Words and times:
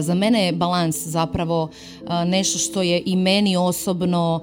Za 0.00 0.14
mene 0.14 0.46
je 0.46 0.52
balans 0.52 1.06
zapravo 1.06 1.68
nešto 2.26 2.58
što 2.58 2.82
je 2.82 3.02
i 3.06 3.16
meni 3.16 3.56
osobno 3.56 4.40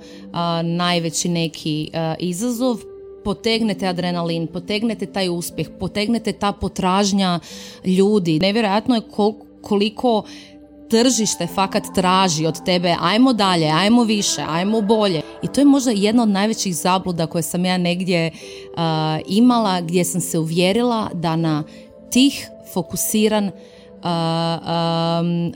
najveći 0.64 1.30
neki 1.30 1.90
izazov. 2.20 2.78
Potegnete 3.24 3.88
adrenalin, 3.88 4.48
potegnete 4.48 5.06
taj 5.06 5.30
uspjeh, 5.30 5.70
potegnete 5.80 6.32
ta 6.32 6.52
potražnja 6.52 7.40
ljudi. 7.86 8.40
Nevjerojatno 8.40 8.96
je 8.96 9.02
koliko 9.62 10.24
tržište 10.90 11.48
fakat 11.48 11.84
traži 11.96 12.46
od 12.46 12.66
tebe 12.66 12.96
ajmo 13.02 13.34
dalje, 13.34 13.68
ajmo 13.68 14.04
više, 14.04 14.42
ajmo 14.48 14.82
bolje. 14.82 15.22
I 15.44 15.48
to 15.48 15.62
je 15.62 15.66
možda 15.66 15.92
jedna 15.92 16.24
od 16.24 16.30
najvećih 16.30 16.76
zabluda 16.76 17.28
koje 17.28 17.42
sam 17.42 17.66
ja 17.66 17.78
negdje 17.78 18.32
imala 19.28 19.82
gdje 19.82 20.06
sam 20.06 20.22
se 20.22 20.40
uvjerila 20.40 21.10
da 21.14 21.36
na 21.36 21.64
tih 22.12 22.48
fokusiran 22.74 23.52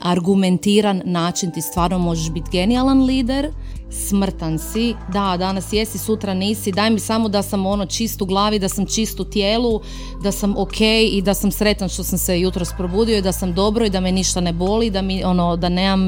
argumentiran 0.02 1.02
način 1.04 1.50
ti 1.50 1.62
stvarno 1.62 1.98
možeš 1.98 2.30
biti 2.30 2.50
genijalan 2.52 3.04
lider, 3.04 3.52
smrtan 3.90 4.58
si, 4.58 4.94
da, 5.12 5.36
danas 5.38 5.72
jesi, 5.72 5.98
sutra 5.98 6.34
nisi, 6.34 6.72
daj 6.72 6.90
mi 6.90 7.00
samo 7.00 7.28
da 7.28 7.42
sam 7.42 7.66
ono 7.66 7.86
čist 7.86 8.22
u 8.22 8.26
glavi, 8.26 8.58
da 8.58 8.68
sam 8.68 8.86
čist 8.86 9.20
u 9.20 9.24
tijelu, 9.24 9.80
da 10.22 10.32
sam 10.32 10.54
ok 10.56 10.80
i 11.12 11.22
da 11.22 11.34
sam 11.34 11.50
sretan 11.50 11.88
što 11.88 12.04
sam 12.04 12.18
se 12.18 12.40
jutros 12.40 12.68
probudio 12.76 13.18
i 13.18 13.22
da 13.22 13.32
sam 13.32 13.54
dobro 13.54 13.84
i 13.84 13.90
da 13.90 14.00
me 14.00 14.12
ništa 14.12 14.40
ne 14.40 14.52
boli, 14.52 14.90
da, 14.90 15.02
mi, 15.02 15.24
ono, 15.24 15.56
da 15.56 15.68
nemam 15.68 16.00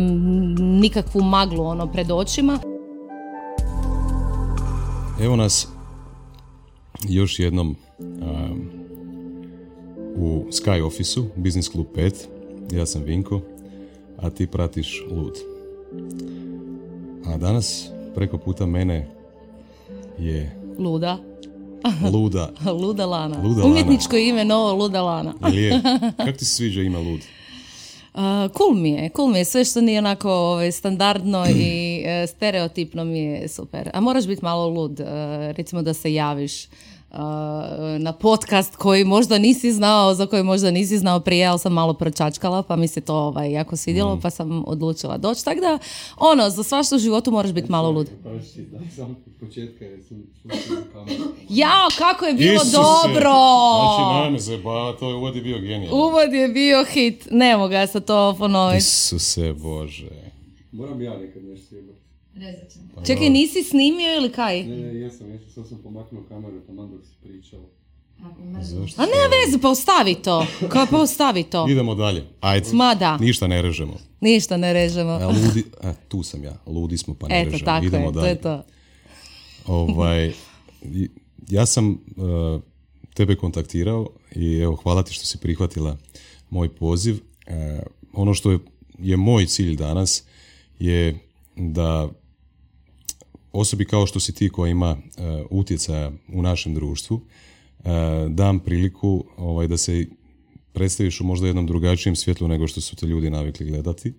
nikakvu 0.80 1.22
maglu 1.22 1.66
ono, 1.66 1.92
pred 1.92 2.10
očima. 2.10 2.58
Evo 5.20 5.36
nas 5.36 5.68
još 7.08 7.38
jednom 7.38 7.76
u 10.20 10.44
Sky 10.50 10.82
Office-u, 10.82 11.24
Business 11.36 11.70
Club 11.70 11.86
5. 11.96 12.12
Ja 12.72 12.86
sam 12.86 13.02
Vinko, 13.02 13.40
a 14.16 14.30
ti 14.30 14.46
pratiš 14.46 15.04
Lud. 15.10 15.38
A 17.26 17.36
danas 17.36 17.88
preko 18.14 18.38
puta 18.38 18.66
mene 18.66 19.08
je... 20.18 20.56
Luda. 20.78 21.18
Luda. 22.12 22.50
Luda 22.82 23.06
Lana. 23.06 23.42
Luda 23.42 23.64
Umjetničko 23.64 24.16
ime 24.16 24.44
novo 24.44 24.72
Luda 24.72 25.02
Lana. 25.02 25.34
je? 25.52 25.80
Kako 26.16 26.32
ti 26.32 26.44
se 26.44 26.54
sviđa 26.54 26.82
ime 26.82 26.98
Lud? 26.98 27.20
Uh, 28.14 28.20
cool 28.58 28.74
mi 28.74 28.90
je, 28.90 29.10
cool 29.16 29.28
mi 29.28 29.38
je. 29.38 29.44
Sve 29.44 29.64
što 29.64 29.80
nije 29.80 29.98
onako 29.98 30.30
ovaj, 30.30 30.72
standardno 30.72 31.46
i 31.56 32.02
uh, 32.04 32.30
stereotipno 32.30 33.04
mi 33.04 33.18
je 33.18 33.48
super. 33.48 33.90
A 33.94 34.00
moraš 34.00 34.26
biti 34.26 34.44
malo 34.44 34.68
lud, 34.68 35.00
uh, 35.00 35.06
recimo 35.56 35.82
da 35.82 35.94
se 35.94 36.14
javiš 36.14 36.66
na 37.98 38.12
podcast 38.12 38.76
koji 38.76 39.04
možda 39.04 39.38
nisi 39.38 39.72
znao, 39.72 40.14
za 40.14 40.26
koji 40.26 40.42
možda 40.42 40.70
nisi 40.70 40.98
znao 40.98 41.20
prije, 41.20 41.46
ali 41.46 41.58
sam 41.58 41.72
malo 41.72 41.94
pročačkala, 41.94 42.62
pa 42.62 42.76
mi 42.76 42.88
se 42.88 43.00
to 43.00 43.14
ovaj, 43.14 43.52
jako 43.52 43.76
svidjelo, 43.76 44.16
mm. 44.16 44.20
pa 44.20 44.30
sam 44.30 44.64
odlučila 44.66 45.18
doći. 45.18 45.44
Tako 45.44 45.60
da, 45.60 45.78
ono, 46.16 46.50
za 46.50 46.62
svašta 46.62 46.96
u 46.96 46.98
životu 46.98 47.30
moraš 47.30 47.52
biti 47.52 47.70
malo 47.70 47.90
lud. 47.90 48.10
Ja, 51.48 51.88
kako 51.98 52.24
je 52.24 52.34
bilo 52.34 52.54
Isuse. 52.54 52.76
dobro! 52.76 53.32
Znači, 54.28 54.44
se, 54.44 54.58
ba, 54.58 54.96
to 55.00 55.08
je 55.08 55.14
uvod 55.14 55.36
je 55.36 55.42
bio 55.42 55.58
genijalno. 55.58 56.06
Uvod 56.06 56.32
je 56.32 56.48
bio 56.48 56.84
hit, 56.84 57.28
ne 57.30 57.56
mogu 57.56 57.72
ja 57.72 57.86
sa 57.86 58.00
to 58.00 58.34
ponoviti. 58.38 58.78
Isuse 58.78 59.52
Bože. 59.52 60.10
Moram 60.72 61.02
ja 61.02 61.18
nekad 61.18 61.44
nešto 61.44 61.76
pa 62.94 63.04
Čekaj, 63.04 63.30
nisi 63.30 63.62
snimio 63.62 64.16
ili 64.16 64.32
kaj? 64.32 64.62
Ne, 64.62 64.76
ne, 64.76 65.00
jesam, 65.00 65.30
jesam, 65.30 65.50
sad 65.54 65.68
sam 65.68 65.78
pomaknuo 65.82 66.22
kameru 66.28 66.60
tamo 66.66 66.86
dok 66.86 67.04
si 67.04 67.14
pričao. 67.22 67.60
A 68.96 69.06
ne 69.06 69.28
veze, 69.46 69.58
pa 69.62 69.68
ostavi 69.68 70.14
to. 70.14 70.46
Kao 70.68 70.86
pa 70.90 71.00
ostavi 71.00 71.42
to. 71.42 71.66
Idemo 71.68 71.94
dalje. 71.94 72.24
Ajde. 72.40 72.66
Ma 72.72 72.94
da. 72.94 73.16
Ništa 73.16 73.46
ne 73.46 73.62
režemo. 73.62 73.94
Ništa 74.20 74.56
ne 74.56 74.72
režemo. 74.72 75.10
A, 75.10 75.26
ludi, 75.26 75.64
a, 75.82 75.92
tu 76.08 76.22
sam 76.22 76.44
ja. 76.44 76.56
Ludi 76.66 76.98
smo 76.98 77.14
pa 77.14 77.28
ne 77.28 77.40
Eto, 77.40 77.50
režemo. 77.50 77.66
tako 77.66 77.86
Idemo 77.86 78.06
je, 78.06 78.12
dalje. 78.12 78.22
to 78.24 78.28
je 78.28 78.40
to. 78.40 78.62
Ovaj, 79.66 80.32
ja 81.48 81.66
sam 81.66 81.90
uh, 81.90 82.60
tebe 83.14 83.36
kontaktirao 83.36 84.08
i 84.34 84.58
evo, 84.58 84.76
hvala 84.76 85.02
ti 85.02 85.12
što 85.12 85.26
si 85.26 85.38
prihvatila 85.38 85.96
moj 86.50 86.68
poziv. 86.68 87.14
Uh, 87.14 87.54
ono 88.12 88.34
što 88.34 88.50
je, 88.50 88.58
je 88.98 89.16
moj 89.16 89.46
cilj 89.46 89.76
danas 89.76 90.24
je 90.78 91.18
da 91.56 92.08
osobi 93.52 93.84
kao 93.84 94.06
što 94.06 94.20
si 94.20 94.34
ti 94.34 94.48
koja 94.48 94.70
ima 94.70 94.90
uh, 94.90 95.24
utjecaja 95.50 96.12
u 96.32 96.42
našem 96.42 96.74
društvu, 96.74 97.16
uh, 97.16 97.84
dam 98.28 98.58
priliku 98.58 99.24
ovaj, 99.36 99.68
da 99.68 99.76
se 99.76 100.06
predstaviš 100.72 101.20
u 101.20 101.24
možda 101.24 101.46
jednom 101.46 101.66
drugačijem 101.66 102.16
svjetlu 102.16 102.48
nego 102.48 102.66
što 102.66 102.80
su 102.80 102.96
te 102.96 103.06
ljudi 103.06 103.30
navikli 103.30 103.66
gledati. 103.66 104.12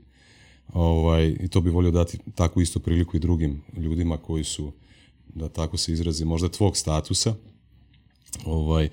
Ovaj, 0.73 1.35
I 1.39 1.47
to 1.47 1.61
bi 1.61 1.69
volio 1.69 1.91
dati 1.91 2.17
takvu 2.35 2.61
istu 2.61 2.79
priliku 2.79 3.17
i 3.17 3.19
drugim 3.19 3.61
ljudima 3.77 4.17
koji 4.17 4.43
su, 4.43 4.71
da 5.35 5.49
tako 5.49 5.77
se 5.77 5.93
izrazi, 5.93 6.25
možda 6.25 6.49
tvog 6.49 6.77
statusa. 6.77 7.35
Ovaj, 8.45 8.89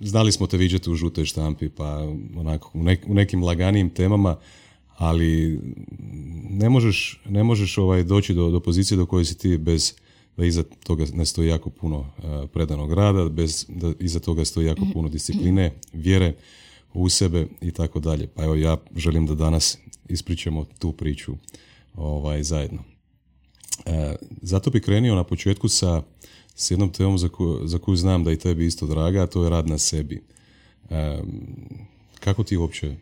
znali 0.00 0.32
smo 0.32 0.46
te 0.46 0.56
viđati 0.56 0.90
u 0.90 0.94
žutoj 0.94 1.24
štampi, 1.24 1.68
pa 1.68 1.98
onako, 2.36 2.70
u, 2.74 2.80
u 3.06 3.14
nekim 3.14 3.44
laganijim 3.44 3.90
temama, 3.90 4.36
ali 5.00 5.60
ne 6.50 6.68
možeš, 6.68 7.20
ne 7.28 7.44
možeš 7.44 7.78
ovaj 7.78 8.04
doći 8.04 8.34
do, 8.34 8.50
do 8.50 8.60
pozicije 8.60 8.96
do 8.96 9.06
koje 9.06 9.24
si 9.24 9.38
ti 9.38 9.58
bez 9.58 9.94
da 10.36 10.44
iza 10.44 10.62
toga 10.84 11.06
ne 11.14 11.26
stoji 11.26 11.48
jako 11.48 11.70
puno 11.70 11.98
uh, 11.98 12.50
predanog 12.52 12.92
rada, 12.92 13.28
bez 13.28 13.66
da 13.68 13.92
iza 14.00 14.20
toga 14.20 14.44
stoji 14.44 14.66
jako 14.66 14.86
puno 14.92 15.08
discipline, 15.08 15.72
vjere 15.92 16.34
u 16.94 17.08
sebe 17.08 17.46
i 17.60 17.70
tako 17.70 18.00
dalje. 18.00 18.26
Pa 18.26 18.44
evo 18.44 18.54
ja 18.54 18.76
želim 18.96 19.26
da 19.26 19.34
danas 19.34 19.78
ispričamo 20.08 20.66
tu 20.78 20.92
priču 20.92 21.32
ovaj 21.94 22.42
zajedno. 22.42 22.78
Uh, 23.86 23.92
zato 24.42 24.70
bi 24.70 24.80
krenio 24.80 25.14
na 25.14 25.24
početku 25.24 25.68
sa, 25.68 26.02
s 26.54 26.70
jednom 26.70 26.92
temom 26.92 27.18
za, 27.18 27.28
za 27.64 27.78
koju 27.78 27.96
znam 27.96 28.24
da 28.24 28.32
i 28.32 28.38
tebi 28.38 28.66
isto 28.66 28.86
draga, 28.86 29.22
a 29.22 29.26
to 29.26 29.44
je 29.44 29.50
rad 29.50 29.68
na 29.68 29.78
sebi. 29.78 30.22
Uh, 30.84 30.96
kako 32.20 32.44
ti 32.44 32.56
uopće 32.56 32.96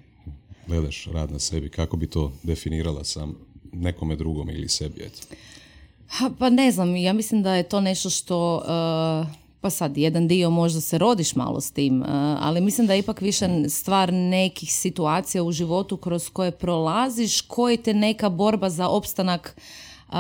gledaš 0.69 1.07
rad 1.13 1.33
na 1.33 1.39
sebi? 1.39 1.69
Kako 1.69 1.97
bi 1.97 2.07
to 2.07 2.33
definirala 2.43 3.05
sam 3.05 3.35
nekome 3.73 4.17
drugome 4.17 4.53
ili 4.53 4.69
sebi? 4.69 5.03
Eto? 5.03 5.19
Ha, 6.09 6.31
pa 6.39 6.51
ne 6.51 6.73
znam, 6.73 6.97
ja 6.97 7.13
mislim 7.13 7.43
da 7.43 7.55
je 7.55 7.63
to 7.63 7.81
nešto 7.81 8.11
što... 8.11 8.57
Uh, 8.57 9.35
pa 9.61 9.71
sad, 9.71 9.97
jedan 9.97 10.29
dio 10.29 10.51
možda 10.51 10.81
se 10.81 10.99
rodiš 10.99 11.35
malo 11.35 11.61
s 11.61 11.71
tim, 11.71 12.01
uh, 12.01 12.09
ali 12.41 12.61
mislim 12.61 12.87
da 12.87 12.93
je 12.93 12.99
ipak 12.99 13.21
više 13.21 13.49
stvar 13.69 14.13
nekih 14.13 14.73
situacija 14.73 15.43
u 15.43 15.53
životu 15.53 15.97
kroz 15.97 16.29
koje 16.29 16.51
prolaziš, 16.51 17.41
koji 17.41 17.77
te 17.77 17.95
neka 17.95 18.29
borba 18.29 18.71
za 18.71 18.89
opstanak 18.89 19.57
uh, 20.09 20.15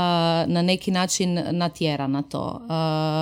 na 0.47 0.63
neki 0.63 0.91
način 0.91 1.41
natjera 1.51 2.07
na 2.07 2.23
to. 2.23 2.61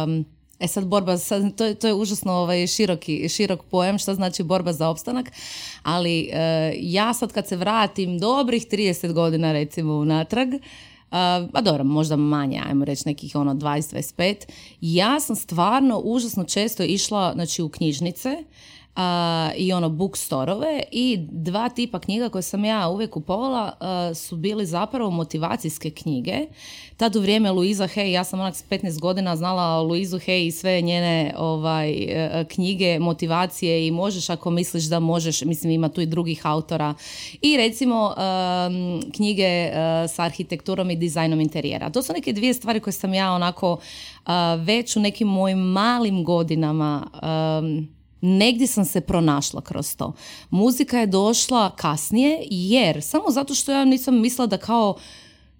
Um, 0.07 0.36
E 0.61 0.69
sad 0.69 0.87
borba, 0.87 1.19
sad, 1.19 1.57
to, 1.57 1.65
je, 1.65 1.75
to 1.75 1.87
je 1.87 1.95
užasno 1.95 2.33
ovaj, 2.33 2.67
široki, 2.67 3.29
širok 3.29 3.63
pojam 3.63 3.99
što 3.99 4.15
znači 4.15 4.43
borba 4.43 4.73
za 4.73 4.89
opstanak, 4.89 5.33
ali 5.83 6.31
e, 6.33 6.75
ja 6.81 7.15
sad 7.15 7.33
kad 7.33 7.49
se 7.49 7.57
vratim 7.57 8.19
dobrih 8.19 8.67
30 8.67 9.13
godina 9.13 9.53
recimo 9.53 9.95
unatrag, 9.95 10.49
uh, 10.49 10.61
a 11.53 11.61
dobro, 11.63 11.85
možda 11.85 12.17
manje, 12.17 12.63
ajmo 12.69 12.85
reći 12.85 13.03
nekih 13.07 13.37
ono 13.37 13.55
20-25, 13.55 14.35
ja 14.81 15.21
sam 15.21 15.37
stvarno 15.37 15.99
užasno 15.99 16.45
često 16.45 16.83
išla 16.83 17.33
znači, 17.35 17.63
u 17.63 17.69
knjižnice 17.69 18.45
i 19.57 19.73
ono 19.73 19.89
bookstore 19.89 20.83
i 20.93 21.19
dva 21.31 21.69
tipa 21.69 21.99
knjiga 21.99 22.29
koje 22.29 22.43
sam 22.43 22.65
ja 22.65 22.89
uvijek 22.89 23.11
kupovala 23.11 23.73
su 24.15 24.37
bili 24.37 24.67
zapravo 24.67 25.11
motivacijske 25.11 25.91
knjige. 25.91 26.47
Tad 26.97 27.17
u 27.17 27.21
vrijeme 27.21 27.51
Luiza 27.51 27.89
Hay, 27.89 28.11
ja 28.11 28.25
sam 28.25 28.41
onak 28.41 28.57
s 28.57 28.65
15 28.71 29.01
godina 29.01 29.37
znala 29.37 29.81
Luizu 29.83 30.19
Hay 30.19 30.47
i 30.47 30.51
sve 30.51 30.81
njene 30.81 31.35
ovaj, 31.37 31.91
e, 31.93 32.45
knjige 32.49 32.99
motivacije 32.99 33.87
i 33.87 33.91
možeš 33.91 34.31
ako 34.31 34.51
misliš 34.51 34.85
da 34.85 35.01
možeš, 35.01 35.43
mislim 35.43 35.73
ima 35.73 35.89
tu 35.89 36.01
i 36.01 36.07
drugih 36.07 36.47
autora. 36.47 36.95
I 37.43 37.57
recimo 37.57 38.15
knjige 39.15 39.43
e, 39.43 39.73
sa 40.09 40.23
arhitekturom 40.23 40.91
i 40.91 40.97
dizajnom 40.97 41.41
interijera. 41.41 41.91
To 41.91 42.03
su 42.03 42.13
neke 42.13 42.33
dvije 42.33 42.55
stvari 42.55 42.81
koje 42.81 42.93
sam 42.93 43.15
ja 43.15 43.33
onako 43.33 43.79
već 44.59 44.97
u 44.97 45.01
nekim 45.01 45.29
mojim 45.29 45.59
malim 45.59 46.25
godinama 46.25 47.07
negdje 48.27 48.67
sam 48.67 48.85
se 48.85 49.01
pronašla 49.01 49.61
kroz 49.61 49.97
to. 49.97 50.13
Muzika 50.51 50.99
je 50.99 51.07
došla 51.07 51.71
kasnije 51.77 52.47
jer 52.51 53.03
samo 53.03 53.31
zato 53.31 53.55
što 53.55 53.73
ja 53.73 53.85
nisam 53.85 54.21
mislila 54.21 54.47
da 54.47 54.59
kao 54.59 54.97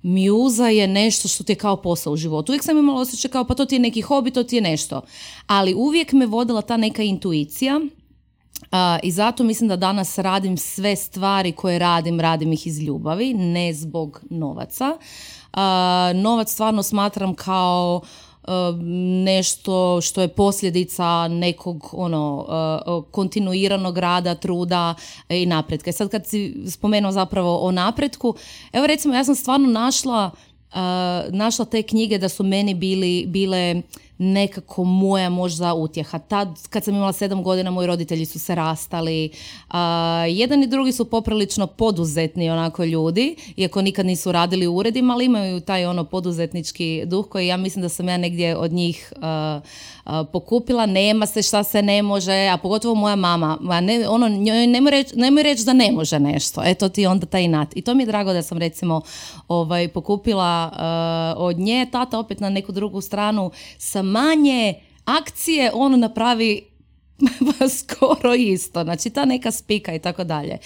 mjuza 0.03 0.69
je 0.69 0.87
nešto 0.87 1.29
što 1.29 1.45
ti 1.45 1.53
je 1.53 1.57
kao 1.57 1.77
posao 1.77 2.13
u 2.13 2.17
životu. 2.17 2.53
Uvijek 2.53 2.65
sam 2.65 2.79
imala 2.79 3.01
osjećaj 3.01 3.31
kao 3.31 3.45
pa 3.45 3.55
to 3.55 3.65
ti 3.65 3.75
je 3.75 3.79
neki 3.79 4.01
hobi, 4.01 4.31
to 4.31 4.43
ti 4.43 4.57
je 4.57 4.63
nešto. 4.63 5.03
Ali 5.47 5.75
uvijek 5.75 6.13
me 6.13 6.27
vodila 6.27 6.63
ta 6.63 6.77
neka 6.77 7.03
intuicija 7.03 7.81
I 9.03 9.11
zato 9.11 9.45
mislim 9.45 9.69
da 9.69 9.77
danas 9.77 10.19
radim 10.19 10.57
sve 10.57 10.97
stvari 10.97 11.53
koje 11.53 11.79
radim, 11.79 12.21
radim 12.21 12.53
ih 12.53 12.67
iz 12.67 12.79
ljubavi, 12.83 13.35
ne 13.35 13.75
zbog 13.75 14.21
novaca. 14.31 14.97
novac 16.15 16.53
stvarno 16.53 16.83
smatram 16.83 17.35
kao 17.35 18.01
nešto 19.25 20.01
što 20.01 20.21
je 20.21 20.29
posljedica 20.29 21.29
nekog 21.29 21.91
ono 21.93 22.47
kontinuiranog 23.11 23.99
rada, 23.99 24.35
truda 24.35 24.95
i 25.29 25.47
napretka. 25.47 25.93
Sad 25.93 26.11
kad 26.11 26.27
si 26.27 26.55
spomenuo 26.71 27.13
zapravo 27.13 27.59
o 27.59 27.71
napretku, 27.71 28.35
evo 28.73 28.87
recimo 28.87 29.15
ja 29.15 29.25
sam 29.25 29.35
stvarno 29.35 29.69
našla 29.69 30.31
našla 31.29 31.65
te 31.65 31.83
knjige 31.83 32.19
da 32.19 32.29
su 32.29 32.45
meni 32.45 32.75
bili, 32.75 33.25
bile 33.27 33.83
nekako 34.19 34.85
moja 34.85 35.31
možda 35.31 35.75
utjeha. 35.75 36.19
Tad, 36.19 36.49
kad 36.71 36.85
sam 36.85 36.95
imala 36.95 37.13
sedam 37.13 37.43
godina, 37.43 37.71
moji 37.71 37.87
roditelji 37.87 38.25
su 38.25 38.39
se 38.39 38.55
rastali. 38.55 39.31
jedan 40.29 40.63
i 40.63 40.67
drugi 40.67 40.93
su 40.93 41.05
poprilično 41.05 41.67
poduzetni 41.67 42.51
onako 42.51 42.85
ljudi, 42.85 43.37
iako 43.57 43.83
nikad 43.83 44.07
nisu 44.07 44.33
radili 44.33 44.67
u 44.67 44.77
uredima, 44.77 45.15
ali 45.15 45.25
imaju 45.25 45.61
taj 45.61 45.87
ono 45.87 46.05
poduzetnički 46.05 47.03
duh 47.07 47.29
koji 47.29 47.47
ja 47.47 47.57
mislim 47.57 47.83
da 47.83 47.89
sam 47.89 48.09
ja 48.09 48.17
negdje 48.17 48.57
od 48.57 48.73
njih 48.73 49.13
pokupila. 50.33 50.87
Nema 50.87 51.27
se 51.27 51.43
šta 51.43 51.65
se 51.65 51.83
ne 51.83 52.03
može, 52.03 52.49
a 52.53 52.57
pogotovo 52.57 52.95
moja 52.95 53.17
mama. 53.17 53.59
Ne, 53.83 54.09
ono, 54.09 54.29
nemoj 55.17 55.43
reći 55.43 55.65
da 55.65 55.73
ne 55.73 55.93
može 55.93 56.19
nešto. 56.19 56.63
Eto 56.65 56.89
ti 56.89 57.07
onda 57.07 57.27
taj 57.27 57.49
nat. 57.49 57.77
I 57.77 57.83
to 57.83 57.95
mi 57.95 58.03
je 58.03 58.07
drago 58.07 58.33
da 58.33 58.43
sam 58.43 58.59
recimo 58.59 59.01
ovaj, 59.49 59.89
pokupila 59.89 60.73
od 61.37 61.59
nje. 61.59 61.87
Tata 61.93 62.19
opet 62.19 62.41
na 62.41 62.51
neku 62.51 62.73
drugu 62.73 63.01
stranu 63.01 63.51
sa 63.79 64.03
manje 64.07 64.75
akcije 65.05 65.71
on 65.75 66.01
napravi 66.01 66.63
skoro 67.79 68.35
isto, 68.35 68.85
znači 68.85 69.11
ta 69.11 69.25
neka 69.25 69.51
spika 69.51 69.95
i 69.95 69.99
tako 69.99 70.25
dalje. 70.25 70.59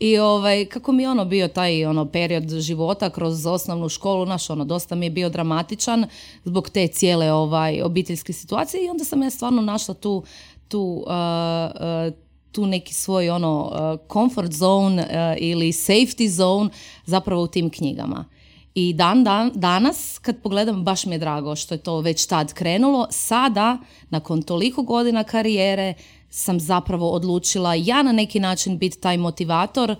I 0.00 0.18
ovaj, 0.18 0.64
kako 0.64 0.92
mi 0.92 1.02
je 1.02 1.10
ono 1.10 1.24
bio 1.24 1.48
taj 1.48 1.84
ono 1.86 2.06
period 2.06 2.60
života 2.60 3.10
kroz 3.10 3.46
osnovnu 3.46 3.88
školu, 3.88 4.26
naš 4.26 4.50
ono, 4.50 4.64
dosta 4.64 4.94
mi 4.94 5.06
je 5.06 5.10
bio 5.10 5.28
dramatičan 5.28 6.06
zbog 6.44 6.70
te 6.70 6.88
cijele 6.88 7.32
ovaj, 7.32 7.82
obiteljske 7.82 8.32
situacije 8.32 8.84
i 8.84 8.88
onda 8.88 9.04
sam 9.04 9.22
ja 9.22 9.30
stvarno 9.30 9.62
našla 9.62 9.94
tu, 9.94 10.24
tu 10.68 10.80
uh, 10.80 11.12
uh, 12.08 12.14
tu 12.52 12.66
neki 12.66 12.94
svoj 12.94 13.30
ono 13.30 13.72
uh, 13.72 14.12
comfort 14.12 14.52
zone 14.52 15.36
ili 15.38 15.72
safety 15.72 16.28
zone 16.28 16.70
zapravo 17.06 17.42
u 17.42 17.46
tim 17.46 17.70
knjigama. 17.70 18.24
I 18.74 18.92
dan, 18.92 19.24
dan, 19.24 19.52
danas, 19.54 20.18
kad 20.22 20.42
pogledam, 20.42 20.84
baš 20.84 21.06
mi 21.06 21.14
je 21.14 21.18
drago 21.18 21.56
što 21.56 21.74
je 21.74 21.78
to 21.78 22.00
već 22.00 22.26
tad 22.26 22.54
krenulo. 22.54 23.06
Sada, 23.10 23.78
nakon 24.10 24.42
toliko 24.42 24.82
godina 24.82 25.24
karijere, 25.24 25.94
sam 26.30 26.60
zapravo 26.60 27.10
odlučila 27.10 27.74
ja 27.74 28.02
na 28.02 28.12
neki 28.12 28.40
način 28.40 28.78
biti 28.78 29.00
taj 29.00 29.16
motivator 29.16 29.96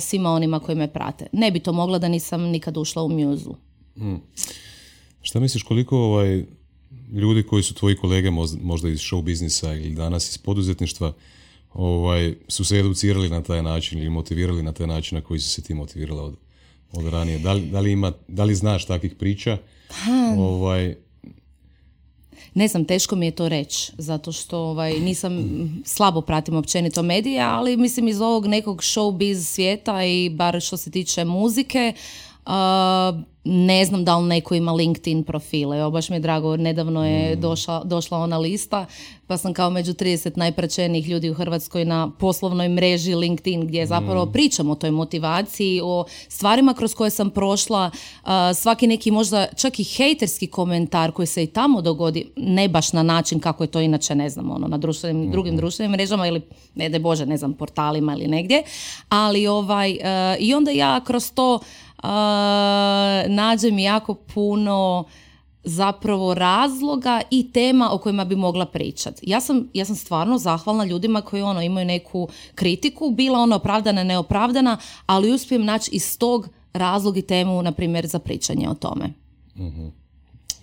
svima 0.00 0.30
onima 0.30 0.60
koji 0.60 0.76
me 0.76 0.92
prate. 0.92 1.26
Ne 1.32 1.50
bi 1.50 1.60
to 1.60 1.72
mogla 1.72 1.98
da 1.98 2.08
nisam 2.08 2.42
nikad 2.42 2.76
ušla 2.76 3.02
u 3.02 3.08
mjuzu. 3.08 3.54
Hmm. 3.96 4.20
Šta 5.22 5.40
misliš 5.40 5.62
koliko 5.62 5.98
ovaj, 5.98 6.44
ljudi 7.12 7.42
koji 7.42 7.62
su 7.62 7.74
tvoji 7.74 7.96
kolege 7.96 8.30
možda 8.62 8.88
iz 8.88 8.98
show 8.98 9.22
biznisa 9.22 9.74
ili 9.74 9.94
danas 9.94 10.30
iz 10.30 10.38
poduzetništva 10.38 11.12
ovaj, 11.74 12.34
su 12.48 12.64
se 12.64 12.78
educirali 12.78 13.28
na 13.28 13.42
taj 13.42 13.62
način 13.62 13.98
ili 13.98 14.10
motivirali 14.10 14.62
na 14.62 14.72
taj 14.72 14.86
način 14.86 15.16
na 15.16 15.22
koji 15.22 15.40
si 15.40 15.48
se 15.48 15.62
ti 15.62 15.74
motivirala 15.74 16.22
od, 16.22 16.36
od 16.96 17.06
ranije. 17.06 17.38
Da 17.38 17.52
li, 17.52 17.66
da 17.66 17.80
li, 17.80 17.92
ima, 17.92 18.12
da 18.28 18.44
li 18.44 18.54
znaš 18.54 18.84
takvih 18.84 19.14
priča? 19.14 19.58
Pa, 19.88 20.42
ovaj... 20.42 20.94
Ne 22.54 22.68
znam, 22.68 22.84
teško 22.84 23.16
mi 23.16 23.26
je 23.26 23.30
to 23.30 23.48
reći, 23.48 23.92
zato 23.98 24.32
što 24.32 24.58
ovaj, 24.58 24.92
nisam, 24.92 25.32
slabo 25.84 26.20
pratim 26.20 26.56
općenito 26.56 27.02
medije, 27.02 27.40
ali 27.40 27.76
mislim 27.76 28.08
iz 28.08 28.20
ovog 28.20 28.46
nekog 28.46 28.82
showbiz 28.82 29.42
svijeta 29.42 30.04
i 30.04 30.30
bar 30.30 30.60
što 30.60 30.76
se 30.76 30.90
tiče 30.90 31.24
muzike, 31.24 31.92
uh, 31.96 32.23
ne 33.44 33.84
znam 33.84 34.04
da 34.04 34.16
li 34.16 34.26
neko 34.26 34.54
ima 34.54 34.72
LinkedIn 34.72 35.24
profile. 35.24 35.78
Evo, 35.78 35.90
baš 35.90 36.08
mi 36.08 36.16
je 36.16 36.20
drago, 36.20 36.56
nedavno 36.56 37.06
je 37.06 37.36
mm. 37.36 37.40
došla, 37.40 37.84
došla 37.84 38.18
ona 38.18 38.38
lista, 38.38 38.86
pa 39.26 39.36
sam 39.36 39.54
kao 39.54 39.70
među 39.70 39.92
30 39.92 40.38
najpraćenijih 40.38 41.08
ljudi 41.08 41.30
u 41.30 41.34
Hrvatskoj 41.34 41.84
na 41.84 42.10
poslovnoj 42.18 42.68
mreži 42.68 43.14
LinkedIn, 43.14 43.66
gdje 43.66 43.86
zapravo 43.86 44.24
mm. 44.24 44.32
pričam 44.32 44.70
o 44.70 44.74
toj 44.74 44.90
motivaciji, 44.90 45.80
o 45.84 46.04
stvarima 46.28 46.74
kroz 46.74 46.94
koje 46.94 47.10
sam 47.10 47.30
prošla, 47.30 47.90
svaki 48.54 48.86
neki 48.86 49.10
možda 49.10 49.46
čak 49.56 49.80
i 49.80 49.84
hejterski 49.84 50.46
komentar 50.46 51.12
koji 51.12 51.26
se 51.26 51.42
i 51.42 51.46
tamo 51.46 51.82
dogodi, 51.82 52.32
ne 52.36 52.68
baš 52.68 52.92
na 52.92 53.02
način 53.02 53.40
kako 53.40 53.64
je 53.64 53.68
to 53.68 53.80
inače, 53.80 54.14
ne 54.14 54.30
znam, 54.30 54.50
ono, 54.50 54.68
na 54.68 54.78
društvenim, 54.78 55.28
mm. 55.28 55.30
drugim 55.30 55.56
društvenim 55.56 55.92
mrežama 55.92 56.26
ili, 56.26 56.40
ne 56.74 56.88
da 56.88 56.98
Bože, 56.98 57.26
ne 57.26 57.36
znam, 57.36 57.52
portalima 57.52 58.14
ili 58.14 58.26
negdje, 58.26 58.62
ali 59.08 59.46
ovaj, 59.46 59.98
i 60.38 60.54
onda 60.54 60.70
ja 60.70 61.00
kroz 61.04 61.32
to 61.32 61.58
nađem 63.28 63.78
jako 63.78 64.14
puno 64.14 65.04
zapravo 65.64 66.34
razloga 66.34 67.20
i 67.30 67.52
tema 67.52 67.90
o 67.92 67.98
kojima 67.98 68.24
bi 68.24 68.36
mogla 68.36 68.66
pričati. 68.66 69.30
Ja 69.30 69.40
sam, 69.40 69.68
ja 69.74 69.84
sam 69.84 69.96
stvarno 69.96 70.38
zahvalna 70.38 70.84
ljudima 70.84 71.20
koji 71.20 71.42
ono 71.42 71.62
imaju 71.62 71.86
neku 71.86 72.28
kritiku, 72.54 73.10
bila 73.10 73.38
ona 73.38 73.56
opravdana, 73.56 74.04
neopravdana, 74.04 74.78
ali 75.06 75.32
uspijem 75.32 75.64
naći 75.64 75.90
iz 75.92 76.18
tog 76.18 76.48
razlog 76.72 77.16
i 77.16 77.22
temu, 77.22 77.62
na 77.62 77.72
primjer, 77.72 78.06
za 78.06 78.18
pričanje 78.18 78.68
o 78.68 78.74
tome. 78.74 79.12
uh 79.56 79.92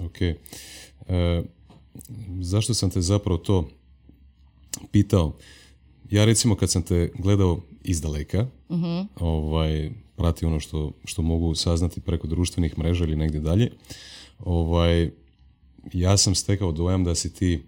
Ok. 0.05 0.21
E, 0.21 0.37
zašto 2.41 2.73
sam 2.73 2.89
te 2.89 3.01
zapravo 3.01 3.37
to 3.37 3.67
pitao? 4.91 5.33
Ja 6.09 6.25
recimo 6.25 6.55
kad 6.55 6.71
sam 6.71 6.81
te 6.81 7.11
gledao 7.17 7.59
izdaleka, 7.83 8.45
uh 8.69 8.79
ovaj, 9.15 9.91
prati 10.21 10.45
ono 10.45 10.59
što, 10.59 10.91
što 11.05 11.21
mogu 11.21 11.55
saznati 11.55 12.01
preko 12.01 12.27
društvenih 12.27 12.77
mreža 12.77 13.03
ili 13.03 13.15
negdje 13.15 13.39
dalje, 13.39 13.71
ovaj, 14.39 15.09
ja 15.93 16.17
sam 16.17 16.35
stekao 16.35 16.71
dojam 16.71 17.03
da 17.03 17.15
si 17.15 17.33
ti 17.33 17.63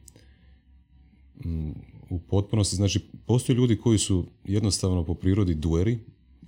mm, 1.46 1.72
u 2.10 2.20
potpunosti, 2.20 2.76
znači 2.76 3.00
postoje 3.26 3.56
ljudi 3.56 3.78
koji 3.78 3.98
su 3.98 4.26
jednostavno 4.46 5.04
po 5.04 5.14
prirodi 5.14 5.54
dueri 5.54 6.00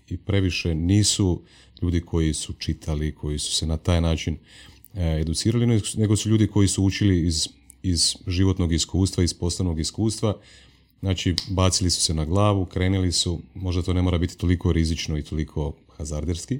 i 0.10 0.18
previše 0.18 0.76
nisu 0.76 1.42
ljudi 1.82 2.02
koji 2.02 2.34
su 2.34 2.54
čitali, 2.54 3.16
koji 3.16 3.40
su 3.40 3.52
se 3.52 3.66
na 3.66 3.78
taj 3.78 4.02
način 4.02 4.38
e, 4.94 5.20
educirali, 5.22 5.82
nego 5.98 6.16
su 6.16 6.30
ljudi 6.30 6.48
koji 6.48 6.68
su 6.68 6.84
učili 6.84 7.26
iz, 7.28 7.48
iz 7.84 8.16
životnog 8.28 8.74
iskustva, 8.74 9.24
iz 9.24 9.34
poslovnog 9.34 9.80
iskustva, 9.80 10.38
znači 11.00 11.36
bacili 11.50 11.90
su 11.90 12.02
se 12.02 12.14
na 12.14 12.26
glavu, 12.26 12.66
krenuli 12.66 13.12
su, 13.12 13.42
možda 13.56 13.82
to 13.82 13.94
ne 13.94 14.02
mora 14.02 14.18
biti 14.18 14.38
toliko 14.38 14.72
rizično 14.72 15.18
i 15.18 15.24
toliko 15.24 15.74
hazarderski, 15.98 16.60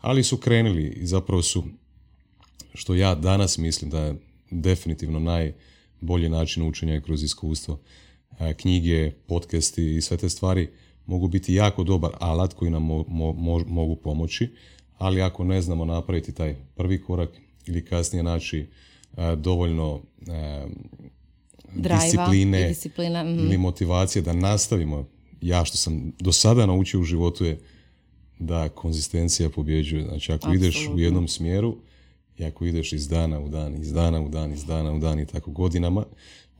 ali 0.00 0.24
su 0.24 0.36
krenuli 0.36 0.84
i 0.86 1.06
zapravo 1.06 1.42
su, 1.42 1.64
što 2.74 2.94
ja 2.94 3.14
danas 3.14 3.58
mislim 3.58 3.90
da 3.90 4.00
je 4.00 4.14
definitivno 4.50 5.18
najbolji 5.18 6.28
način 6.28 6.68
učenja 6.68 7.00
kroz 7.00 7.22
iskustvo. 7.22 7.78
E, 8.40 8.54
knjige, 8.54 9.10
podcasti 9.10 9.96
i 9.96 10.00
sve 10.00 10.16
te 10.16 10.28
stvari 10.28 10.68
mogu 11.06 11.28
biti 11.28 11.54
jako 11.54 11.84
dobar 11.84 12.10
alat 12.18 12.54
koji 12.54 12.70
nam 12.70 12.82
mogu 13.66 13.96
pomoći, 13.96 14.48
ali 14.98 15.22
ako 15.22 15.44
ne 15.44 15.62
znamo 15.62 15.84
napraviti 15.84 16.34
taj 16.34 16.56
prvi 16.76 17.02
korak 17.02 17.30
ili 17.66 17.84
kasnije 17.84 18.22
naći 18.22 18.66
e, 19.16 19.36
dovoljno 19.36 20.00
e, 20.28 20.66
discipline 22.68 23.24
mhm. 23.24 23.44
ili 23.46 23.58
motivacije 23.58 24.22
da 24.22 24.32
nastavimo 24.32 25.08
ja 25.40 25.64
što 25.64 25.76
sam 25.76 26.12
do 26.18 26.32
sada 26.32 26.66
naučio 26.66 27.00
u 27.00 27.04
životu 27.04 27.44
je 27.44 27.58
da 28.40 28.68
konzistencija 28.68 29.50
pobjeđuje. 29.50 30.04
Znači 30.04 30.32
ako 30.32 30.52
ideš 30.52 30.88
u 30.94 30.98
jednom 30.98 31.28
smjeru 31.28 31.76
i 32.38 32.44
ako 32.44 32.66
ideš 32.66 32.92
iz 32.92 33.08
dana 33.08 33.40
u 33.40 33.48
dan, 33.48 33.74
iz 33.74 33.92
dana 33.92 34.20
u 34.20 34.28
dan, 34.28 34.52
iz 34.52 34.64
dana 34.64 34.92
u 34.92 34.98
dan 34.98 35.20
i 35.20 35.26
tako 35.26 35.50
godinama, 35.50 36.04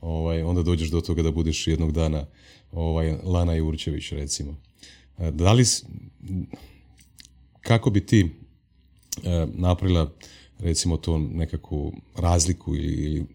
ovaj, 0.01 0.43
onda 0.43 0.63
dođeš 0.63 0.89
do 0.89 1.01
toga 1.01 1.23
da 1.23 1.31
budeš 1.31 1.67
jednog 1.67 1.91
dana 1.91 2.25
ovaj, 2.71 3.17
Lana 3.23 3.53
Jurčević 3.53 4.11
recimo. 4.11 4.55
E, 5.17 5.31
da 5.31 5.53
li, 5.53 5.63
kako 7.61 7.89
bi 7.89 8.05
ti 8.05 8.29
e, 9.23 9.47
napravila 9.53 10.11
recimo 10.59 10.97
to 10.97 11.17
nekakvu 11.17 11.93
razliku 12.15 12.75
ili, 12.75 13.25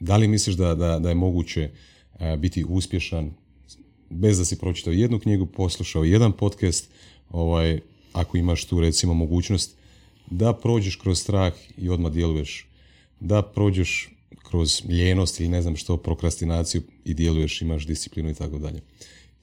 da 0.00 0.16
li 0.16 0.28
misliš 0.28 0.56
da, 0.56 0.74
da, 0.74 0.98
da 0.98 1.08
je 1.08 1.14
moguće 1.14 1.70
e, 2.20 2.36
biti 2.36 2.64
uspješan 2.68 3.30
bez 4.10 4.38
da 4.38 4.44
si 4.44 4.58
pročitao 4.58 4.92
jednu 4.92 5.18
knjigu, 5.18 5.46
poslušao 5.46 6.04
jedan 6.04 6.32
podcast, 6.32 6.90
ovaj, 7.30 7.80
ako 8.12 8.36
imaš 8.36 8.64
tu 8.64 8.80
recimo 8.80 9.14
mogućnost 9.14 9.76
da 10.30 10.52
prođeš 10.52 10.96
kroz 10.96 11.20
strah 11.20 11.52
i 11.76 11.88
odmah 11.88 12.12
djeluješ, 12.12 12.68
da 13.20 13.42
prođeš 13.42 14.10
kroz 14.42 14.82
ljenost 14.88 15.40
ili 15.40 15.48
ne 15.48 15.62
znam 15.62 15.76
što, 15.76 15.96
prokrastinaciju 15.96 16.82
i 17.04 17.14
djeluješ, 17.14 17.62
imaš 17.62 17.86
disciplinu 17.86 18.30
i 18.30 18.34
tako 18.34 18.58
dalje. 18.58 18.80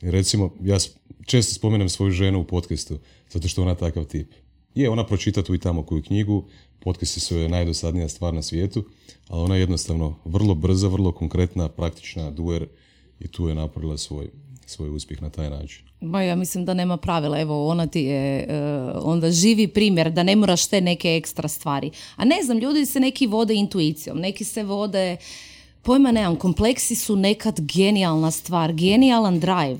Recimo, 0.01 0.53
ja 0.63 0.77
često 1.25 1.53
spomenem 1.53 1.89
svoju 1.89 2.11
ženu 2.11 2.39
u 2.39 2.43
podcastu, 2.43 2.99
zato 3.29 3.47
što 3.47 3.61
ona 3.61 3.75
takav 3.75 4.05
tip. 4.05 4.31
Je, 4.75 4.89
ona 4.89 5.05
pročita 5.05 5.43
tu 5.43 5.55
i 5.55 5.59
tamo 5.59 5.83
koju 5.83 6.03
knjigu, 6.03 6.45
podcasti 6.79 7.19
su 7.19 7.37
je 7.37 7.49
najdosadnija 7.49 8.09
stvar 8.09 8.33
na 8.33 8.41
svijetu, 8.41 8.85
ali 9.27 9.43
ona 9.43 9.55
je 9.55 9.61
jednostavno 9.61 10.15
vrlo 10.25 10.55
brza, 10.55 10.87
vrlo 10.87 11.11
konkretna, 11.11 11.69
praktična, 11.69 12.31
duer 12.31 12.67
i 13.19 13.27
tu 13.27 13.49
je 13.49 13.55
napravila 13.55 13.97
svoj, 13.97 14.29
svoj 14.69 14.89
uspjeh 14.89 15.21
na 15.21 15.29
taj 15.29 15.49
način? 15.49 15.85
Ma 16.01 16.23
ja 16.23 16.35
mislim 16.35 16.65
da 16.65 16.73
nema 16.73 16.97
pravila, 16.97 17.39
evo 17.39 17.67
ona 17.67 17.87
ti 17.87 18.01
je 18.01 18.39
e, 18.39 18.45
onda 19.01 19.31
živi 19.31 19.67
primjer 19.67 20.11
da 20.11 20.23
ne 20.23 20.35
moraš 20.35 20.67
te 20.67 20.81
neke 20.81 21.15
ekstra 21.15 21.47
stvari. 21.47 21.91
A 22.15 22.25
ne 22.25 22.43
znam, 22.43 22.57
ljudi 22.57 22.85
se 22.85 22.99
neki 22.99 23.27
vode 23.27 23.53
intuicijom, 23.53 24.19
neki 24.19 24.43
se 24.43 24.63
vode, 24.63 25.17
pojma 25.81 26.11
nemam, 26.11 26.35
kompleksi 26.35 26.95
su 26.95 27.15
nekad 27.15 27.61
genijalna 27.61 28.31
stvar, 28.31 28.73
genijalan 28.73 29.39
drive. 29.39 29.79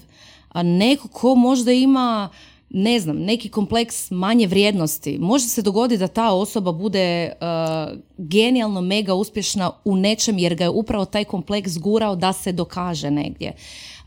A 0.49 0.63
neko 0.63 1.07
ko 1.07 1.35
možda 1.35 1.71
ima 1.71 2.29
ne 2.69 2.99
znam, 2.99 3.17
neki 3.17 3.49
kompleks 3.49 4.11
manje 4.11 4.47
vrijednosti. 4.47 5.17
Može 5.19 5.45
se 5.45 5.61
dogoditi 5.61 5.99
da 5.99 6.07
ta 6.07 6.31
osoba 6.31 6.71
bude 6.71 7.31
uh, 7.31 7.97
genijalno 8.17 8.81
mega 8.81 9.13
uspješna 9.13 9.71
u 9.85 9.95
nečem 9.95 10.37
jer 10.37 10.55
ga 10.55 10.63
je 10.63 10.69
upravo 10.69 11.05
taj 11.05 11.23
kompleks 11.23 11.77
gurao 11.77 12.15
da 12.15 12.33
se 12.33 12.51
dokaže 12.51 13.11
negdje. 13.11 13.53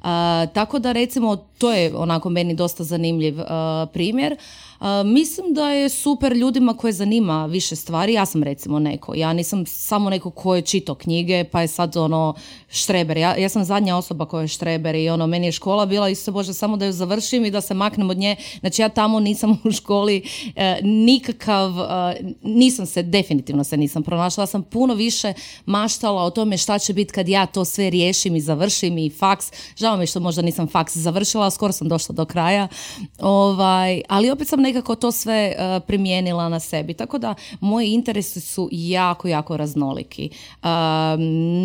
Uh, 0.01 0.07
tako 0.55 0.79
da 0.79 0.93
recimo 0.93 1.37
to 1.37 1.73
je 1.73 1.97
onako 1.97 2.31
meni 2.31 2.55
dosta 2.55 2.85
zanimljiv 2.85 3.41
uh, 3.41 3.47
primjer 3.93 4.37
mislim 5.05 5.55
da 5.55 5.71
je 5.71 5.89
super 5.89 6.33
ljudima 6.33 6.75
koje 6.75 6.93
zanima 6.93 7.47
više 7.47 7.77
stvari. 7.77 8.13
Ja 8.13 8.27
sam 8.27 8.43
recimo 8.43 8.79
neko. 8.79 9.15
Ja 9.15 9.33
nisam 9.33 9.67
samo 9.67 10.11
neko 10.11 10.31
ko 10.31 10.55
je 10.55 10.63
čito 10.63 10.95
knjige 10.95 11.45
pa 11.45 11.61
je 11.61 11.69
sad 11.69 11.97
ono 11.97 12.35
štreber. 12.69 13.17
Ja, 13.17 13.37
ja 13.37 13.49
sam 13.49 13.65
zadnja 13.65 13.97
osoba 13.97 14.27
koja 14.27 14.43
je 14.43 14.49
štreber 14.49 14.95
i 14.95 15.09
ono 15.09 15.27
meni 15.27 15.47
je 15.47 15.53
škola 15.53 15.87
bila 15.87 16.09
isto 16.09 16.33
bože 16.33 16.55
samo 16.55 16.77
da 16.77 16.87
ju 16.87 16.93
završim 16.93 17.45
i 17.45 17.51
da 17.51 17.61
se 17.61 17.75
maknem 17.75 18.11
od 18.11 18.19
nje. 18.19 18.37
Znači 18.61 18.83
ja 18.83 18.89
tamo 18.89 19.21
nisam 19.21 19.61
u 19.65 19.73
školi 19.73 20.23
e, 20.57 20.79
nikakav, 20.83 21.71
e, 21.81 22.17
nisam 22.43 22.87
se, 22.87 23.03
definitivno 23.03 23.65
se 23.65 23.77
nisam 23.77 24.03
pronašla. 24.03 24.47
Sam 24.47 24.63
puno 24.63 24.95
više 24.95 25.33
maštala 25.67 26.23
o 26.23 26.31
tome 26.31 26.57
šta 26.57 26.79
će 26.79 26.93
biti 26.93 27.13
kad 27.13 27.29
ja 27.29 27.47
to 27.47 27.65
sve 27.65 27.91
riješim 27.91 28.37
i 28.37 28.41
završim 28.41 28.99
i 28.99 29.11
faks. 29.11 29.53
Mi 29.97 30.07
što 30.07 30.21
možda 30.21 30.43
nisam 30.43 30.69
faks 30.69 30.97
završila, 30.97 31.51
skoro 31.51 31.73
sam 31.73 31.89
došla 31.89 32.13
do 32.13 32.25
kraja. 32.25 32.69
Ovaj, 33.21 34.03
ali 34.09 34.31
opet 34.31 34.49
sam 34.49 34.61
nekako 34.61 34.95
to 34.95 35.13
sve 35.13 35.55
uh, 35.59 35.83
primijenila 35.87 36.49
na 36.49 36.61
sebi. 36.61 36.95
Tako 36.95 37.19
da 37.19 37.35
moji 37.61 37.89
interesi 37.89 38.41
su 38.41 38.69
jako, 38.73 39.29
jako 39.29 39.57
raznoliki. 39.57 40.31
Uh, 40.63 40.69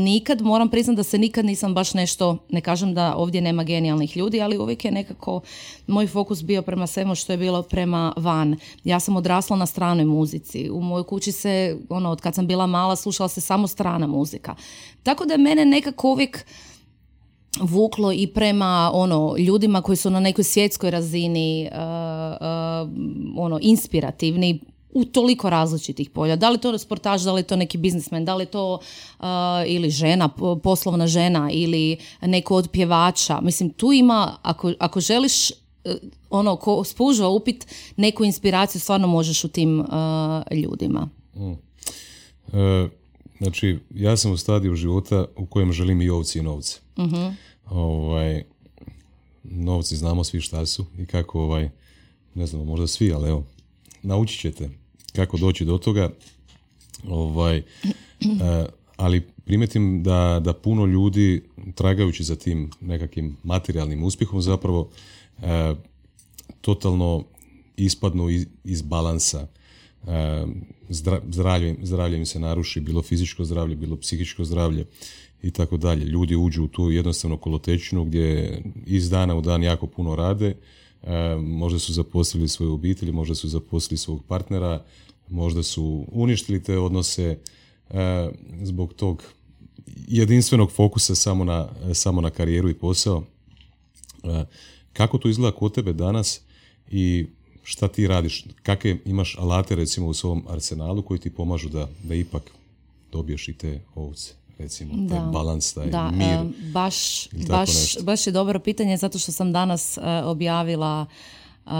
nikad, 0.04 0.42
moram 0.42 0.70
priznati 0.70 0.96
da 0.96 1.04
se 1.04 1.18
nikad 1.18 1.46
nisam 1.46 1.74
baš 1.74 1.94
nešto, 1.94 2.38
ne 2.50 2.62
kažem 2.62 2.94
da 2.94 3.16
ovdje 3.16 3.42
nema 3.42 3.64
genijalnih 3.64 4.18
ljudi, 4.18 4.42
ali 4.42 4.58
uvijek 4.58 4.86
je 4.86 4.92
nekako 4.92 5.42
moj 5.88 6.08
fokus 6.08 6.44
bio 6.44 6.62
prema 6.62 6.88
svemu 6.88 7.16
što 7.16 7.34
je 7.34 7.38
bilo 7.38 7.62
prema 7.62 8.14
van. 8.18 8.56
Ja 8.84 9.00
sam 9.00 9.16
odrasla 9.16 9.58
na 9.58 9.66
stranoj 9.66 10.06
muzici. 10.06 10.70
U 10.70 10.82
mojoj 10.82 11.04
kući 11.04 11.32
se, 11.32 11.78
ono, 11.90 12.12
od 12.12 12.22
kad 12.22 12.36
sam 12.36 12.48
bila 12.48 12.68
mala, 12.68 12.96
slušala 12.96 13.30
se 13.30 13.42
samo 13.42 13.68
strana 13.68 14.08
muzika. 14.08 14.56
Tako 15.04 15.26
da 15.26 15.38
mene 15.38 15.66
nekako 15.66 16.12
uvijek 16.12 16.46
vuklo 17.62 18.12
i 18.12 18.28
prema 18.28 18.92
ono 18.94 19.36
ljudima 19.38 19.82
koji 19.82 19.96
su 19.96 20.10
na 20.10 20.20
nekoj 20.20 20.44
svjetskoj 20.44 20.92
razini 20.92 21.70
uh, 21.72 21.78
uh, 21.78 22.90
ono 23.38 23.60
inspirativni 23.62 24.60
u 24.94 25.06
toliko 25.06 25.50
različitih 25.50 26.10
polja. 26.10 26.36
Da 26.36 26.50
li 26.50 26.58
to 26.58 26.78
sportaž, 26.78 27.24
da 27.24 27.34
li 27.34 27.44
to 27.44 27.56
neki 27.56 27.78
biznismen, 27.78 28.26
da 28.26 28.36
li 28.36 28.46
to 28.46 28.74
uh, 28.74 29.26
ili 29.66 29.90
žena, 29.90 30.30
poslovna 30.64 31.08
žena 31.08 31.50
ili 31.52 31.98
neko 32.22 32.56
od 32.56 32.70
pjevača. 32.72 33.42
Mislim, 33.42 33.70
tu 33.70 33.92
ima, 33.92 34.38
ako, 34.42 34.74
ako 34.80 35.00
želiš 35.00 35.52
ono, 36.30 36.56
ko 36.56 36.84
spužva 36.84 37.30
upit 37.30 37.68
neku 37.98 38.24
inspiraciju, 38.24 38.82
stvarno 38.82 39.08
možeš 39.08 39.44
u 39.44 39.48
tim 39.48 39.86
ljudima. 40.52 41.10
Mm. 41.36 41.54
Znači, 43.38 43.80
ja 43.96 44.18
sam 44.18 44.32
u 44.32 44.38
stadiju 44.38 44.76
života 44.76 45.26
u 45.38 45.46
kojem 45.46 45.74
želim 45.74 46.02
i 46.02 46.10
ovci 46.10 46.40
i 46.40 46.42
novce. 46.42 46.80
uh 46.98 47.34
Ovaj, 47.70 48.44
novci 49.44 49.96
znamo 49.96 50.24
svi 50.24 50.42
šta 50.42 50.66
su 50.66 50.86
i 51.00 51.06
kako, 51.06 51.42
ovaj, 51.42 51.70
ne 52.36 52.48
znam, 52.48 52.66
možda 52.66 52.88
svi, 52.88 53.14
ali 53.14 53.30
evo, 53.30 53.44
naučit 54.04 54.42
ćete 54.42 54.70
kako 55.14 55.38
doći 55.38 55.66
do 55.66 55.78
toga. 55.78 56.10
Ovaj, 57.08 57.58
eh, 57.58 57.64
ali 58.96 59.22
primetim 59.46 60.04
da, 60.04 60.42
da 60.44 60.54
puno 60.54 60.86
ljudi 60.86 61.44
tragajući 61.76 62.24
za 62.24 62.36
tim 62.36 62.72
nekakvim 62.82 63.38
materijalnim 63.44 64.04
uspjehom 64.04 64.42
zapravo 64.42 64.90
eh, 65.42 65.76
totalno 66.62 67.24
ispadnu 67.78 68.30
iz, 68.30 68.46
iz 68.64 68.82
balansa 68.82 69.48
zdravlje, 71.24 71.76
zdravlje 71.82 72.26
se 72.26 72.40
naruši, 72.40 72.80
bilo 72.80 73.02
fizičko 73.02 73.46
zdravlje, 73.46 73.76
bilo 73.76 73.98
psihičko 73.98 74.46
zdravlje 74.46 74.86
i 75.46 75.52
tako 75.52 75.78
dalje. 75.78 76.06
Ljudi 76.06 76.36
uđu 76.36 76.64
u 76.64 76.68
tu 76.68 76.92
jednostavno 76.92 77.38
kolotečinu 77.38 78.06
gdje 78.06 78.62
iz 78.86 79.10
dana 79.10 79.36
u 79.36 79.42
dan 79.42 79.64
jako 79.64 79.88
puno 79.88 80.16
rade, 80.16 80.56
možda 81.42 81.80
su 81.80 81.94
zaposlili 81.94 82.48
svoje 82.48 82.72
obitelji, 82.72 83.12
možda 83.12 83.36
su 83.36 83.48
zaposlili 83.48 83.98
svog 83.98 84.24
partnera, 84.28 84.84
možda 85.30 85.64
su 85.64 86.06
uništili 86.12 86.64
te 86.64 86.80
odnose 86.80 87.38
zbog 88.64 88.94
tog 88.94 89.24
jedinstvenog 90.08 90.72
fokusa 90.72 91.16
samo 91.16 91.44
na, 91.44 91.70
samo 91.94 92.22
na 92.22 92.30
karijeru 92.30 92.70
i 92.70 92.74
posao. 92.74 93.24
Kako 94.94 95.18
to 95.18 95.30
izgleda 95.30 95.58
kod 95.58 95.74
tebe 95.74 95.94
danas 95.94 96.42
i 96.92 97.26
šta 97.64 97.88
ti 97.88 98.08
radiš, 98.08 98.46
kakve 98.64 98.98
imaš 99.06 99.36
alate 99.38 99.76
recimo 99.76 100.08
u 100.08 100.14
svom 100.14 100.44
arsenalu 100.50 101.02
koji 101.02 101.20
ti 101.20 101.30
pomažu 101.30 101.70
da, 101.70 101.90
da 102.04 102.16
ipak 102.16 102.52
dobiješ 103.12 103.48
i 103.48 103.54
te 103.54 103.82
ovce 103.96 104.45
recimo, 104.58 104.94
da. 104.96 105.16
taj 105.16 105.32
balans, 105.32 105.74
taj 105.74 105.88
da, 105.88 106.12
mir. 106.12 106.28
E, 106.28 106.44
baš, 106.74 107.30
baš, 107.50 108.04
baš 108.04 108.28
je 108.28 108.34
dobro 108.34 108.60
pitanje 108.60 108.98
zato 108.98 109.20
što 109.20 109.32
sam 109.32 109.52
danas 109.52 109.98
uh, 109.98 110.04
objavila 110.26 111.06
uh, 111.66 111.72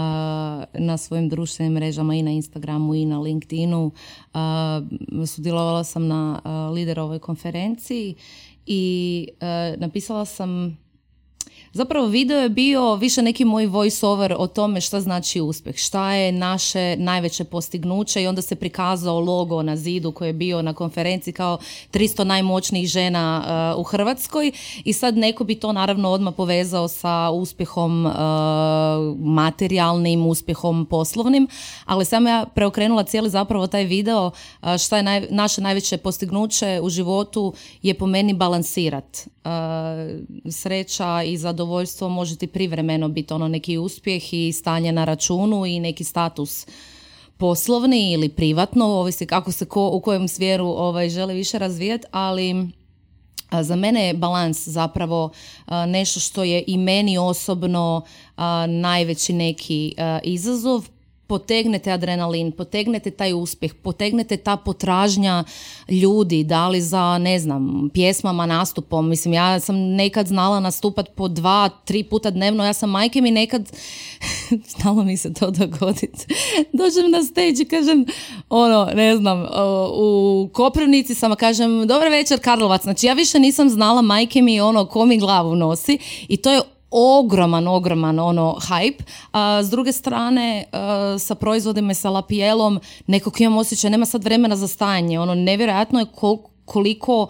na 0.74 0.96
svojim 0.98 1.28
društvenim 1.28 1.72
mrežama 1.72 2.14
i 2.14 2.22
na 2.22 2.30
Instagramu 2.30 2.94
i 2.94 3.04
na 3.04 3.20
LinkedInu. 3.20 3.90
Uh, 4.34 4.40
sudjelovala 5.26 5.84
sam 5.84 6.06
na 6.06 6.40
liderovoj 6.72 7.18
konferenciji 7.18 8.14
i 8.66 9.28
napisala 9.76 10.24
sam 10.24 10.78
Zapravo 11.72 12.06
video 12.06 12.38
je 12.38 12.48
bio 12.48 12.94
više 12.94 13.22
neki 13.22 13.44
moj 13.44 13.66
voice 13.66 14.06
over 14.06 14.34
o 14.38 14.46
tome 14.46 14.80
šta 14.80 15.00
znači 15.00 15.40
uspjeh, 15.40 15.76
šta 15.76 16.12
je 16.12 16.32
naše 16.32 16.96
najveće 16.98 17.44
postignuće 17.44 18.22
i 18.22 18.26
onda 18.26 18.42
se 18.42 18.56
prikazao 18.56 19.20
logo 19.20 19.62
na 19.62 19.76
zidu 19.76 20.12
koji 20.12 20.28
je 20.28 20.32
bio 20.32 20.62
na 20.62 20.72
konferenciji 20.72 21.34
kao 21.34 21.58
300 21.92 22.24
najmoćnijih 22.24 22.88
žena 22.88 23.44
uh, 23.74 23.80
u 23.80 23.82
Hrvatskoj 23.82 24.52
i 24.84 24.92
sad 24.92 25.16
neko 25.16 25.44
bi 25.44 25.54
to 25.54 25.72
naravno 25.72 26.10
odmah 26.10 26.34
povezao 26.34 26.88
sa 26.88 27.30
uspjehom 27.30 28.06
uh, 28.06 28.12
materijalnim, 29.18 30.26
uspjehom 30.26 30.86
poslovnim, 30.86 31.48
ali 31.84 32.04
sam 32.04 32.26
ja 32.26 32.46
preokrenula 32.54 33.04
cijeli 33.04 33.30
zapravo 33.30 33.66
taj 33.66 33.84
video 33.84 34.26
uh, 34.26 34.68
šta 34.78 34.98
je 34.98 35.28
naše 35.30 35.60
najveće 35.60 35.96
postignuće 35.96 36.80
u 36.82 36.88
životu 36.88 37.52
je 37.82 37.94
po 37.94 38.06
meni 38.06 38.34
balansirat. 38.34 39.28
Sreća 40.50 41.22
i 41.22 41.36
zadovoljstvo 41.36 41.55
zadovoljstvo 41.56 42.08
može 42.08 42.36
ti 42.36 42.46
privremeno 42.46 43.08
biti 43.08 43.34
ono 43.34 43.48
neki 43.48 43.78
uspjeh 43.78 44.34
i 44.34 44.52
stanje 44.52 44.92
na 44.92 45.04
računu 45.04 45.66
i 45.66 45.80
neki 45.80 46.04
status 46.04 46.66
poslovni 47.36 48.12
ili 48.12 48.28
privatno, 48.28 48.84
ovisi 48.84 49.26
kako 49.26 49.52
se 49.52 49.64
ko, 49.64 49.90
u 49.92 50.00
kojem 50.00 50.28
smjeru 50.28 50.66
ovaj, 50.66 51.08
želi 51.08 51.34
više 51.34 51.58
razvijati, 51.58 52.06
ali 52.10 52.68
za 53.62 53.76
mene 53.76 54.06
je 54.06 54.14
balans 54.14 54.68
zapravo 54.68 55.30
nešto 55.86 56.20
što 56.20 56.44
je 56.44 56.64
i 56.66 56.78
meni 56.78 57.18
osobno 57.18 58.02
najveći 58.68 59.32
neki 59.32 59.94
izazov 60.22 60.88
potegnete 61.26 61.92
adrenalin, 61.92 62.52
potegnete 62.52 63.10
taj 63.10 63.32
uspjeh, 63.32 63.74
potegnete 63.74 64.36
ta 64.36 64.56
potražnja 64.56 65.44
ljudi, 65.88 66.44
da 66.44 66.68
li 66.68 66.80
za, 66.80 67.18
ne 67.18 67.38
znam, 67.38 67.90
pjesmama, 67.94 68.46
nastupom. 68.46 69.08
Mislim, 69.08 69.34
ja 69.34 69.60
sam 69.60 69.76
nekad 69.76 70.26
znala 70.26 70.60
nastupat 70.60 71.08
po 71.14 71.28
dva, 71.28 71.68
tri 71.84 72.04
puta 72.04 72.30
dnevno, 72.30 72.64
ja 72.64 72.72
sam 72.72 72.90
majke 72.90 73.20
mi 73.20 73.30
nekad, 73.30 73.72
znalo 74.76 75.04
mi 75.04 75.16
se 75.16 75.34
to 75.34 75.50
dogoditi, 75.50 76.26
dođem 76.72 77.10
na 77.10 77.22
stage 77.22 77.62
i 77.62 77.64
kažem, 77.64 78.06
ono, 78.48 78.90
ne 78.94 79.16
znam, 79.16 79.46
u 79.92 80.48
Koprivnici 80.52 81.14
sam, 81.14 81.36
kažem, 81.36 81.86
dobar 81.86 82.08
večer 82.08 82.40
Karlovac, 82.40 82.82
znači 82.82 83.06
ja 83.06 83.12
više 83.12 83.38
nisam 83.38 83.68
znala 83.68 84.02
majke 84.02 84.42
mi 84.42 84.60
ono 84.60 84.86
ko 84.86 85.06
mi 85.06 85.18
glavu 85.18 85.56
nosi 85.56 85.98
i 86.28 86.36
to 86.36 86.52
je 86.52 86.60
ogroman, 86.90 87.68
ogroman 87.68 88.18
ono 88.18 88.56
hype. 88.60 89.02
A, 89.32 89.62
s 89.62 89.70
druge 89.70 89.92
strane, 89.92 90.64
sa 91.18 91.34
proizvodima 91.34 91.92
i 91.92 91.94
sa 91.94 92.10
lapijelom, 92.10 92.80
nekog 93.06 93.40
imam 93.40 93.58
osjećaj, 93.58 93.90
nema 93.90 94.06
sad 94.06 94.24
vremena 94.24 94.56
za 94.56 94.68
stajanje. 94.68 95.20
Ono, 95.20 95.34
nevjerojatno 95.34 96.00
je 96.00 96.06
koliko 96.64 97.28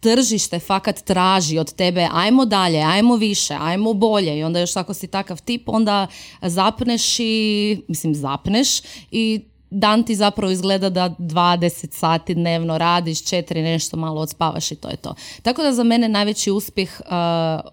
tržište 0.00 0.58
fakat 0.58 1.00
traži 1.00 1.58
od 1.58 1.72
tebe 1.72 2.08
ajmo 2.12 2.44
dalje, 2.44 2.82
ajmo 2.82 3.16
više, 3.16 3.56
ajmo 3.60 3.92
bolje 3.92 4.38
i 4.38 4.44
onda 4.44 4.60
još 4.60 4.76
ako 4.76 4.94
si 4.94 5.06
takav 5.06 5.42
tip 5.42 5.68
onda 5.68 6.06
zapneš 6.42 7.20
i, 7.20 7.82
mislim 7.88 8.14
zapneš 8.14 8.68
i 9.10 9.40
dan 9.74 10.02
ti 10.02 10.14
zapravo 10.14 10.50
izgleda 10.50 10.90
da 10.90 11.10
20 11.18 11.92
sati 11.92 12.34
dnevno 12.34 12.78
radiš, 12.78 13.24
četiri 13.24 13.62
nešto 13.62 13.96
malo 13.96 14.20
odspavaš 14.20 14.70
i 14.70 14.76
to 14.76 14.88
je 14.88 14.96
to. 14.96 15.14
Tako 15.42 15.62
da 15.62 15.72
za 15.72 15.84
mene 15.84 16.08
najveći 16.08 16.50
uspjeh 16.50 17.00
uh, 17.00 17.06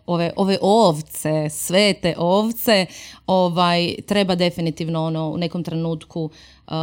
ove, 0.06 0.32
ove 0.36 0.58
ovce, 0.62 1.50
sve 1.50 1.94
te 1.94 2.16
ovce, 2.18 2.86
ovaj, 3.28 3.96
treba 4.08 4.36
definitivno 4.36 5.04
ono 5.04 5.30
u 5.30 5.38
nekom 5.38 5.64
trenutku 5.64 6.24
uh, 6.24 6.74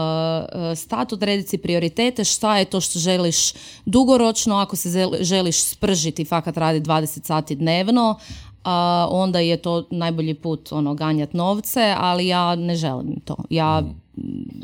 stat, 0.76 1.12
odrediti 1.12 1.58
prioritete, 1.58 2.24
šta 2.24 2.58
je 2.58 2.64
to 2.64 2.80
što 2.80 2.98
želiš 2.98 3.52
dugoročno, 3.86 4.56
ako 4.56 4.76
se 4.76 5.08
želiš 5.20 5.64
spržiti, 5.64 6.24
fakat 6.24 6.56
radi 6.56 6.80
20 6.80 7.24
sati 7.26 7.54
dnevno, 7.54 8.18
a 8.64 9.08
onda 9.10 9.38
je 9.38 9.56
to 9.56 9.84
najbolji 9.90 10.34
put 10.34 10.72
ono 10.72 10.94
ganjat 10.94 11.32
novce, 11.32 11.94
ali 11.98 12.26
ja 12.26 12.56
ne 12.56 12.76
želim 12.76 13.20
to. 13.24 13.36
Ja 13.50 13.82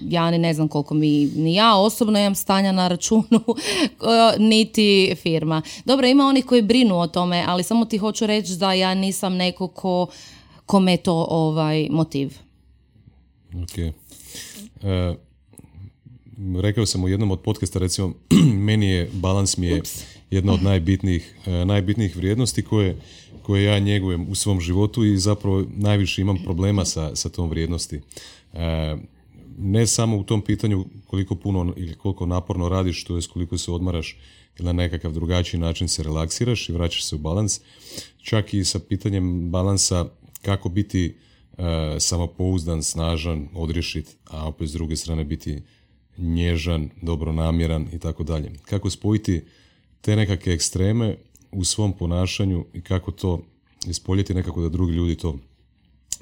ja 0.08 0.30
ni 0.30 0.38
ne 0.38 0.54
znam 0.54 0.68
koliko 0.68 0.94
mi, 0.94 1.26
ni 1.26 1.54
ja 1.54 1.76
osobno 1.76 2.18
imam 2.18 2.34
stanja 2.34 2.73
na 2.73 2.88
računu, 2.88 3.40
niti 4.50 5.14
firma. 5.23 5.62
Dobro, 5.84 6.06
ima 6.06 6.26
onih 6.26 6.44
koji 6.44 6.62
brinu 6.62 6.99
o 6.99 7.06
tome, 7.06 7.44
ali 7.46 7.62
samo 7.62 7.84
ti 7.84 7.99
hoću 7.99 8.26
reći 8.26 8.56
da 8.56 8.73
ja 8.73 8.94
nisam 8.94 9.34
neko 9.34 9.68
ko, 9.68 10.06
kome 10.66 10.96
to 10.96 11.26
ovaj 11.30 11.88
motiv. 11.90 12.38
Ok. 13.62 13.78
E, 13.78 13.94
rekao 16.62 16.87
sam 16.87 17.04
u 17.04 17.08
jednom 17.08 17.30
od 17.30 17.40
podcasta, 17.40 17.78
recimo, 17.78 18.12
meni 18.68 18.87
je, 18.87 19.11
balans 19.12 19.56
mi 19.56 19.66
je 19.66 19.82
jedna 20.30 20.52
od 20.52 20.62
najbitnijih, 20.62 21.34
e, 21.46 21.64
najbitnijih 21.64 22.16
vrijednosti 22.16 22.62
koje 22.62 22.96
koje 23.46 23.64
ja 23.64 23.78
njegujem 23.78 24.26
u 24.30 24.34
svom 24.34 24.61
životu 24.61 25.04
i 25.04 25.18
zapravo 25.18 25.64
najviše 25.76 26.23
imam 26.23 26.38
problema 26.44 26.84
sa, 26.84 27.16
sa 27.16 27.28
tom 27.28 27.50
vrijednosti. 27.50 28.00
E, 28.52 28.96
ne 29.58 29.87
samo 29.87 30.16
u 30.16 30.25
tom 30.25 30.42
pitanju 30.42 30.84
koliko 31.06 31.34
puno 31.34 31.75
ili 31.76 31.94
koliko 31.94 32.26
naporno 32.26 32.68
radiš, 32.68 33.04
to 33.04 33.16
je 33.16 33.23
koliko 33.32 33.58
se 33.58 33.70
odmaraš 33.70 34.16
ili 34.58 34.66
na 34.66 34.73
nekakav 34.73 35.12
drugačiji 35.12 35.61
način 35.61 35.88
se 35.88 36.02
relaksiraš 36.02 36.68
i 36.68 36.73
vraćaš 36.73 37.04
se 37.04 37.14
u 37.14 37.18
balans, 37.18 37.61
čak 38.23 38.54
i 38.54 38.64
sa 38.64 38.78
pitanjem 38.78 39.50
balansa 39.50 40.06
kako 40.42 40.68
biti 40.68 41.14
e, 41.58 41.62
samopouzdan, 42.00 42.82
snažan, 42.82 43.49
odriješit, 43.54 44.16
a 44.25 44.49
opet 44.49 44.68
s 44.68 44.73
druge 44.73 44.96
strane 44.96 45.25
biti 45.25 45.62
nježan, 46.18 46.90
dobronamjeran 47.02 47.88
i 47.92 47.99
tako 47.99 48.25
dalje. 48.25 48.52
Kako 48.64 48.90
spojiti 48.90 49.44
te 50.00 50.16
nekakve 50.16 50.52
ekstreme 50.52 51.16
u 51.52 51.64
svom 51.64 51.92
ponašanju 51.92 52.64
i 52.73 52.80
kako 52.80 53.12
to 53.12 53.42
ispoljeti 53.87 54.34
nekako 54.34 54.62
da 54.62 54.68
drugi 54.68 54.92
ljudi 54.92 55.16
to, 55.16 55.38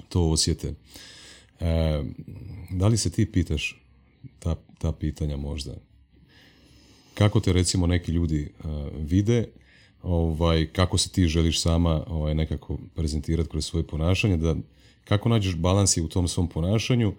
to 0.09 0.31
osjete. 0.31 0.75
E, 1.63 2.03
da 2.71 2.89
li 2.89 2.97
se 2.97 3.11
ti 3.11 3.33
pitaš 3.33 3.83
ta, 4.39 4.57
ta 4.79 4.93
pitanja 4.93 5.37
možda? 5.37 5.75
Kako 7.15 7.41
te 7.41 7.53
recimo 7.53 7.87
neki 7.87 8.13
ljudi 8.13 8.43
e, 8.43 8.69
vide, 8.99 9.49
ovaj, 10.03 10.67
kako 10.67 10.99
se 10.99 11.09
ti 11.09 11.27
želiš 11.27 11.61
sama 11.61 12.05
ovaj, 12.07 12.35
nekako 12.35 12.79
prezentirati 12.95 13.51
kroz 13.51 13.67
svoje 13.67 13.87
ponašanje, 13.87 14.37
da 14.37 14.57
kako 15.05 15.29
nađeš 15.29 15.57
balans 15.57 15.97
u 15.97 16.09
tom 16.09 16.29
svom 16.29 16.49
ponašanju 16.49 17.15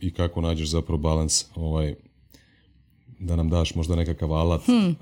i 0.00 0.10
kako 0.10 0.40
nađeš 0.40 0.68
zapravo 0.68 0.98
balans 0.98 1.44
ovaj, 1.54 1.94
da 3.22 3.36
nam 3.36 3.48
daš 3.48 3.74
možda 3.74 3.96
nekakav 3.96 4.32
alat. 4.32 4.66
Hmm. 4.66 4.96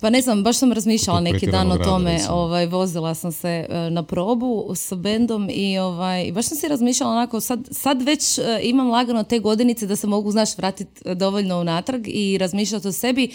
Pa 0.00 0.10
ne 0.10 0.20
znam, 0.20 0.42
baš 0.42 0.58
sam 0.58 0.72
razmišljala 0.72 1.20
neki 1.20 1.46
dan 1.46 1.72
o 1.72 1.78
tome, 1.78 2.20
ovaj, 2.30 2.66
vozila 2.66 3.14
sam 3.14 3.32
se 3.32 3.66
e, 3.68 3.90
na 3.90 4.02
probu 4.02 4.72
sa 4.74 4.96
bendom 4.96 5.50
i 5.52 5.78
ovaj, 5.78 6.32
baš 6.32 6.46
sam 6.46 6.58
si 6.58 6.68
razmišljala 6.68 7.12
onako, 7.12 7.40
sad, 7.40 7.60
sad 7.70 8.02
već 8.02 8.38
e, 8.38 8.42
imam 8.62 8.90
lagano 8.90 9.22
te 9.22 9.38
godinice 9.38 9.86
da 9.86 9.96
se 9.96 10.06
mogu, 10.06 10.30
znaš, 10.30 10.58
vratiti 10.58 11.14
dovoljno 11.14 11.60
unatrag 11.60 12.02
i 12.06 12.38
razmišljati 12.38 12.88
o 12.88 12.92
sebi 12.92 13.30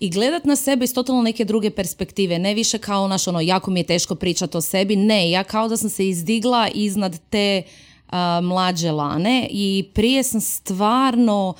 i 0.00 0.10
gledat 0.10 0.44
na 0.44 0.56
sebe 0.56 0.84
iz 0.84 0.94
totalno 0.94 1.22
neke 1.22 1.44
druge 1.44 1.70
perspektive, 1.70 2.38
ne 2.38 2.54
više 2.54 2.78
kao 2.78 3.08
naš 3.08 3.28
ono, 3.28 3.40
jako 3.40 3.70
mi 3.70 3.80
je 3.80 3.84
teško 3.84 4.14
pričati 4.14 4.56
o 4.56 4.60
sebi, 4.60 4.96
ne, 4.96 5.30
ja 5.30 5.44
kao 5.44 5.68
da 5.68 5.76
sam 5.76 5.90
se 5.90 6.08
izdigla 6.08 6.68
iznad 6.74 7.18
te 7.30 7.62
mlađe 8.42 8.90
lane 8.90 9.48
i 9.50 9.84
prije 9.94 10.22
sam 10.22 10.40
stvarno 10.40 11.54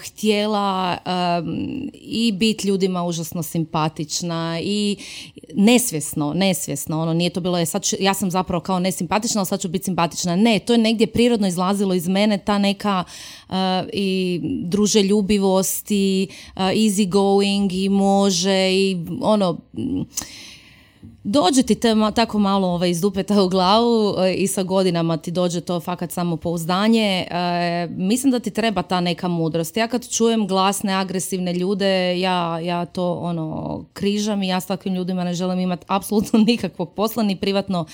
htjela 0.00 0.98
i 1.92 2.32
biti 2.32 2.68
ljudima 2.68 3.04
užasno 3.04 3.42
simpatična 3.42 4.60
i 4.62 4.96
nesvjesno, 5.54 6.32
nesvjesno, 6.34 7.00
ono 7.02 7.14
nije 7.14 7.30
to 7.30 7.40
bilo, 7.40 7.58
je, 7.58 7.66
sad 7.66 7.82
ja 8.00 8.14
sam 8.14 8.30
zapravo 8.30 8.62
kao 8.62 8.78
nesimpatična, 8.78 9.40
ali 9.40 9.46
sad 9.46 9.60
ću 9.60 9.68
biti 9.68 9.84
simpatična. 9.84 10.36
Ne, 10.36 10.58
to 10.58 10.72
je 10.72 10.78
negdje 10.78 11.06
prirodno 11.06 11.48
izlazilo 11.48 11.94
iz 11.94 12.08
mene, 12.08 12.38
ta 12.38 12.58
neka 12.58 13.04
i 13.92 14.40
druželjubivost 14.64 15.90
i 15.90 16.28
easy 16.56 17.08
going 17.08 17.72
i 17.72 17.88
može 17.88 18.70
i 18.72 18.96
ono 19.20 19.58
dođe 21.28 21.62
ti 21.62 21.74
te 21.74 21.94
tako 22.14 22.38
malo 22.38 22.68
ovaj, 22.68 22.90
iz 22.90 23.00
dupeta 23.00 23.42
u 23.42 23.48
glavu 23.48 24.14
e, 24.18 24.34
i 24.34 24.46
sa 24.46 24.62
godinama 24.62 25.16
ti 25.16 25.30
dođe 25.30 25.60
to 25.60 25.80
fakat 25.80 26.12
samo 26.12 26.36
pouzdanje. 26.36 27.26
E, 27.30 27.88
mislim 27.90 28.30
da 28.30 28.40
ti 28.40 28.50
treba 28.50 28.82
ta 28.82 29.00
neka 29.00 29.28
mudrost. 29.28 29.76
Ja 29.76 29.88
kad 29.88 30.08
čujem 30.08 30.46
glasne, 30.46 30.92
agresivne 30.92 31.52
ljude, 31.52 32.20
ja, 32.20 32.60
ja 32.60 32.84
to 32.86 33.14
ono 33.14 33.84
križam 33.92 34.42
i 34.42 34.48
ja 34.48 34.60
s 34.60 34.66
takvim 34.66 34.94
ljudima 34.94 35.24
ne 35.24 35.34
želim 35.34 35.60
imati 35.60 35.84
apsolutno 35.88 36.38
nikakvog 36.48 36.94
posla, 36.94 37.22
ni 37.22 37.36
privatno, 37.36 37.84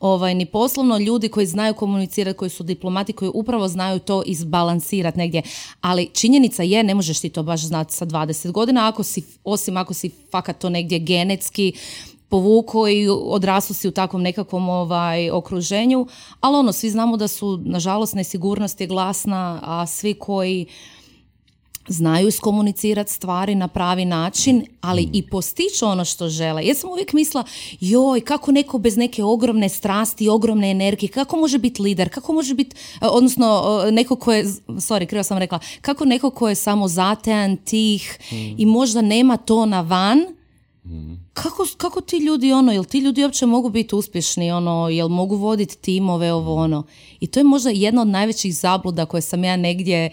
ovaj, 0.00 0.34
ni 0.34 0.46
poslovno. 0.46 0.98
Ljudi 0.98 1.28
koji 1.28 1.46
znaju 1.46 1.74
komunicirati, 1.74 2.38
koji 2.38 2.50
su 2.50 2.62
diplomati, 2.62 3.12
koji 3.12 3.30
upravo 3.34 3.68
znaju 3.68 3.98
to 3.98 4.22
izbalansirati 4.26 5.18
negdje. 5.18 5.42
Ali 5.80 6.10
činjenica 6.12 6.62
je, 6.62 6.82
ne 6.82 6.94
možeš 6.94 7.20
ti 7.20 7.28
to 7.28 7.42
baš 7.42 7.60
znati 7.60 7.94
sa 7.94 8.06
20 8.06 8.50
godina, 8.50 8.88
ako 8.88 9.02
si, 9.02 9.22
osim 9.44 9.76
ako 9.76 9.94
si 9.94 10.10
fakat 10.30 10.58
to 10.58 10.68
negdje 10.68 10.98
genetski, 10.98 11.72
povukao 12.34 12.88
i 12.88 13.08
odraslo 13.08 13.74
si 13.74 13.88
u 13.88 13.90
takvom 13.90 14.22
nekakvom 14.22 14.68
ovaj, 14.68 15.30
okruženju, 15.30 16.06
ali 16.40 16.56
ono, 16.56 16.72
svi 16.72 16.90
znamo 16.90 17.16
da 17.16 17.28
su, 17.28 17.60
nažalost, 17.64 18.14
nesigurnost 18.14 18.80
je 18.80 18.86
glasna, 18.86 19.60
a 19.62 19.86
svi 19.86 20.14
koji 20.14 20.66
znaju 21.88 22.28
iskomunicirati 22.28 23.12
stvari 23.12 23.54
na 23.54 23.68
pravi 23.68 24.04
način, 24.04 24.66
ali 24.80 25.08
i 25.12 25.22
postiću 25.30 25.86
ono 25.86 26.04
što 26.04 26.28
žele. 26.28 26.66
Ja 26.66 26.74
sam 26.74 26.90
uvijek 26.90 27.12
mislila, 27.12 27.44
joj, 27.80 28.20
kako 28.20 28.52
neko 28.52 28.78
bez 28.78 28.96
neke 28.96 29.24
ogromne 29.24 29.68
strasti, 29.68 30.28
ogromne 30.28 30.70
energije, 30.70 31.10
kako 31.10 31.36
može 31.36 31.58
biti 31.58 31.82
lider, 31.82 32.10
kako 32.14 32.32
može 32.32 32.54
biti, 32.54 32.76
eh, 32.76 33.06
odnosno 33.10 33.62
eh, 33.86 33.92
neko 33.92 34.16
ko 34.16 34.32
je, 34.32 34.44
sorry, 34.66 35.06
krivo 35.06 35.22
sam 35.22 35.38
rekla, 35.38 35.58
kako 35.80 36.04
neko 36.04 36.30
ko 36.30 36.48
je 36.48 36.54
samo 36.54 36.88
zatejan, 36.88 37.56
tih 37.56 38.18
i 38.58 38.66
možda 38.66 39.02
nema 39.02 39.36
to 39.36 39.66
na 39.66 39.80
van, 39.80 40.24
kako, 41.32 41.66
kako 41.76 42.00
ti 42.00 42.16
ljudi 42.16 42.52
ono, 42.52 42.72
jel 42.72 42.84
ti 42.84 42.98
ljudi 42.98 43.24
uopće 43.24 43.46
mogu 43.46 43.68
biti 43.68 43.94
uspješni, 43.94 44.52
ono, 44.52 44.88
jel 44.88 45.08
mogu 45.08 45.36
voditi 45.36 45.78
timove, 45.78 46.32
ovo 46.32 46.54
ono. 46.54 46.82
I 47.20 47.26
to 47.26 47.40
je 47.40 47.44
možda 47.44 47.70
jedna 47.70 48.02
od 48.02 48.08
najvećih 48.08 48.56
zabluda 48.56 49.06
koje 49.06 49.20
sam 49.20 49.44
ja 49.44 49.56
negdje 49.56 50.10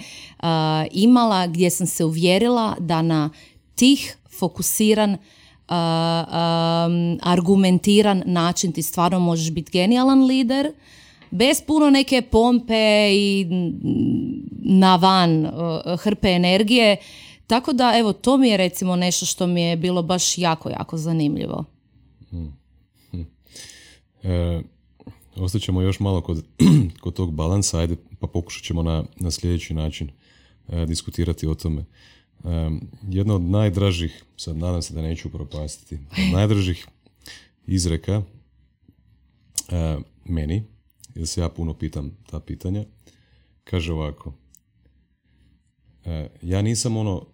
imala, 0.92 1.48
gdje 1.48 1.70
sam 1.70 1.88
se 1.88 2.06
uvjerila 2.06 2.76
da 2.80 3.02
na 3.02 3.30
tih 3.76 4.18
fokusiran, 4.40 5.18
argumentiran 7.22 8.24
način 8.26 8.72
ti 8.72 8.84
stvarno 8.84 9.20
možeš 9.20 9.52
biti 9.52 9.72
genijalan 9.72 10.26
lider, 10.26 10.72
bez 11.32 11.62
puno 11.68 11.90
neke 11.90 12.22
pompe 12.22 13.12
i 13.14 13.48
na 14.64 14.96
van 14.96 15.48
hrpe 16.00 16.30
energije, 16.30 16.98
tako 17.52 17.74
da, 17.74 17.94
evo, 18.00 18.14
to 18.14 18.38
mi 18.38 18.50
je 18.50 18.58
recimo 18.58 18.96
nešto 18.96 19.26
što 19.26 19.48
mi 19.48 19.62
je 19.62 19.78
bilo 19.78 20.04
baš 20.04 20.38
jako, 20.38 20.70
jako 20.70 20.98
zanimljivo. 20.98 21.66
Hmm. 22.30 22.58
Hmm. 23.12 23.26
E, 24.24 24.62
ostaćemo 25.36 25.82
još 25.82 26.00
malo 26.00 26.22
kod, 26.22 26.46
kod 27.02 27.14
tog 27.14 27.34
balansa, 27.34 27.80
ajde 27.80 27.96
pa 28.20 28.28
pokušat 28.28 28.64
ćemo 28.64 28.84
na, 28.84 29.04
na 29.20 29.32
sljedeći 29.32 29.74
način 29.74 30.10
e, 30.68 30.86
diskutirati 30.86 31.48
o 31.48 31.56
tome. 31.56 31.82
E, 31.82 31.86
jedna 33.10 33.36
od 33.36 33.42
najdražih, 33.42 34.24
sad 34.38 34.58
nadam 34.58 34.82
se 34.82 34.94
da 34.94 35.02
neću 35.02 35.30
propastiti, 35.30 36.00
najdražih 36.36 36.88
izreka 37.68 38.22
e, 39.70 39.98
meni, 40.26 40.64
jer 41.16 41.28
se 41.28 41.42
ja 41.42 41.50
puno 41.50 41.74
pitam 41.74 42.18
ta 42.30 42.40
pitanja, 42.40 42.86
kaže 43.64 43.94
ovako, 43.94 44.34
e, 46.06 46.30
ja 46.42 46.62
nisam 46.62 46.98
ono 46.98 47.32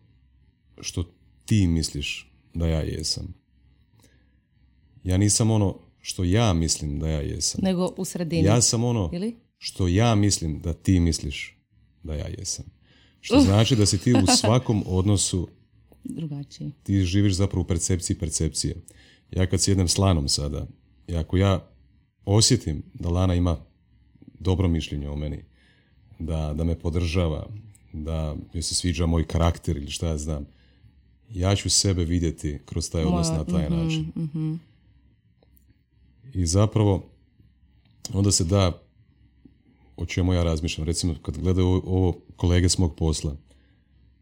što 0.81 1.03
ti 1.45 1.67
misliš 1.67 2.31
da 2.53 2.67
ja 2.67 2.81
jesam. 2.81 3.33
Ja 5.03 5.17
nisam 5.17 5.51
ono 5.51 5.79
što 5.99 6.23
ja 6.23 6.53
mislim 6.53 6.99
da 6.99 7.07
ja 7.07 7.21
jesam. 7.21 7.59
Nego 7.63 7.93
u 7.97 8.05
sredini. 8.05 8.43
Ja 8.43 8.61
sam 8.61 8.83
ono 8.83 9.09
Ili? 9.13 9.35
što 9.57 9.87
ja 9.87 10.15
mislim 10.15 10.61
da 10.61 10.73
ti 10.73 10.99
misliš 10.99 11.57
da 12.03 12.15
ja 12.15 12.27
jesam. 12.37 12.65
Što 13.21 13.39
znači 13.39 13.75
da 13.75 13.85
si 13.85 13.97
ti 13.97 14.13
u 14.13 14.37
svakom 14.37 14.83
odnosu 14.99 15.47
drugačiji. 16.03 16.71
Ti 16.83 17.01
živiš 17.01 17.33
zapravo 17.33 17.61
u 17.61 17.67
percepciji 17.67 18.17
percepcije. 18.17 18.75
Ja 19.31 19.45
kad 19.45 19.61
sjednem 19.61 19.87
s 19.87 19.97
Lanom 19.97 20.27
sada, 20.27 20.67
i 21.07 21.15
ako 21.15 21.37
ja 21.37 21.69
osjetim 22.25 22.83
da 22.93 23.09
Lana 23.09 23.35
ima 23.35 23.65
dobro 24.39 24.67
mišljenje 24.67 25.09
o 25.09 25.15
meni, 25.15 25.43
da, 26.19 26.53
da 26.53 26.63
me 26.63 26.79
podržava, 26.79 27.47
da 27.93 28.35
joj 28.53 28.61
se 28.61 28.75
sviđa 28.75 29.05
moj 29.05 29.27
karakter 29.27 29.77
ili 29.77 29.91
šta 29.91 30.07
ja 30.07 30.17
znam. 30.17 30.45
Ja 31.29 31.55
ću 31.55 31.69
sebe 31.69 32.03
vidjeti 32.03 32.59
kroz 32.65 32.89
taj 32.89 33.03
odnos 33.03 33.27
na 33.27 33.43
taj 33.43 33.69
način. 33.69 34.11
I 36.33 36.45
zapravo 36.45 37.03
onda 38.13 38.31
se 38.31 38.43
da 38.43 38.87
o 39.97 40.05
čemu 40.05 40.33
ja 40.33 40.43
razmišljam. 40.43 40.87
Recimo, 40.87 41.15
kad 41.21 41.37
gledaju 41.37 41.67
ovo, 41.67 41.81
ovo 41.85 42.17
kolege 42.35 42.69
s 42.69 42.77
mog 42.77 42.95
posla, 42.95 43.35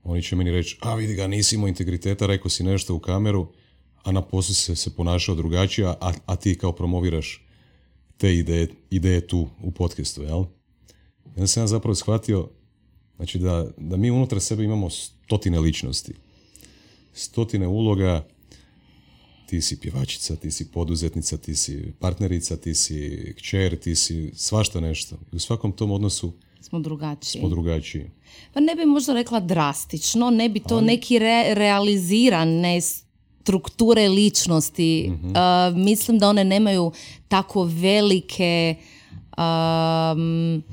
oni 0.03 0.21
će 0.21 0.35
meni 0.35 0.51
reći, 0.51 0.77
a 0.81 0.95
vidi 0.95 1.15
ga, 1.15 1.27
nisi 1.27 1.55
imao 1.55 1.67
integriteta, 1.67 2.25
rekao 2.25 2.49
si 2.49 2.63
nešto 2.63 2.95
u 2.95 2.99
kameru, 2.99 3.47
a 4.03 4.11
na 4.11 4.21
poslu 4.21 4.55
se, 4.55 4.75
se 4.75 4.95
ponašao 4.95 5.35
drugačije, 5.35 5.87
a, 5.87 6.13
a 6.25 6.35
ti 6.35 6.57
kao 6.57 6.71
promoviraš 6.71 7.45
te 8.17 8.35
ideje, 8.35 8.67
ideje 8.89 9.27
tu 9.27 9.47
u 9.61 9.71
podcastu, 9.71 10.23
jel? 10.23 10.43
I 11.25 11.29
onda 11.35 11.47
sam 11.47 11.63
ja 11.63 11.67
zapravo 11.67 11.95
shvatio 11.95 12.49
znači 13.15 13.39
da, 13.39 13.67
da 13.77 13.97
mi 13.97 14.11
unutar 14.11 14.39
sebe 14.39 14.63
imamo 14.63 14.89
stotine 14.89 15.59
ličnosti, 15.59 16.13
stotine 17.15 17.67
uloga, 17.67 18.27
ti 19.45 19.61
si 19.61 19.79
pjevačica, 19.79 20.35
ti 20.35 20.51
si 20.51 20.71
poduzetnica, 20.71 21.37
ti 21.37 21.55
si 21.55 21.93
partnerica, 21.99 22.57
ti 22.57 22.75
si 22.75 23.33
kćer, 23.37 23.79
ti 23.79 23.95
si 23.95 24.31
svašta 24.35 24.79
nešto. 24.79 25.15
I 25.31 25.35
u 25.35 25.39
svakom 25.39 25.71
tom 25.71 25.91
odnosu 25.91 26.33
Smo 26.61 26.79
drugačiji. 26.79 27.39
smo 27.39 27.49
drugačiji. 27.49 28.11
Pa 28.53 28.59
ne 28.59 28.75
bi 28.75 28.85
možda 28.85 29.13
rekla 29.13 29.39
drastično, 29.39 30.29
ne 30.29 30.49
bi 30.49 30.59
to 30.59 30.81
neki 30.81 31.19
re, 31.19 31.53
realizirane 31.53 32.81
strukture 32.81 34.09
ličnosti. 34.09 35.09
Mhm. 35.09 35.27
Uh, 35.27 35.35
mislim 35.75 36.19
da 36.19 36.29
one 36.29 36.43
nemaju 36.43 36.91
tako 37.27 37.63
velike 37.63 38.75
um, 39.37 40.63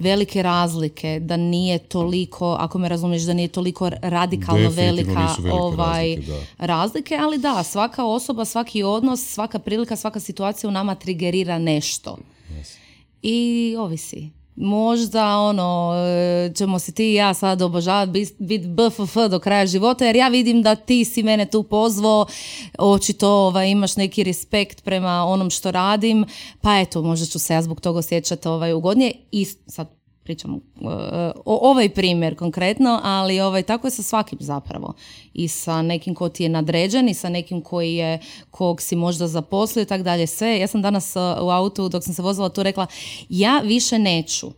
velike 0.00 0.42
razlike, 0.42 1.20
da 1.22 1.36
nije 1.36 1.78
toliko, 1.78 2.56
ako 2.60 2.78
me 2.78 2.88
razumiješ, 2.88 3.22
da 3.22 3.32
nije 3.32 3.48
toliko 3.48 3.90
radikalno 4.02 4.68
Definitivno 4.68 5.14
velika 5.16 5.54
ovaj, 5.54 6.16
razlike, 6.16 6.32
da. 6.58 6.66
razlike, 6.66 7.18
ali 7.20 7.38
da, 7.38 7.62
svaka 7.62 8.04
osoba, 8.04 8.44
svaki 8.44 8.82
odnos, 8.82 9.20
svaka 9.20 9.58
prilika, 9.58 9.96
svaka 9.96 10.20
situacija 10.20 10.68
u 10.68 10.72
nama 10.72 10.94
trigerira 10.94 11.58
nešto. 11.58 12.18
I 13.22 13.76
ovisi. 13.78 14.39
Možda 14.60 15.38
ono, 15.38 15.92
e, 15.94 16.52
ćemo 16.54 16.78
se 16.78 16.92
ti 16.92 17.10
i 17.10 17.14
ja 17.14 17.34
sad 17.34 17.62
obožavati, 17.62 18.10
biti 18.10 18.34
bit 18.38 18.66
BFF 18.66 19.16
do 19.30 19.38
kraja 19.38 19.66
života, 19.66 20.04
jer 20.04 20.16
ja 20.16 20.28
vidim 20.28 20.62
da 20.62 20.74
ti 20.74 21.04
si 21.04 21.22
mene 21.22 21.46
tu 21.46 21.62
pozvao, 21.62 22.26
očito 22.78 23.28
ovaj, 23.28 23.68
imaš 23.68 23.96
neki 23.96 24.24
respekt 24.24 24.84
prema 24.84 25.24
onom 25.24 25.50
što 25.50 25.70
radim, 25.70 26.24
pa 26.60 26.78
eto, 26.78 27.02
možda 27.02 27.26
ću 27.26 27.38
se 27.38 27.54
ja 27.54 27.62
zbog 27.62 27.80
toga 27.80 27.98
osjećati 27.98 28.48
ovaj, 28.48 28.72
ugodnije. 28.72 29.12
I 29.32 29.44
sad 29.44 29.99
pričam 30.30 30.54
uh, 30.54 30.60
o 31.44 31.70
ovaj 31.70 31.88
primjer 31.88 32.36
konkretno, 32.36 33.00
ali 33.02 33.40
ovaj, 33.40 33.62
tako 33.62 33.86
je 33.86 33.90
sa 33.90 34.02
svakim 34.02 34.38
zapravo. 34.40 34.94
I 35.34 35.48
sa 35.48 35.82
nekim 35.82 36.14
ko 36.14 36.28
ti 36.28 36.42
je 36.42 36.48
nadređen 36.48 37.08
i 37.08 37.14
sa 37.14 37.28
nekim 37.28 37.60
koji 37.60 37.94
je, 37.94 38.18
kog 38.50 38.82
si 38.82 38.96
možda 38.96 39.26
zaposlio 39.26 39.82
i 39.82 39.86
tako 39.86 40.02
dalje. 40.02 40.26
Sve, 40.26 40.58
ja 40.58 40.66
sam 40.66 40.82
danas 40.82 41.16
uh, 41.16 41.22
u 41.42 41.50
autu 41.50 41.88
dok 41.88 42.04
sam 42.04 42.14
se 42.14 42.22
vozila 42.22 42.48
tu 42.48 42.62
rekla, 42.62 42.86
ja 43.28 43.60
više 43.64 43.98
neću 43.98 44.52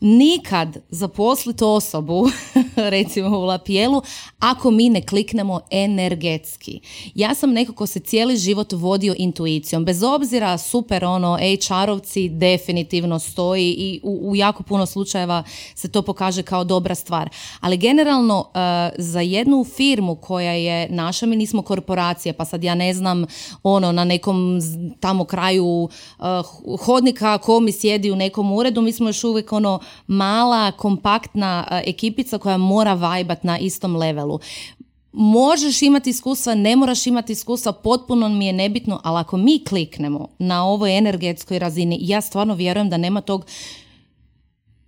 nikad 0.00 0.76
zaposliti 0.90 1.64
osobu, 1.64 2.28
recimo 2.94 3.38
u 3.38 3.44
Lapijelu, 3.44 4.02
ako 4.38 4.70
mi 4.70 4.88
ne 4.88 5.02
kliknemo 5.02 5.60
energetski. 5.70 6.80
Ja 7.14 7.34
sam 7.34 7.52
neko 7.52 7.72
ko 7.72 7.86
se 7.86 8.00
cijeli 8.00 8.36
život 8.36 8.72
vodio 8.72 9.14
intuicijom. 9.18 9.84
Bez 9.84 10.02
obzira, 10.02 10.58
super 10.58 11.04
ono, 11.04 11.38
HR-ovci 11.38 12.28
definitivno 12.28 13.18
stoji 13.18 13.70
i 13.70 14.00
u, 14.02 14.30
u 14.30 14.36
jako 14.36 14.62
puno 14.62 14.86
slučajeva 14.86 15.42
se 15.74 15.88
to 15.88 16.02
pokaže 16.02 16.42
kao 16.42 16.64
dobra 16.64 16.94
stvar. 16.94 17.28
Ali 17.60 17.76
generalno, 17.76 18.38
uh, 18.38 18.44
za 18.98 19.20
jednu 19.20 19.64
firmu 19.64 20.14
koja 20.14 20.52
je 20.52 20.88
naša, 20.90 21.26
mi 21.26 21.36
nismo 21.36 21.62
korporacije, 21.62 22.32
pa 22.32 22.44
sad 22.44 22.64
ja 22.64 22.74
ne 22.74 22.94
znam, 22.94 23.26
ono, 23.62 23.92
na 23.92 24.04
nekom 24.04 24.60
tamo 25.00 25.24
kraju 25.24 25.88
uh, 26.18 26.78
hodnika 26.80 27.38
ko 27.38 27.60
mi 27.60 27.72
sjedi 27.72 28.10
u 28.10 28.16
nekom 28.16 28.52
uredu, 28.52 28.82
mi 28.82 28.92
smo 28.92 29.08
još 29.08 29.24
uvijek 29.24 29.52
ono 29.52 29.80
mala, 30.06 30.72
kompaktna 30.72 31.66
uh, 31.70 31.78
ekipica 31.84 32.38
koja 32.38 32.56
mora 32.56 32.94
vajbat 32.94 33.44
na 33.44 33.58
istom 33.58 33.96
levelu. 33.96 34.38
Možeš 35.12 35.82
imati 35.82 36.10
iskustva, 36.10 36.54
ne 36.54 36.76
moraš 36.76 37.06
imati 37.06 37.32
iskustva, 37.32 37.72
potpuno 37.72 38.28
mi 38.28 38.46
je 38.46 38.52
nebitno, 38.52 39.00
ali 39.04 39.20
ako 39.20 39.36
mi 39.36 39.64
kliknemo 39.64 40.28
na 40.38 40.64
ovoj 40.66 40.98
energetskoj 40.98 41.58
razini, 41.58 41.98
ja 42.00 42.20
stvarno 42.20 42.54
vjerujem 42.54 42.90
da 42.90 42.96
nema 42.96 43.20
tog 43.20 43.46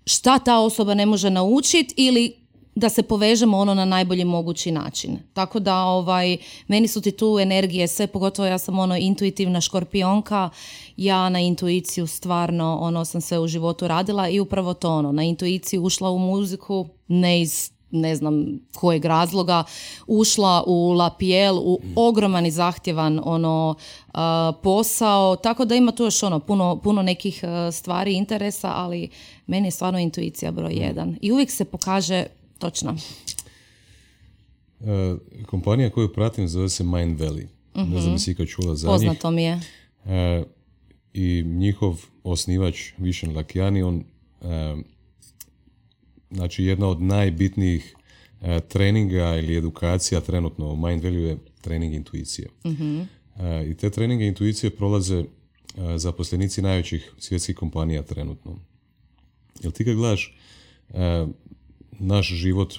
šta 0.09 0.38
ta 0.38 0.59
osoba 0.59 0.94
ne 0.94 1.07
može 1.07 1.31
naučiti 1.31 1.94
ili 1.97 2.47
da 2.79 2.88
se 2.88 3.03
povežemo 3.03 3.59
ono 3.59 3.75
na 3.75 3.85
najbolji 3.85 4.25
mogući 4.25 4.71
način. 4.71 5.19
Tako 5.33 5.61
da 5.61 5.85
ovaj, 5.85 6.37
meni 6.69 6.88
su 6.88 7.01
ti 7.01 7.11
tu 7.11 7.38
energije 7.38 7.88
sve, 7.88 8.07
pogotovo 8.07 8.49
ja 8.49 8.59
sam 8.59 8.79
ono 8.79 8.97
intuitivna 8.97 9.61
škorpionka, 9.61 10.51
ja 10.97 11.29
na 11.29 11.41
intuiciju 11.41 12.07
stvarno 12.07 12.79
ono 12.81 13.05
sam 13.05 13.21
sve 13.21 13.38
u 13.38 13.47
životu 13.47 13.88
radila 13.88 14.29
i 14.29 14.41
upravo 14.41 14.75
to 14.75 14.91
ono, 14.91 15.12
na 15.12 15.23
intuiciju 15.23 15.83
ušla 15.83 16.11
u 16.11 16.19
muziku, 16.19 16.87
ne 17.09 17.41
iz 17.41 17.71
ne 17.91 18.17
znam 18.17 18.59
kojeg 18.75 19.05
razloga, 19.05 19.64
ušla 20.07 20.64
u 20.67 20.93
Lapiel, 20.93 21.59
u 21.59 21.81
ogroman 21.97 22.47
i 22.47 22.51
zahtjevan 22.51 23.21
ono 23.25 23.75
posao, 24.62 25.37
tako 25.37 25.64
da 25.64 25.75
ima 25.75 25.93
tu 25.93 26.05
još 26.05 26.23
ono 26.23 26.41
puno, 26.41 26.81
puno 26.83 27.03
nekih 27.03 27.45
stvari, 27.73 28.14
interesa, 28.14 28.73
ali 28.75 29.09
meni 29.47 29.67
je 29.67 29.71
stvarno 29.71 29.99
intuicija 29.99 30.53
broj 30.53 30.73
jedan. 30.73 31.17
I 31.21 31.33
uvijek 31.33 31.51
se 31.51 31.64
pokaže 31.64 32.27
točno. 32.59 32.97
E, 34.81 35.16
kompanija 35.47 35.90
koju 35.90 36.12
pratim 36.12 36.49
zove 36.49 36.68
se 36.68 36.85
Mind 36.85 37.21
Valley. 37.21 37.47
Ne 37.75 38.01
znam 38.01 38.18
si 38.18 38.31
ikad 38.31 38.47
čula 38.47 38.75
za 38.75 38.88
njih. 38.88 38.94
Poznato 38.94 39.31
mi 39.31 39.42
je. 39.42 39.61
E, 40.07 40.44
I 41.12 41.42
njihov 41.47 42.05
osnivač 42.25 42.92
Višen 42.99 43.37
Lakjani, 43.37 43.83
on 43.83 44.05
e, 44.42 44.77
znači 46.31 46.64
jedna 46.64 46.88
od 46.88 47.03
najbitnijih 47.03 47.94
treninga 48.68 49.37
ili 49.37 49.57
edukacija 49.57 50.21
trenutno 50.21 50.73
u 50.73 50.77
Mind 50.77 51.05
Value 51.05 51.23
je 51.23 51.38
trening 51.61 51.94
intuicije. 51.94 52.49
E, 52.64 53.71
I 53.71 53.75
te 53.75 53.90
treninge 53.90 54.27
intuicije 54.27 54.71
prolaze 54.71 55.25
zaposlenici 55.97 56.62
najvećih 56.62 57.12
svjetskih 57.18 57.57
kompanija 57.57 58.03
trenutno. 58.03 58.59
Jel 59.62 59.73
ti 59.73 59.85
kad 59.85 59.94
gledaš 59.94 60.38
naš 61.98 62.28
život 62.28 62.74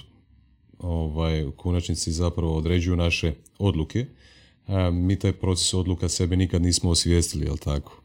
ovaj, 0.78 1.44
u 1.44 1.52
konačnici 1.52 2.12
zapravo 2.12 2.56
određuju 2.56 2.96
naše 2.96 3.34
odluke, 3.58 4.06
a, 4.66 4.90
mi 4.90 5.18
taj 5.18 5.32
proces 5.32 5.74
odluka 5.74 6.08
sebe 6.08 6.36
nikad 6.36 6.62
nismo 6.62 6.90
osvijestili, 6.90 7.44
jel 7.44 7.56
tako? 7.56 8.02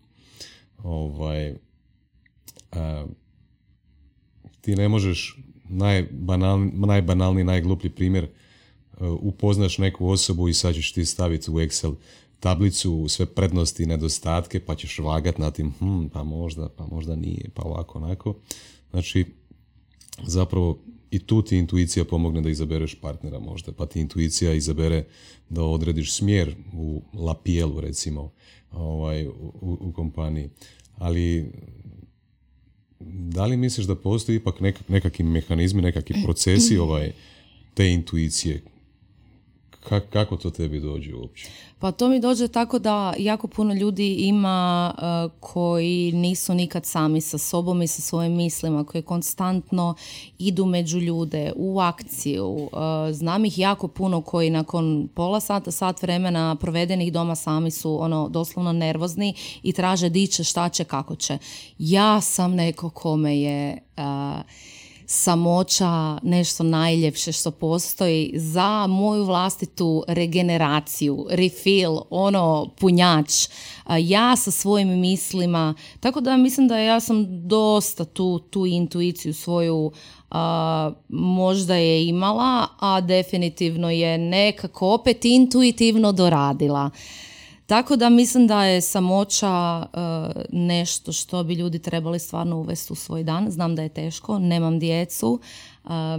Ovaj, 0.83 1.55
a, 2.71 3.05
ti 4.61 4.75
ne 4.75 4.89
možeš 4.89 5.37
najbanalni, 5.69 6.71
najbanalniji, 6.75 7.43
najgluplji 7.43 7.89
primjer 7.89 8.23
uh, 8.25 9.07
upoznaš 9.21 9.77
neku 9.77 10.07
osobu 10.07 10.47
i 10.47 10.53
sad 10.53 10.75
ćeš 10.75 10.93
ti 10.93 11.05
staviti 11.05 11.51
u 11.51 11.53
Excel 11.53 11.95
tablicu 12.39 13.05
sve 13.09 13.25
prednosti 13.25 13.83
i 13.83 13.85
nedostatke 13.85 14.59
pa 14.59 14.75
ćeš 14.75 14.99
vagat 14.99 15.37
na 15.37 15.51
tim 15.51 15.73
hm, 15.79 16.07
pa 16.13 16.23
možda, 16.23 16.69
pa 16.69 16.85
možda 16.85 17.15
nije, 17.15 17.49
pa 17.53 17.61
ovako, 17.63 17.99
onako. 17.99 18.35
Znači, 18.91 19.25
zapravo 20.27 20.79
i 21.11 21.19
tu 21.19 21.41
ti 21.41 21.57
intuicija 21.57 22.05
pomogne 22.05 22.41
da 22.41 22.49
izabereš 22.49 22.95
partnera 22.95 23.39
možda, 23.39 23.71
pa 23.71 23.85
ti 23.85 23.99
intuicija 24.01 24.53
izabere 24.53 25.03
da 25.49 25.63
odrediš 25.63 26.13
smjer 26.13 26.55
u 26.73 27.01
lapijelu 27.13 27.79
recimo 27.81 28.31
ovaj, 28.71 29.27
u, 29.27 29.33
u- 29.61 29.91
kompaniji. 29.93 30.49
Ali 30.97 31.51
da 33.09 33.45
li 33.45 33.57
misliš 33.57 33.85
da 33.85 33.95
postoji 33.95 34.35
ipak 34.35 34.59
nek, 34.59 34.89
nekakvi 34.89 35.25
mehanizmi, 35.25 35.81
nekakvi 35.81 36.15
procesi 36.23 36.77
ovaj, 36.85 37.11
te 37.73 37.91
intuicije? 37.91 38.61
Ka- 39.89 39.99
kako 39.99 40.37
to 40.37 40.49
tebi 40.49 40.79
dođe 40.79 41.15
uopće? 41.15 41.49
Pa 41.79 41.91
to 41.91 42.09
mi 42.09 42.19
dođe 42.19 42.47
tako 42.47 42.79
da 42.79 43.13
jako 43.17 43.47
puno 43.47 43.73
ljudi 43.73 44.13
ima 44.13 44.93
uh, 44.97 45.31
koji 45.39 46.11
nisu 46.11 46.53
nikad 46.53 46.85
sami 46.85 47.21
sa 47.21 47.37
sobom 47.37 47.81
i 47.81 47.87
sa 47.87 48.01
svojim 48.01 48.35
mislima, 48.35 48.83
koji 48.83 49.01
konstantno 49.01 49.95
idu 50.37 50.65
među 50.65 50.99
ljude 50.99 51.51
u 51.55 51.79
akciju. 51.79 52.47
Uh, 52.47 52.69
znam 53.11 53.45
ih 53.45 53.59
jako 53.59 53.87
puno 53.87 54.21
koji 54.21 54.49
nakon 54.49 55.09
pola 55.15 55.39
sata, 55.39 55.71
sat 55.71 56.01
vremena 56.01 56.55
provedenih 56.55 57.13
doma 57.13 57.35
sami 57.35 57.71
su 57.71 58.01
ono 58.01 58.29
doslovno 58.29 58.73
nervozni 58.73 59.33
i 59.63 59.73
traže 59.73 60.09
di 60.09 60.27
će, 60.27 60.43
šta 60.43 60.69
će, 60.69 60.83
kako 60.83 61.15
će. 61.15 61.37
Ja 61.77 62.21
sam 62.21 62.55
neko 62.55 62.89
kome 62.89 63.39
je 63.39 63.77
uh, 63.97 64.03
samoća 65.05 66.17
nešto 66.23 66.63
najljepše 66.63 67.31
što 67.31 67.51
postoji 67.51 68.33
za 68.35 68.87
moju 68.87 69.23
vlastitu 69.23 70.03
regeneraciju, 70.07 71.27
refill, 71.29 71.97
ono 72.09 72.69
punjač, 72.79 73.47
ja 73.99 74.35
sa 74.35 74.51
svojim 74.51 74.99
mislima, 74.99 75.73
tako 75.99 76.21
da 76.21 76.37
mislim 76.37 76.67
da 76.67 76.77
ja 76.77 76.99
sam 76.99 77.47
dosta 77.47 78.05
tu, 78.05 78.39
tu 78.39 78.65
intuiciju 78.65 79.33
svoju 79.33 79.91
možda 81.09 81.75
je 81.75 82.07
imala, 82.07 82.67
a 82.79 83.01
definitivno 83.01 83.89
je 83.89 84.17
nekako 84.17 84.93
opet 84.93 85.25
intuitivno 85.25 86.11
doradila. 86.11 86.89
Tako 87.65 87.95
da 87.95 88.09
mislim 88.09 88.47
da 88.47 88.63
je 88.63 88.81
samoća 88.81 89.85
nešto 90.49 91.11
što 91.11 91.43
bi 91.43 91.53
ljudi 91.53 91.79
trebali 91.79 92.19
stvarno 92.19 92.57
uvesti 92.57 92.93
u 92.93 92.95
svoj 92.95 93.23
dan. 93.23 93.51
Znam 93.51 93.75
da 93.75 93.81
je 93.81 93.89
teško, 93.89 94.39
nemam 94.39 94.79
djecu, 94.79 95.39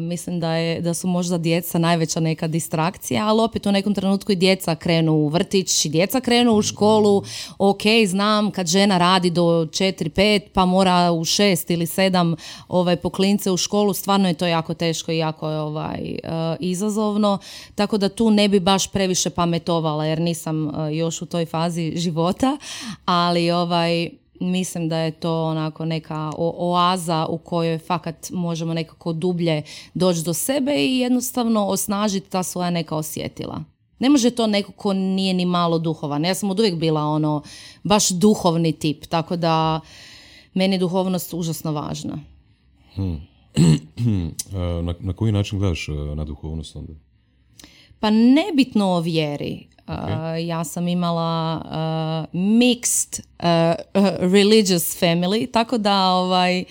mislim 0.00 0.40
da, 0.40 0.52
je, 0.52 0.80
da 0.80 0.94
su 0.94 1.08
možda 1.08 1.38
djeca 1.38 1.78
najveća 1.78 2.20
neka 2.20 2.46
distrakcija, 2.46 3.26
ali 3.26 3.40
opet 3.40 3.66
u 3.66 3.72
nekom 3.72 3.94
trenutku 3.94 4.32
i 4.32 4.36
djeca 4.36 4.74
krenu 4.74 5.12
u 5.12 5.28
vrtić, 5.28 5.84
i 5.84 5.88
djeca 5.88 6.20
krenu 6.20 6.52
u 6.52 6.62
školu, 6.62 7.22
ok, 7.58 7.82
znam 8.06 8.50
kad 8.50 8.66
žena 8.66 8.98
radi 8.98 9.30
do 9.30 9.42
4-5 9.42 10.40
pa 10.52 10.64
mora 10.64 11.12
u 11.12 11.24
6 11.24 11.72
ili 11.72 11.86
7 11.86 12.36
ovaj, 12.68 12.96
poklince 12.96 13.50
u 13.50 13.56
školu, 13.56 13.94
stvarno 13.94 14.28
je 14.28 14.34
to 14.34 14.46
jako 14.46 14.74
teško 14.74 15.12
i 15.12 15.18
jako 15.18 15.50
je 15.50 15.60
ovaj, 15.60 16.00
e, 16.00 16.18
izazovno, 16.60 17.38
tako 17.74 17.98
da 17.98 18.08
tu 18.08 18.30
ne 18.30 18.48
bi 18.48 18.60
baš 18.60 18.92
previše 18.92 19.30
pametovala 19.30 20.04
jer 20.04 20.20
nisam 20.20 20.68
e, 20.68 20.94
još 20.94 21.22
u 21.22 21.26
toj 21.26 21.46
fazi 21.46 21.92
života, 21.96 22.56
ali 23.04 23.50
ovaj, 23.50 24.10
mislim 24.40 24.88
da 24.88 24.98
je 24.98 25.10
to 25.10 25.44
onako 25.44 25.84
neka 25.84 26.32
oaza 26.36 27.26
u 27.26 27.38
kojoj 27.38 27.78
fakat 27.78 28.30
možemo 28.30 28.74
nekako 28.74 29.12
dublje 29.12 29.62
doći 29.94 30.22
do 30.22 30.34
sebe 30.34 30.86
i 30.86 30.98
jednostavno 30.98 31.66
osnažiti 31.66 32.30
ta 32.30 32.42
svoja 32.42 32.70
neka 32.70 32.96
osjetila. 32.96 33.64
Ne 33.98 34.10
može 34.10 34.30
to 34.30 34.46
neko 34.46 34.72
ko 34.72 34.92
nije 34.92 35.34
ni 35.34 35.44
malo 35.44 35.78
duhovan. 35.78 36.24
Ja 36.24 36.34
sam 36.34 36.50
od 36.50 36.60
uvijek 36.60 36.74
bila 36.74 37.04
ono 37.04 37.42
baš 37.82 38.08
duhovni 38.08 38.72
tip, 38.72 39.06
tako 39.06 39.36
da 39.36 39.80
meni 40.54 40.74
je 40.74 40.78
duhovnost 40.78 41.34
užasno 41.34 41.72
važna. 41.72 42.18
Hmm. 42.94 43.20
na, 44.82 44.94
na 45.00 45.12
koji 45.12 45.32
način 45.32 45.58
gledaš 45.58 45.88
eh, 45.88 45.92
na 45.92 46.24
duhovnost 46.24 46.76
onda? 46.76 46.92
Pa 48.00 48.10
nebitno 48.10 48.86
o 48.86 49.00
vjeri. 49.00 49.66
Ja 50.46 50.64
sam 50.64 50.88
imala 50.88 51.62
uh, 51.64 52.40
mixed 52.40 53.20
uh, 53.20 53.44
religious 54.32 55.02
family, 55.02 55.50
tako 55.52 55.78
da 55.78 56.08
ovaj, 56.08 56.64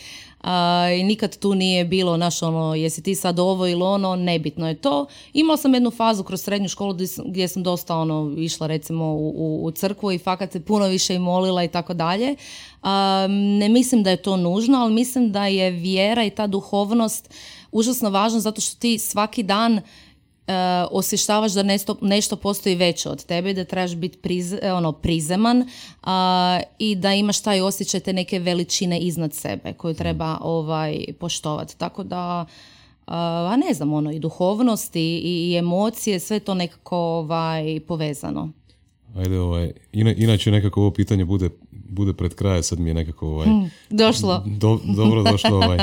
i 1.00 1.04
nikad 1.04 1.38
tu 1.38 1.56
nije 1.56 1.86
bilo 1.86 2.18
naš 2.18 2.42
ono, 2.42 2.76
jesi 2.76 3.04
ti 3.04 3.16
sad 3.16 3.40
ovo 3.40 3.68
ili 3.68 3.82
ono, 3.82 4.16
nebitno 4.16 4.68
je 4.68 4.76
to. 4.76 5.06
Imala 5.34 5.58
sam 5.58 5.74
jednu 5.74 5.92
fazu 5.92 6.24
kroz 6.24 6.42
srednju 6.42 6.70
školu 6.70 6.96
gdje 7.26 7.48
sam 7.48 7.64
dosta 7.64 7.98
ono, 7.98 8.34
išla 8.38 8.68
recimo 8.68 9.06
u, 9.06 9.66
u, 9.66 9.72
crkvu 9.72 10.12
i 10.12 10.18
fakat 10.18 10.52
se 10.52 10.60
puno 10.60 10.88
više 10.88 11.16
i 11.16 11.20
molila 11.20 11.64
i 11.64 11.68
tako 11.68 11.94
dalje. 11.94 12.36
Ne 13.60 13.70
mislim 13.70 14.04
da 14.04 14.10
je 14.10 14.22
to 14.22 14.38
nužno, 14.38 14.78
ali 14.78 14.94
mislim 14.94 15.32
da 15.32 15.48
je 15.48 15.72
vjera 15.72 16.24
i 16.24 16.30
ta 16.30 16.48
duhovnost 16.48 17.34
užasno 17.72 18.10
važna 18.10 18.40
zato 18.40 18.62
što 18.62 18.80
ti 18.80 19.00
svaki 19.00 19.44
dan 19.44 19.74
uh, 19.74 19.84
osještavaš 20.92 21.52
da 21.52 21.64
nešto, 21.64 21.98
nešto 22.02 22.36
postoji 22.36 22.76
veće 22.76 23.10
od 23.10 23.26
tebe, 23.26 23.54
da 23.54 23.66
trebaš 23.66 23.96
biti 23.96 24.18
priz, 24.18 24.54
e, 24.54 24.74
ono, 24.74 24.92
prizeman 24.92 25.70
i 26.80 26.96
da 26.96 27.14
imaš 27.14 27.42
taj 27.42 27.62
osjećaj 27.62 28.00
te 28.00 28.14
neke 28.14 28.40
veličine 28.40 29.00
iznad 29.00 29.34
sebe 29.34 29.74
koju 29.74 29.94
treba 29.94 30.38
ovaj, 30.42 31.06
poštovati. 31.20 31.78
Tako 31.78 32.04
da, 32.04 32.46
a 33.06 33.56
ne 33.68 33.74
znam, 33.74 33.94
ono, 33.94 34.12
i 34.12 34.20
duhovnost 34.20 34.96
i, 34.96 35.22
i 35.24 35.56
emocije, 35.58 36.20
sve 36.20 36.40
to 36.40 36.54
nekako 36.54 36.98
ovaj, 36.98 37.80
povezano. 37.88 38.52
Ajde, 39.16 39.40
ovaj, 39.40 39.72
inače 39.94 40.52
nekako 40.52 40.82
ovo 40.82 40.92
pitanje 40.92 41.26
bude, 41.26 41.50
bude 41.72 42.14
pred 42.14 42.36
kraje, 42.36 42.64
sad 42.64 42.80
mi 42.80 42.90
je 42.90 42.94
nekako 42.94 43.28
ovaj, 43.28 43.48
hmm, 43.48 43.72
došlo. 43.90 44.44
dobro 44.96 45.24
došlo. 45.24 45.56
Ovaj. 45.58 45.80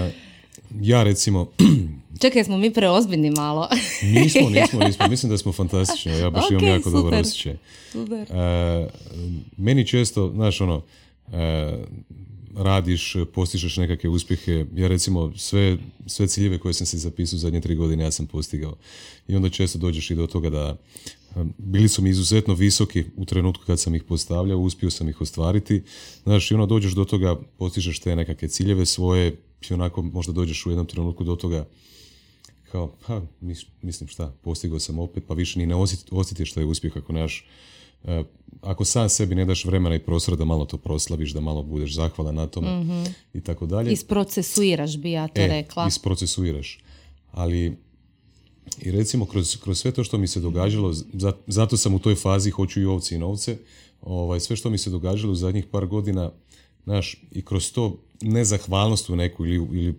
ja 0.92 1.02
recimo 1.02 1.46
Čekaj, 2.20 2.44
smo 2.44 2.58
mi 2.58 2.72
preozbiljni 2.72 3.30
malo. 3.30 3.68
nismo, 4.14 4.50
nismo, 4.50 4.80
nismo. 4.86 5.08
Mislim 5.08 5.30
da 5.30 5.38
smo 5.38 5.52
fantastični. 5.52 6.12
Ja 6.12 6.30
baš 6.30 6.50
imam 6.50 6.64
jako 6.64 6.90
super. 6.90 7.02
dobar 7.02 7.20
osjećaj. 7.20 7.56
Super. 7.92 8.32
E, 8.32 8.88
meni 9.56 9.86
često, 9.86 10.30
znaš, 10.34 10.60
ono, 10.60 10.82
e, 11.32 11.78
radiš, 12.56 13.16
postižeš 13.34 13.76
nekakve 13.76 14.10
uspjehe. 14.10 14.66
Ja 14.74 14.88
recimo 14.88 15.32
sve, 15.36 15.78
sve 16.06 16.26
ciljeve 16.26 16.58
koje 16.58 16.74
sam 16.74 16.86
se 16.86 16.98
zapisao 16.98 17.38
zadnje 17.38 17.60
tri 17.60 17.74
godine 17.74 18.04
ja 18.04 18.10
sam 18.10 18.26
postigao. 18.26 18.76
I 19.28 19.36
onda 19.36 19.48
često 19.48 19.78
dođeš 19.78 20.10
i 20.10 20.14
do 20.14 20.26
toga 20.26 20.50
da 20.50 20.76
e, 21.36 21.44
bili 21.58 21.88
su 21.88 22.02
mi 22.02 22.10
izuzetno 22.10 22.54
visoki 22.54 23.04
u 23.16 23.24
trenutku 23.24 23.64
kad 23.66 23.80
sam 23.80 23.94
ih 23.94 24.02
postavljao, 24.02 24.58
uspio 24.58 24.90
sam 24.90 25.08
ih 25.08 25.20
ostvariti. 25.20 25.82
Znaš, 26.22 26.50
i 26.50 26.54
onda 26.54 26.66
dođeš 26.66 26.92
do 26.92 27.04
toga, 27.04 27.36
postižeš 27.58 27.98
te 27.98 28.16
nekakve 28.16 28.48
ciljeve 28.48 28.86
svoje 28.86 29.36
i 29.70 29.74
onako 29.74 30.02
možda 30.02 30.32
dođeš 30.32 30.66
u 30.66 30.70
jednom 30.70 30.86
trenutku 30.86 31.24
do 31.24 31.36
toga 31.36 31.66
kao, 32.72 32.92
ha, 33.02 33.22
mislim 33.82 34.08
šta, 34.08 34.32
postigao 34.42 34.78
sam 34.78 34.98
opet, 34.98 35.24
pa 35.28 35.34
više 35.34 35.58
ni 35.58 35.66
ne 35.66 35.74
osjetiš 36.10 36.50
što 36.50 36.60
je 36.60 36.66
uspjeh 36.66 36.96
ako 36.96 37.12
nemaš 37.12 37.46
e, 38.04 38.24
ako 38.60 38.84
sam 38.84 39.08
sebi 39.08 39.34
ne 39.34 39.44
daš 39.44 39.64
vremena 39.64 39.94
i 39.94 39.98
prostora 39.98 40.36
da 40.36 40.44
malo 40.44 40.64
to 40.64 40.76
proslaviš, 40.76 41.32
da 41.32 41.40
malo 41.40 41.62
budeš 41.62 41.94
zahvalan 41.94 42.34
na 42.34 42.46
tome 42.46 42.80
mm 42.80 43.04
i 43.34 43.40
tako 43.40 43.66
dalje. 43.66 43.92
Isprocesuiraš 43.92 44.96
bi 44.96 45.10
ja 45.10 45.28
to 45.28 45.40
e, 45.40 45.46
rekla. 45.46 45.86
Isprocesuiraš. 45.86 46.80
Ali 47.30 47.76
i 48.82 48.90
recimo 48.90 49.26
kroz, 49.26 49.56
kroz 49.56 49.80
sve 49.80 49.92
to 49.92 50.04
što 50.04 50.18
mi 50.18 50.26
se 50.26 50.40
događalo, 50.40 50.92
zato 51.46 51.76
sam 51.76 51.94
u 51.94 51.98
toj 51.98 52.14
fazi 52.14 52.50
hoću 52.50 52.80
i 52.80 52.84
ovci 52.84 53.14
i 53.14 53.18
novce, 53.18 53.58
ovaj, 54.00 54.40
sve 54.40 54.56
što 54.56 54.70
mi 54.70 54.78
se 54.78 54.90
događalo 54.90 55.32
u 55.32 55.36
zadnjih 55.36 55.66
par 55.66 55.86
godina, 55.86 56.30
znaš, 56.84 57.22
i 57.32 57.42
kroz 57.42 57.72
to 57.72 57.98
nezahvalnost 58.20 59.10
u 59.10 59.16
neku 59.16 59.46
ili, 59.46 59.54
ili 59.54 59.98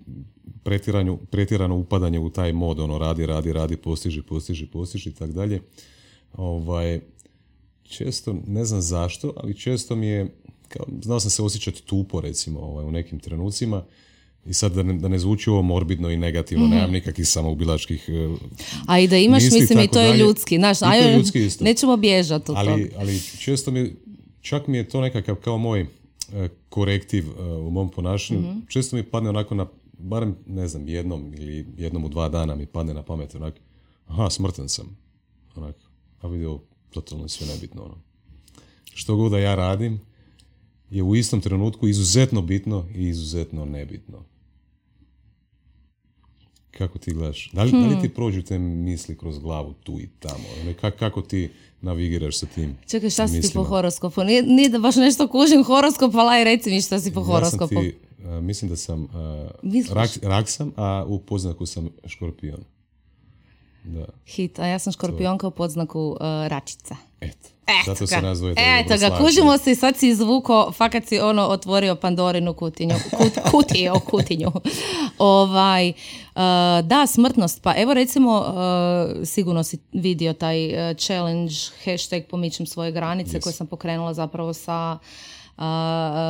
pretjerano 1.29 1.75
upadanje 1.75 2.19
u 2.19 2.29
taj 2.29 2.53
mod, 2.53 2.79
ono 2.79 2.97
radi, 2.97 3.25
radi, 3.25 3.53
radi, 3.53 3.77
postiži, 3.77 4.21
postiži, 4.21 4.65
postiži 4.65 5.09
i 5.09 5.13
tako 5.13 5.31
dalje. 5.31 5.61
Ovaj, 6.33 6.99
često, 7.83 8.35
ne 8.47 8.65
znam 8.65 8.81
zašto, 8.81 9.33
ali 9.37 9.57
često 9.57 9.95
mi 9.95 10.07
je, 10.07 10.35
kao, 10.67 10.85
znao 11.01 11.19
sam 11.19 11.31
se 11.31 11.43
osjećati 11.43 11.83
tupo 11.83 12.21
recimo 12.21 12.59
ovaj, 12.59 12.85
u 12.85 12.91
nekim 12.91 13.19
trenucima 13.19 13.83
i 14.45 14.53
sad 14.53 14.73
da 14.73 14.83
ne, 14.83 14.93
da 14.93 15.07
ne 15.07 15.19
zvuči 15.19 15.49
ovo 15.49 15.61
morbidno 15.61 16.09
i 16.09 16.17
negativno, 16.17 16.65
mm-hmm. 16.65 16.75
nemam 16.77 16.91
nikakvih 16.91 17.27
samoubilačkih 17.27 18.09
e, 18.09 18.35
A 18.87 18.99
i 18.99 19.07
da 19.07 19.17
imaš, 19.17 19.43
mislim, 19.43 19.79
i 19.79 19.87
to 19.87 20.01
je 20.01 20.17
ljudski, 20.17 20.57
znaš, 20.57 20.77
I 20.77 20.81
to 20.81 20.93
je 20.93 21.17
ljudski 21.17 21.45
isto. 21.45 21.63
nećemo 21.63 21.97
bježati 21.97 22.51
od 22.51 22.57
ali, 22.57 22.91
Ali 22.97 23.19
često 23.39 23.71
mi, 23.71 23.95
čak 24.41 24.67
mi 24.67 24.77
je 24.77 24.89
to 24.89 25.01
nekakav 25.01 25.35
kao 25.35 25.57
moj 25.57 25.81
e, 25.81 25.87
korektiv 26.69 27.25
e, 27.27 27.43
u 27.43 27.71
mom 27.71 27.89
ponašanju. 27.89 28.39
Mm-hmm. 28.39 28.65
Često 28.67 28.95
mi 28.95 29.03
padne 29.03 29.29
onako 29.29 29.55
na 29.55 29.65
barem, 30.03 30.35
ne 30.45 30.67
znam, 30.67 30.87
jednom 30.87 31.33
ili 31.33 31.65
jednom 31.77 32.05
u 32.05 32.09
dva 32.09 32.29
dana 32.29 32.55
mi 32.55 32.65
padne 32.65 32.93
na 32.93 33.03
pamet, 33.03 33.35
onak, 33.35 33.53
aha, 34.07 34.29
smrtan 34.29 34.69
sam. 34.69 34.97
Onak, 35.55 35.75
a 36.21 36.27
vidio, 36.27 36.59
totalno 36.89 37.27
sve 37.27 37.47
nebitno, 37.47 37.83
ono. 37.83 37.95
Što 38.93 39.15
god 39.15 39.31
da 39.31 39.39
ja 39.39 39.55
radim, 39.55 39.99
je 40.89 41.03
u 41.03 41.15
istom 41.15 41.41
trenutku 41.41 41.87
izuzetno 41.87 42.41
bitno 42.41 42.87
i 42.95 43.07
izuzetno 43.07 43.65
nebitno. 43.65 44.25
Kako 46.71 46.99
ti 46.99 47.13
gledaš? 47.13 47.51
Da 47.53 47.63
li, 47.63 47.71
da 47.71 47.77
li 47.77 47.95
ti 47.95 48.07
hmm. 48.07 48.15
prođu 48.15 48.41
te 48.41 48.59
misli 48.59 49.17
kroz 49.17 49.39
glavu 49.39 49.73
tu 49.73 49.99
i 49.99 50.09
tamo? 50.19 50.43
Ono, 50.61 50.73
kako, 50.81 50.97
kako 50.97 51.21
ti 51.21 51.49
navigiraš 51.81 52.37
sa 52.37 52.45
tim 52.45 52.77
Čekaj, 52.87 53.09
šta 53.09 53.27
si 53.27 53.41
ti 53.41 53.49
po 53.53 53.63
horoskopu? 53.63 54.23
Nije, 54.23 54.43
nije 54.43 54.69
da 54.69 54.79
baš 54.79 54.95
nešto 54.95 55.27
kužim 55.27 55.63
horoskop, 55.63 56.15
ali 56.15 56.43
reci 56.43 56.69
mi 56.69 56.81
šta 56.81 56.99
si 56.99 57.13
po 57.13 57.21
horoskopu. 57.23 57.73
Ja 57.73 57.81
sam 57.81 57.91
ti 57.91 57.95
mislim 58.41 58.69
da 58.69 58.75
sam 58.75 59.03
uh, 59.03 59.09
rak, 59.93 60.09
rak, 60.21 60.49
sam, 60.49 60.71
a 60.77 61.05
u 61.07 61.19
podznaku 61.19 61.65
sam 61.65 61.89
škorpion. 62.05 62.63
Da. 63.83 64.05
Hit, 64.25 64.59
a 64.59 64.67
ja 64.67 64.79
sam 64.79 64.93
škorpionka 64.93 65.47
u 65.47 65.51
podznaku 65.51 66.09
uh, 66.09 66.17
račica. 66.47 66.95
Eto. 67.21 67.49
Eto 67.67 67.93
Zato 67.93 68.07
se 68.07 68.21
nazvoje 68.21 68.55
Eto 68.57 68.97
ga, 68.97 69.17
kužimo 69.17 69.57
se 69.57 69.71
i 69.71 69.75
sad 69.75 69.97
si 69.97 70.07
izvuko, 70.07 70.71
fakat 70.71 71.05
si 71.05 71.19
ono 71.19 71.43
otvorio 71.47 71.95
Pandorinu 71.95 72.53
kutinju, 72.53 72.95
kut, 73.17 73.33
kutiju, 73.51 73.93
kutinju. 74.09 74.51
ovaj, 75.17 75.89
uh, 75.89 75.95
da, 76.83 77.07
smrtnost, 77.07 77.61
pa 77.61 77.73
evo 77.77 77.93
recimo, 77.93 78.39
uh, 78.39 79.27
sigurno 79.27 79.63
si 79.63 79.77
vidio 79.93 80.33
taj 80.33 80.57
challenge, 80.97 81.53
hashtag 81.85 82.23
pomičem 82.29 82.65
svoje 82.65 82.91
granice 82.91 83.37
yes. 83.37 83.43
koje 83.43 83.53
sam 83.53 83.67
pokrenula 83.67 84.13
zapravo 84.13 84.53
sa 84.53 84.97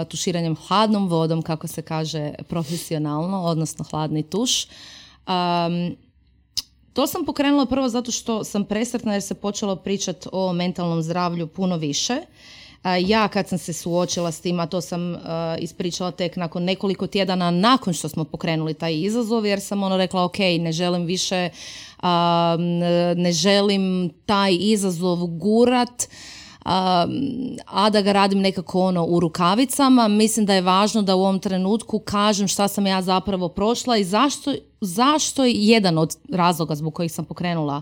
tuširanjem 0.10 0.56
hladnom 0.56 1.08
vodom, 1.08 1.42
kako 1.42 1.68
se 1.68 1.82
kaže 1.82 2.34
profesionalno, 2.50 3.42
odnosno 3.42 3.86
hladni 3.92 4.24
tuš. 4.24 4.68
to 6.94 7.08
sam 7.08 7.26
pokrenula 7.26 7.66
prvo 7.66 7.90
zato 7.90 8.12
što 8.12 8.44
sam 8.44 8.66
presretna 8.66 9.14
jer 9.14 9.22
se 9.22 9.34
počelo 9.34 9.76
pričati 9.76 10.30
o 10.32 10.54
mentalnom 10.54 11.02
zdravlju 11.02 11.48
puno 11.48 11.78
više. 11.78 12.18
A, 12.84 12.98
ja 12.98 13.28
kad 13.28 13.48
sam 13.48 13.58
se 13.58 13.74
suočila 13.74 14.32
s 14.32 14.42
tim, 14.42 14.60
a 14.60 14.66
to 14.66 14.82
sam 14.82 15.16
a, 15.16 15.58
ispričala 15.60 16.12
tek 16.12 16.36
nakon 16.36 16.64
nekoliko 16.64 17.08
tjedana 17.08 17.52
nakon 17.52 17.94
što 17.94 18.10
smo 18.10 18.24
pokrenuli 18.24 18.74
taj 18.74 18.96
izazov, 18.96 19.46
jer 19.46 19.62
sam 19.62 19.84
ono 19.84 19.98
rekla, 19.98 20.24
ok, 20.24 20.38
ne 20.60 20.72
želim 20.72 21.06
više, 21.06 21.50
a, 22.00 22.56
ne 23.16 23.32
želim 23.32 24.14
taj 24.26 24.58
izazov 24.60 25.28
gurat, 25.28 26.08
a 26.64 27.90
da 27.92 28.02
ga 28.02 28.12
radim 28.12 28.40
nekako 28.40 28.82
ono 28.82 29.06
u 29.06 29.20
rukavicama. 29.20 30.08
Mislim 30.08 30.46
da 30.46 30.54
je 30.54 30.62
važno 30.62 31.02
da 31.02 31.16
u 31.16 31.22
ovom 31.22 31.40
trenutku 31.40 32.00
kažem 32.00 32.48
šta 32.48 32.68
sam 32.68 32.88
ja 32.88 33.02
zapravo 33.02 33.50
prošla 33.50 33.98
i 33.98 34.04
zašto, 34.04 34.54
zašto 34.82 35.44
jedan 35.46 35.98
od 35.98 36.18
razloga 36.30 36.76
zbog 36.76 36.94
kojih 36.94 37.12
sam 37.12 37.26
pokrenula 37.26 37.82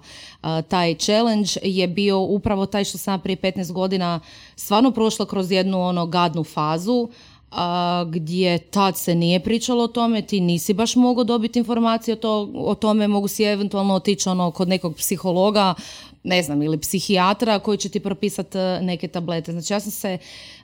taj 0.68 0.96
challenge 0.96 1.50
je 1.64 1.88
bio 1.88 2.20
upravo 2.20 2.66
taj 2.66 2.84
što 2.84 2.98
sam 2.98 3.20
prije 3.20 3.38
15 3.38 3.72
godina 3.72 4.20
stvarno 4.56 4.92
prošla 4.92 5.26
kroz 5.26 5.52
jednu 5.52 5.82
ono 5.82 6.06
gadnu 6.06 6.44
fazu 6.44 7.10
a, 7.52 8.06
gdje 8.10 8.58
tad 8.58 8.98
se 8.98 9.16
nije 9.16 9.40
pričalo 9.40 9.84
o 9.84 9.88
tome, 9.88 10.22
ti 10.22 10.40
nisi 10.40 10.74
baš 10.74 10.96
mogao 10.96 11.24
dobiti 11.24 11.60
informacije 11.60 12.14
o, 12.14 12.18
to, 12.18 12.52
o 12.56 12.76
tome, 12.76 13.08
mogu 13.08 13.28
si 13.28 13.44
eventualno 13.44 13.94
otići 13.94 14.30
ono, 14.30 14.52
kod 14.52 14.68
nekog 14.68 14.96
psihologa, 14.96 15.74
ne 16.24 16.44
znam, 16.44 16.62
ili 16.62 16.80
psihijatra 16.80 17.60
koji 17.60 17.78
će 17.78 17.90
ti 17.90 18.00
propisati 18.00 18.58
e, 18.58 18.80
neke 18.82 19.08
tablete. 19.08 19.52
Znači 19.52 19.74
ja 19.74 19.80
sam 19.80 19.92
se 19.92 20.18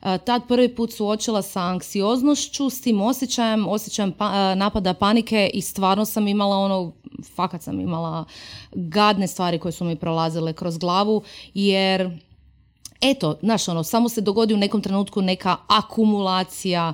e, 0.04 0.18
tad 0.18 0.42
prvi 0.48 0.76
put 0.76 0.94
suočila 0.94 1.42
sa 1.42 1.62
anksioznošću, 1.62 2.70
s 2.70 2.82
tim 2.82 3.02
osjećajem, 3.02 3.68
osjećajem 3.68 4.12
pa, 4.12 4.26
e, 4.26 4.56
napada 4.56 4.94
panike 4.94 5.50
i 5.54 5.62
stvarno 5.62 6.06
sam 6.06 6.28
imala 6.28 6.58
ono, 6.58 6.92
fakat 7.36 7.62
sam 7.62 7.80
imala 7.80 8.26
gadne 8.72 9.28
stvari 9.28 9.60
koje 9.60 9.72
su 9.72 9.86
mi 9.86 9.96
prolazile 9.96 10.54
kroz 10.54 10.78
glavu, 10.78 11.24
jer 11.54 12.20
eto, 13.02 13.38
znaš, 13.42 13.68
ono, 13.68 13.84
samo 13.84 14.10
se 14.10 14.22
dogodi 14.22 14.54
u 14.54 14.58
nekom 14.58 14.82
trenutku 14.82 15.22
neka 15.22 15.56
akumulacija 15.68 16.94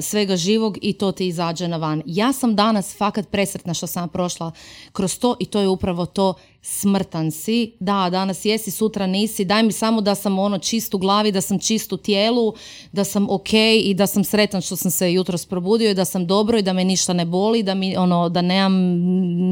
svega 0.00 0.36
živog 0.36 0.78
i 0.82 0.92
to 0.92 1.12
ti 1.12 1.26
izađe 1.26 1.68
na 1.68 1.76
van. 1.76 2.02
Ja 2.06 2.32
sam 2.32 2.56
danas 2.56 2.96
fakat 2.96 3.28
presretna 3.28 3.74
što 3.74 3.86
sam 3.86 4.08
prošla 4.08 4.52
kroz 4.92 5.18
to 5.18 5.36
i 5.40 5.46
to 5.46 5.60
je 5.60 5.68
upravo 5.68 6.06
to 6.06 6.34
smrtan 6.62 7.30
si, 7.30 7.72
da, 7.80 8.08
danas 8.10 8.44
jesi, 8.44 8.70
sutra 8.70 9.06
nisi, 9.06 9.44
daj 9.44 9.62
mi 9.62 9.72
samo 9.72 10.00
da 10.00 10.14
sam 10.14 10.38
ono 10.38 10.58
čist 10.58 10.94
u 10.94 10.98
glavi, 10.98 11.32
da 11.32 11.40
sam 11.40 11.58
čist 11.58 11.92
u 11.92 11.96
tijelu, 11.96 12.54
da 12.92 13.04
sam 13.04 13.26
ok 13.30 13.52
i 13.82 13.94
da 13.94 14.06
sam 14.06 14.24
sretan 14.24 14.60
što 14.60 14.76
sam 14.76 14.90
se 14.90 15.12
jutros 15.12 15.46
probudio 15.46 15.90
i 15.90 15.94
da 15.94 16.04
sam 16.04 16.26
dobro 16.26 16.58
i 16.58 16.62
da 16.62 16.72
me 16.72 16.84
ništa 16.84 17.12
ne 17.12 17.24
boli, 17.24 17.62
da, 17.62 17.74
mi, 17.74 17.96
ono, 17.96 18.28
da 18.28 18.42
nemam 18.42 18.74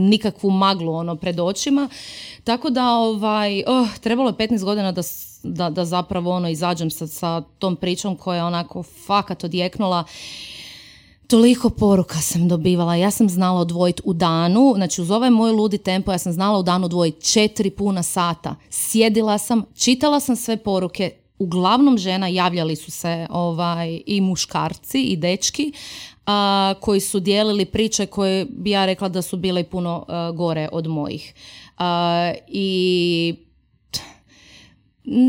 nikakvu 0.08 0.50
maglu 0.50 0.94
ono, 0.94 1.16
pred 1.16 1.40
očima. 1.40 1.88
Tako 2.44 2.70
da, 2.70 2.90
ovaj, 2.90 3.62
oh, 3.66 3.98
trebalo 3.98 4.28
je 4.28 4.48
15 4.48 4.64
godina 4.64 4.92
da 4.92 5.02
da, 5.46 5.70
da 5.70 5.84
zapravo 5.84 6.30
ono 6.30 6.48
izađem 6.48 6.90
sa, 6.90 7.06
sa 7.06 7.40
tom 7.58 7.76
pričom 7.76 8.16
koja 8.16 8.36
je 8.36 8.44
onako 8.44 8.82
fakat 8.82 9.44
odjeknula. 9.44 10.04
Toliko 11.26 11.70
poruka 11.70 12.18
sam 12.18 12.48
dobivala. 12.48 12.94
Ja 12.96 13.10
sam 13.10 13.28
znala 13.28 13.60
odvojiti 13.60 14.02
u 14.04 14.12
danu, 14.12 14.72
znači 14.76 15.02
uz 15.02 15.10
ovaj 15.10 15.30
moj 15.30 15.50
ludi 15.50 15.78
tempo 15.78 16.12
ja 16.12 16.18
sam 16.18 16.32
znala 16.32 16.58
u 16.58 16.62
danu 16.62 16.84
odvojiti 16.84 17.26
četiri 17.26 17.70
puna 17.70 18.02
sata. 18.02 18.54
Sjedila 18.70 19.38
sam, 19.38 19.62
čitala 19.76 20.20
sam 20.20 20.36
sve 20.36 20.56
poruke, 20.56 21.10
uglavnom 21.38 21.98
žena 21.98 22.28
javljali 22.28 22.76
su 22.76 22.90
se 22.90 23.26
ovaj, 23.30 24.00
i 24.06 24.20
muškarci 24.20 25.02
i 25.02 25.16
dečki 25.16 25.72
a, 26.26 26.74
koji 26.80 27.00
su 27.00 27.20
dijelili 27.20 27.64
priče 27.64 28.06
koje 28.06 28.46
bi 28.50 28.70
ja 28.70 28.86
rekla 28.86 29.08
da 29.08 29.22
su 29.22 29.36
bile 29.36 29.64
puno 29.64 30.04
gore 30.34 30.68
od 30.72 30.86
mojih. 30.86 31.34
I 32.48 33.34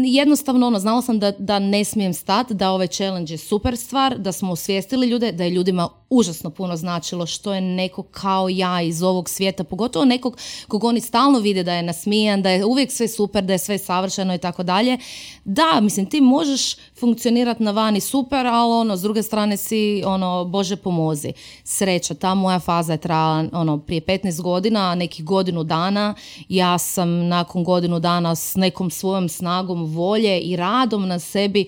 jednostavno 0.06 0.68
ono, 0.68 0.80
znala 0.80 1.02
sam 1.02 1.20
da, 1.20 1.32
da 1.32 1.60
ne 1.60 1.84
smijem 1.84 2.14
stati, 2.14 2.54
da 2.54 2.72
ovaj 2.72 2.88
challenge 2.88 3.34
je 3.34 3.38
super 3.38 3.78
stvar, 3.78 4.18
da 4.18 4.32
smo 4.32 4.52
osvijestili 4.52 5.08
ljude, 5.08 5.32
da 5.32 5.44
je 5.44 5.50
ljudima 5.50 5.90
užasno 6.10 6.50
puno 6.50 6.76
značilo 6.76 7.26
što 7.26 7.54
je 7.54 7.62
neko 7.62 8.04
kao 8.04 8.50
ja 8.50 8.82
iz 8.82 9.04
ovog 9.04 9.30
svijeta, 9.30 9.64
pogotovo 9.64 10.06
nekog 10.06 10.38
kog 10.68 10.84
oni 10.84 11.02
stalno 11.02 11.40
vide 11.40 11.64
da 11.64 11.74
je 11.74 11.84
nasmijan, 11.84 12.42
da 12.42 12.50
je 12.50 12.66
uvijek 12.66 12.92
sve 12.92 13.08
super, 13.08 13.44
da 13.44 13.54
je 13.54 13.60
sve 13.60 13.78
savršeno 13.78 14.36
i 14.36 14.38
tako 14.38 14.64
dalje. 14.64 14.98
Da, 15.44 15.80
mislim, 15.82 16.06
ti 16.06 16.22
možeš 16.22 16.76
funkcionirati 17.00 17.64
na 17.64 17.72
vani 17.72 18.00
super, 18.00 18.48
ali 18.48 18.74
ono, 18.74 18.98
s 18.98 19.02
druge 19.02 19.24
strane 19.24 19.58
si, 19.58 20.04
ono, 20.06 20.46
Bože 20.46 20.76
pomozi. 20.76 21.34
Sreća, 21.64 22.14
ta 22.14 22.34
moja 22.34 22.60
faza 22.60 22.92
je 22.92 22.98
trajala, 22.98 23.46
ono, 23.52 23.78
prije 23.78 24.02
15 24.02 24.42
godina, 24.42 24.96
nekih 24.96 25.26
godinu 25.26 25.64
dana. 25.64 26.16
Ja 26.50 26.78
sam 26.78 27.28
nakon 27.28 27.64
godinu 27.64 28.00
dana 28.00 28.36
s 28.36 28.56
nekom 28.56 28.90
svojom 28.90 29.30
snagom 29.30 29.86
volje 29.86 30.40
i 30.40 30.56
radom 30.56 31.08
na 31.08 31.20
sebi 31.20 31.66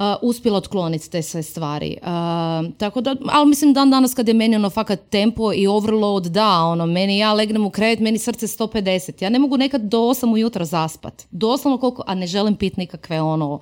uh, 0.00 0.16
uspjela 0.22 0.58
otkloniti 0.58 1.10
te 1.10 1.22
sve 1.22 1.42
stvari. 1.42 1.96
Uh, 2.02 2.08
tako 2.78 3.00
da, 3.00 3.16
ali 3.28 3.48
mislim 3.48 3.72
dan 3.72 3.90
danas 3.90 4.14
kad 4.14 4.28
je 4.28 4.34
meni 4.34 4.56
ono 4.56 4.70
fakat 4.70 5.00
tempo 5.10 5.52
i 5.52 5.66
overload, 5.66 6.26
da, 6.26 6.62
ono, 6.62 6.86
meni 6.86 7.18
ja 7.18 7.32
legnem 7.32 7.66
u 7.66 7.70
krevet, 7.70 8.00
meni 8.00 8.18
srce 8.18 8.46
150. 8.46 9.22
Ja 9.22 9.30
ne 9.30 9.38
mogu 9.38 9.56
nekad 9.56 9.80
do 9.80 9.98
8 9.98 10.32
ujutro 10.32 10.64
zaspat. 10.64 11.26
Doslovno 11.30 11.78
koliko, 11.78 12.02
a 12.06 12.14
ne 12.14 12.26
želim 12.26 12.56
pit 12.56 12.76
nikakve 12.76 13.20
ono 13.20 13.60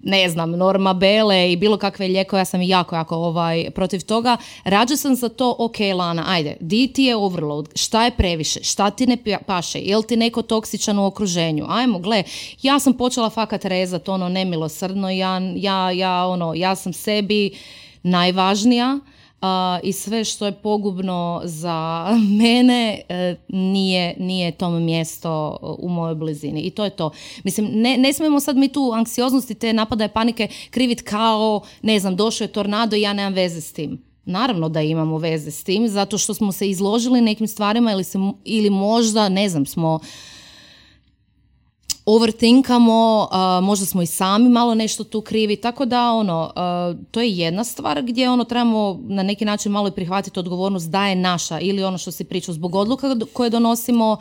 ne 0.00 0.28
znam, 0.28 0.50
normabele 0.50 1.52
i 1.52 1.56
bilo 1.56 1.76
kakve 1.76 2.06
lijekove, 2.06 2.40
ja 2.40 2.44
sam 2.44 2.62
jako, 2.62 2.96
jako 2.96 3.16
ovaj, 3.16 3.70
protiv 3.70 4.00
toga. 4.00 4.36
Rađe 4.64 4.96
sam 4.96 5.14
za 5.14 5.28
to, 5.28 5.56
ok, 5.58 5.76
Lana, 5.94 6.24
ajde, 6.26 6.56
di 6.60 6.86
ti 6.86 7.04
je 7.04 7.16
overload, 7.16 7.68
šta 7.74 8.04
je 8.04 8.10
previše, 8.10 8.62
šta 8.62 8.90
ti 8.90 9.06
ne 9.06 9.16
paše, 9.46 9.78
je 9.78 9.96
li 9.96 10.06
ti 10.06 10.16
neko 10.16 10.42
toksičan 10.42 10.98
u 10.98 11.06
okruženju, 11.06 11.66
ajmo, 11.68 11.98
gle, 11.98 12.22
ja 12.62 12.78
sam 12.78 12.92
počela 12.92 13.30
fakat 13.30 13.64
rezat, 13.64 14.08
ono, 14.08 14.28
nemilosrdno, 14.28 15.10
ja, 15.10 15.40
ja, 15.56 15.90
ja, 15.90 16.26
ono, 16.26 16.54
ja 16.54 16.74
sam 16.74 16.92
sebi 16.92 17.50
najvažnija, 18.02 18.98
i 19.82 19.92
sve 19.92 20.24
što 20.24 20.46
je 20.46 20.52
pogubno 20.52 21.40
za 21.44 22.08
mene 22.40 23.00
e, 23.08 23.36
nije, 23.48 24.14
nije 24.18 24.52
tom 24.52 24.84
mjesto 24.84 25.56
u 25.78 25.88
mojoj 25.88 26.14
blizini. 26.14 26.60
I 26.60 26.70
to 26.70 26.84
je 26.84 26.90
to. 26.90 27.10
Mislim, 27.44 27.68
ne, 27.72 27.96
ne 27.96 28.12
smijemo 28.12 28.40
sad 28.40 28.56
mi 28.56 28.68
tu 28.68 28.92
anksioznosti, 28.94 29.54
te 29.54 29.72
napadaje 29.72 30.08
panike 30.08 30.48
krivit 30.70 31.02
kao, 31.02 31.60
ne 31.82 32.00
znam, 32.00 32.16
došao 32.16 32.44
je 32.44 32.52
tornado 32.52 32.96
i 32.96 33.00
ja 33.00 33.12
nemam 33.12 33.32
veze 33.32 33.60
s 33.60 33.72
tim. 33.72 34.02
Naravno 34.24 34.68
da 34.68 34.82
imamo 34.82 35.18
veze 35.18 35.50
s 35.50 35.64
tim, 35.64 35.88
zato 35.88 36.18
što 36.18 36.34
smo 36.34 36.52
se 36.52 36.70
izložili 36.70 37.20
nekim 37.20 37.48
stvarima 37.48 37.92
ili, 37.92 38.04
se, 38.04 38.18
ili 38.44 38.70
možda, 38.70 39.28
ne 39.28 39.48
znam, 39.48 39.66
smo 39.66 40.00
overthinkamo, 42.10 43.28
možda 43.62 43.86
smo 43.86 44.02
i 44.02 44.06
sami 44.06 44.48
malo 44.48 44.74
nešto 44.74 45.04
tu 45.04 45.20
krivi, 45.20 45.56
tako 45.56 45.84
da 45.84 46.12
ono, 46.12 46.52
to 47.10 47.20
je 47.20 47.30
jedna 47.30 47.64
stvar 47.64 48.02
gdje 48.02 48.30
ono 48.30 48.44
trebamo 48.44 49.00
na 49.02 49.22
neki 49.22 49.44
način 49.44 49.72
malo 49.72 49.88
i 49.88 49.92
prihvatiti 49.92 50.40
odgovornost 50.40 50.90
da 50.90 51.06
je 51.06 51.16
naša 51.16 51.60
ili 51.60 51.84
ono 51.84 51.98
što 51.98 52.10
si 52.10 52.24
pričao 52.24 52.54
zbog 52.54 52.74
odluka 52.74 53.16
koje 53.32 53.50
donosimo, 53.50 54.16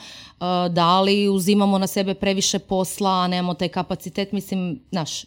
da 0.69 1.01
li 1.01 1.29
uzimamo 1.29 1.77
na 1.77 1.87
sebe 1.87 2.13
previše 2.13 2.59
posla, 2.59 3.27
nemamo 3.27 3.53
taj 3.53 3.67
kapacitet, 3.67 4.31
mislim, 4.31 4.79
znaš, 4.91 5.25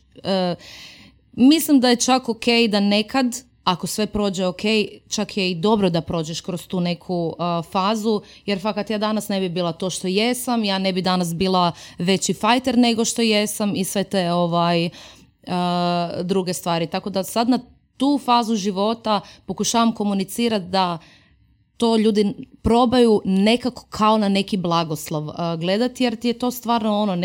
mislim 1.33 1.81
da 1.81 1.89
je 1.89 1.97
čak 1.97 2.29
ok 2.29 2.45
da 2.71 2.81
nekad 2.81 3.50
ako 3.65 3.87
sve 3.87 4.07
prođe 4.07 4.47
ok, 4.47 4.61
čak 5.09 5.37
je 5.37 5.51
i 5.51 5.55
dobro 5.55 5.91
da 5.91 6.01
prođeš 6.01 6.41
kroz 6.41 6.67
tu 6.67 6.81
neku 6.81 7.35
fazu, 7.71 8.21
jer 8.47 8.61
fakat 8.61 8.91
ja 8.91 8.99
danas 8.99 9.29
ne 9.29 9.41
bi 9.41 9.49
bila 9.49 9.73
to 9.73 9.91
što 9.91 10.09
jesam, 10.09 10.65
ja 10.65 10.79
ne 10.79 10.93
bi 10.93 11.03
danas 11.03 11.35
bila 11.35 11.73
veći 11.99 12.35
fighter 12.35 12.79
nego 12.79 13.05
što 13.05 13.23
jesam 13.23 13.77
i 13.77 13.85
sve 13.85 14.05
te 14.05 14.33
ovaj, 14.33 14.89
druge 16.23 16.55
stvari. 16.55 16.87
Tako 16.87 17.11
da 17.11 17.25
sad 17.25 17.49
na 17.49 17.59
tu 17.97 18.21
fazu 18.25 18.57
života 18.57 19.21
pokušavam 19.47 19.93
komunicirati 19.95 20.67
da 20.67 20.99
to 21.77 21.97
ljudi 21.97 22.35
probaju 22.63 23.23
nekako 23.25 23.87
kao 23.91 24.19
na 24.19 24.29
neki 24.29 24.57
blagoslov 24.57 25.29
gledati, 25.59 26.05
jer 26.05 26.17
ti 26.17 26.29
je 26.29 26.39
to 26.39 26.51
stvarno 26.51 26.99
ono, 26.99 27.17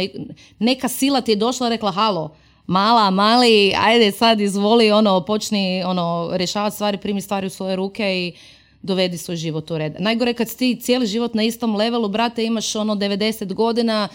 neka 0.59 0.87
sila 0.87 1.21
ti 1.21 1.31
je 1.31 1.35
došla 1.35 1.67
i 1.67 1.69
rekla 1.69 1.91
halo, 1.91 2.35
mala, 2.67 3.09
mali, 3.09 3.73
ajde 3.77 4.11
sad 4.11 4.41
izvoli, 4.41 4.91
ono, 4.91 5.25
počni, 5.25 5.83
ono, 5.83 6.29
rješavati 6.33 6.75
stvari, 6.75 6.97
primi 6.97 7.21
stvari 7.21 7.47
u 7.47 7.49
svoje 7.49 7.75
ruke 7.75 8.03
i 8.03 8.33
dovedi 8.81 9.17
svoj 9.17 9.35
život 9.37 9.71
u 9.71 9.77
red. 9.77 9.95
Najgore 9.99 10.33
kad 10.33 10.55
ti 10.55 10.79
cijeli 10.81 11.07
život 11.07 11.33
na 11.33 11.43
istom 11.43 11.75
levelu, 11.75 12.09
brate, 12.09 12.45
imaš 12.45 12.75
ono 12.75 12.95
90 12.95 13.53
godina, 13.53 14.07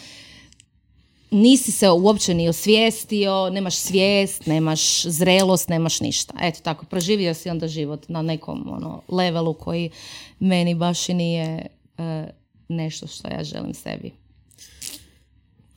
nisi 1.31 1.73
se 1.73 1.91
uopće 1.91 2.35
ni 2.35 2.49
osvijestio, 2.49 3.51
nemaš 3.51 3.77
svijest, 3.77 4.47
nemaš 4.47 5.03
zrelost, 5.03 5.69
nemaš 5.69 6.01
ništa. 6.01 6.35
Eto 6.41 6.61
tako, 6.63 6.87
proživio 6.87 7.35
si 7.35 7.51
onda 7.51 7.69
život 7.69 8.09
na 8.09 8.23
nekom 8.23 8.73
ono, 8.73 9.03
levelu 9.09 9.55
koji 9.55 9.91
meni 10.39 10.75
baš 10.75 11.09
i 11.09 11.15
nije 11.15 11.67
e, 11.99 12.27
nešto 12.69 13.07
što 13.07 13.29
ja 13.29 13.45
želim 13.45 13.75
sebi. 13.75 14.13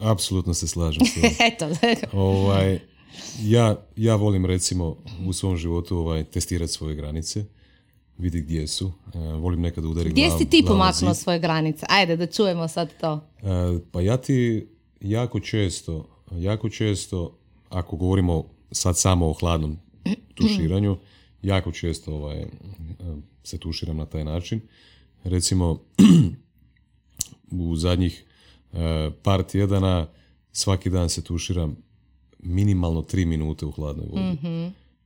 Apsolutno 0.03 0.53
se 0.53 0.67
slažem 0.67 1.05
s 1.05 1.17
Eto. 1.53 1.69
ovaj, 2.17 2.79
ja, 3.41 3.85
ja 3.95 4.15
volim 4.15 4.45
recimo 4.45 4.97
u 5.27 5.33
svom 5.33 5.57
životu 5.57 5.97
ovaj, 5.97 6.23
testirati 6.23 6.73
svoje 6.73 6.95
granice, 6.95 7.45
vidi 8.17 8.41
gdje 8.41 8.67
su. 8.67 8.91
E, 9.13 9.17
volim 9.19 9.61
nekad 9.61 9.85
udariti 9.85 10.11
Gdje 10.11 10.31
si 10.37 10.49
ti 10.49 10.63
pomaknuo 10.67 11.13
svoje 11.13 11.39
granice? 11.39 11.85
Ajde 11.89 12.17
da 12.17 12.25
čujemo 12.25 12.67
sad 12.67 12.89
to. 13.01 13.27
E, 13.41 13.79
pa 13.91 14.01
ja 14.01 14.17
ti 14.17 14.67
jako 15.01 15.39
često, 15.39 16.09
jako 16.31 16.69
često 16.69 17.37
ako 17.69 17.95
govorimo 17.95 18.45
sad 18.71 18.97
samo 18.97 19.29
o 19.29 19.33
hladnom 19.33 19.77
tuširanju, 20.35 20.97
jako 21.41 21.71
često 21.71 22.15
ovaj, 22.15 22.41
e, 22.41 22.47
se 23.43 23.57
tuširam 23.57 23.97
na 23.97 24.05
taj 24.05 24.23
način. 24.23 24.61
Recimo, 25.23 25.79
u 27.51 27.75
zadnjih 27.75 28.25
par 29.23 29.43
tjedana 29.43 30.07
svaki 30.51 30.89
dan 30.89 31.09
se 31.09 31.23
tuširam 31.23 31.75
minimalno 32.39 33.01
tri 33.01 33.25
minute 33.25 33.65
u 33.65 33.71
hladnoj 33.71 34.05
vodi. 34.05 34.37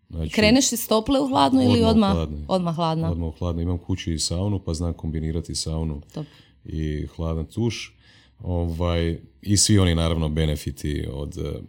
Znači, 0.10 0.32
Kreneš 0.34 0.72
iz 0.72 0.88
tople 0.88 1.20
u 1.20 1.28
hladnu 1.28 1.62
ili 1.64 1.84
Odmah 1.84 2.16
u 2.16 2.24
odmah, 2.48 2.76
hladna? 2.76 3.10
odmah 3.12 3.28
u 3.28 3.38
hladno. 3.38 3.62
Imam 3.62 3.78
kući 3.78 4.14
i 4.14 4.20
saunu, 4.20 4.60
pa 4.60 4.74
znam 4.74 4.94
kombinirati 4.94 5.56
saunu 5.56 6.02
Top. 6.14 6.26
i 6.66 7.08
hladan 7.08 7.46
tuš. 7.46 7.98
Ovaj, 8.40 9.20
I 9.42 9.58
svi 9.58 9.80
oni 9.80 9.96
naravno 9.96 10.30
benefiti 10.30 11.08
od... 11.12 11.38
eh, 11.38 11.60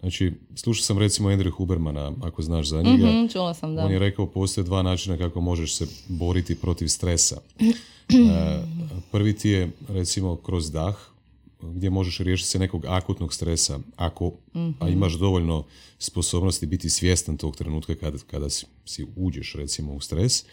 Znači, 0.00 0.32
slušao 0.54 0.82
sam 0.82 0.98
recimo 0.98 1.28
Andrew 1.28 1.50
Hubermana, 1.50 2.12
ako 2.22 2.42
znaš 2.42 2.68
za 2.68 2.82
njega. 2.82 3.06
Mhm, 3.06 3.26
čula 3.26 3.54
sam, 3.54 3.74
da. 3.74 3.84
On 3.84 3.92
je 3.92 3.98
rekao 3.98 4.26
postoje 4.26 4.64
dva 4.64 4.82
načina 4.82 5.16
kako 5.18 5.40
možeš 5.40 5.74
se 5.74 5.86
boriti 6.08 6.54
protiv 6.54 6.86
stresa. 6.88 7.36
E, 7.60 7.72
prvi 9.12 9.36
ti 9.36 9.48
je 9.48 9.70
recimo 9.88 10.36
kroz 10.36 10.70
dah, 10.72 10.96
gdje 11.64 11.90
možeš 11.90 12.18
riješiti 12.18 12.48
se 12.48 12.58
nekog 12.58 12.84
akutnog 12.86 13.34
stresa 13.34 13.78
ako 13.96 14.32
a 14.80 14.88
imaš 14.88 15.12
dovoljno 15.12 15.64
sposobnosti 15.98 16.66
biti 16.66 16.90
svjestan 16.90 17.36
tog 17.36 17.56
trenutka 17.56 17.94
kada, 17.94 18.18
kada 18.20 18.50
si, 18.50 18.66
si 18.84 19.06
uđeš 19.16 19.54
recimo 19.54 19.92
u 19.94 20.00
stres. 20.00 20.44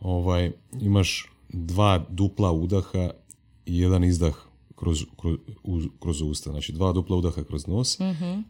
Ovaj, 0.00 0.52
imaš 0.74 1.26
dva 1.48 2.06
dupla 2.10 2.52
udaha 2.52 3.10
i 3.66 3.78
jedan 3.78 4.04
izdah 4.04 4.34
kroz, 4.76 5.04
kroz, 5.16 5.36
uz- 5.64 5.88
kroz 6.00 6.20
usta. 6.20 6.50
Znači 6.50 6.72
dva 6.72 6.92
dupla 6.92 7.16
udaha 7.16 7.44
kroz 7.44 7.66
nos. 7.66 7.98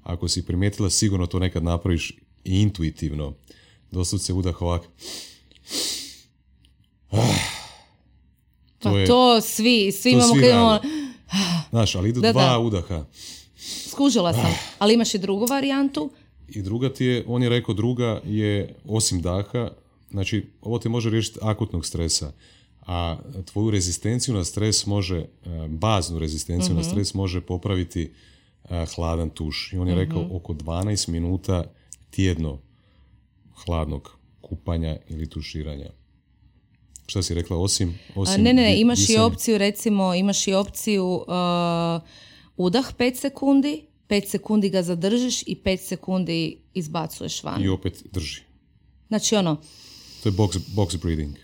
Ako 0.02 0.28
si 0.28 0.46
primijetila, 0.46 0.90
sigurno 0.90 1.26
to 1.26 1.38
nekad 1.38 1.64
napraviš 1.64 2.10
i 2.44 2.60
intuitivno. 2.60 3.34
Doslovce 3.90 4.32
udah 4.32 4.62
ovak. 4.62 4.82
Pa 7.10 7.18
to 8.80 8.98
je- 8.98 9.06
to 9.06 9.40
svi, 9.40 9.92
svi 9.92 10.10
to 10.10 10.16
imamo 10.16 10.34
svi 10.34 10.40
kad 10.40 10.50
imamo. 10.50 10.80
Znaš, 11.70 11.94
ali 11.94 12.08
idu 12.08 12.20
Da, 12.20 12.32
dva 12.32 12.50
da. 12.50 12.58
udaha. 12.58 13.04
skužila 13.88 14.32
sam, 14.32 14.54
ali 14.78 14.94
imaš 14.94 15.14
i 15.14 15.18
drugu 15.18 15.46
varijantu. 15.46 16.10
I 16.48 16.62
druga 16.62 16.92
ti 16.92 17.04
je, 17.04 17.24
on 17.26 17.42
je 17.42 17.48
rekao 17.48 17.74
druga 17.74 18.20
je 18.24 18.74
osim 18.84 19.22
daha, 19.22 19.70
znači 20.10 20.46
ovo 20.62 20.78
te 20.78 20.88
može 20.88 21.10
riješiti 21.10 21.38
akutnog 21.42 21.86
stresa, 21.86 22.32
a 22.86 23.16
tvoju 23.44 23.70
rezistenciju 23.70 24.34
na 24.34 24.44
stres 24.44 24.86
može, 24.86 25.18
e, 25.18 25.26
baznu 25.68 26.18
rezistenciju 26.18 26.74
na 26.74 26.82
stres 26.82 27.14
može 27.14 27.40
popraviti 27.40 28.10
e, 28.70 28.86
hladan 28.94 29.30
tuš. 29.30 29.72
I 29.72 29.78
on 29.78 29.88
je 29.88 29.94
rekao 29.94 30.28
oko 30.32 30.52
12 30.52 31.08
minuta 31.08 31.64
tjedno 32.10 32.58
hladnog 33.64 34.16
kupanja 34.40 34.96
ili 35.08 35.30
tuširanja. 35.30 35.90
Šta 37.12 37.22
si 37.22 37.34
rekla, 37.34 37.56
osim... 37.56 37.98
A, 38.08 38.20
osim 38.20 38.42
ne, 38.42 38.52
ne, 38.52 38.62
ne, 38.62 38.80
imaš 38.80 39.10
i 39.10 39.16
opciju, 39.16 39.58
recimo, 39.58 40.14
imaš 40.14 40.48
i 40.48 40.54
opciju 40.54 41.04
uh, 41.06 42.02
udah 42.56 42.92
5 42.98 43.14
sekundi, 43.14 43.86
5 44.08 44.26
sekundi 44.26 44.70
ga 44.70 44.82
zadržiš 44.82 45.42
i 45.42 45.60
5 45.64 45.76
sekundi 45.76 46.58
izbacuješ 46.74 47.42
van. 47.42 47.64
I 47.64 47.68
opet 47.68 48.02
drži. 48.12 48.40
Znači 49.08 49.36
ono, 49.36 49.56
To 50.22 50.28
je 50.28 50.32
box, 50.32 50.58
box 50.74 51.00
breathing. 51.02 51.36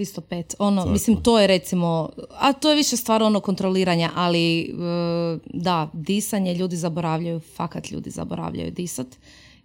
305, 0.00 0.54
ono, 0.58 0.80
Tako. 0.80 0.92
mislim 0.92 1.22
to 1.22 1.38
je 1.38 1.46
recimo, 1.46 2.08
a 2.38 2.52
to 2.52 2.70
je 2.70 2.76
više 2.76 2.96
stvar 2.96 3.22
ono 3.22 3.40
kontroliranja, 3.40 4.10
ali 4.14 4.60
e, 4.60 4.66
da, 5.44 5.90
disanje 5.92 6.54
ljudi 6.54 6.76
zaboravljaju, 6.76 7.40
fakat 7.40 7.90
ljudi 7.90 8.10
zaboravljaju 8.10 8.70
disat 8.70 9.06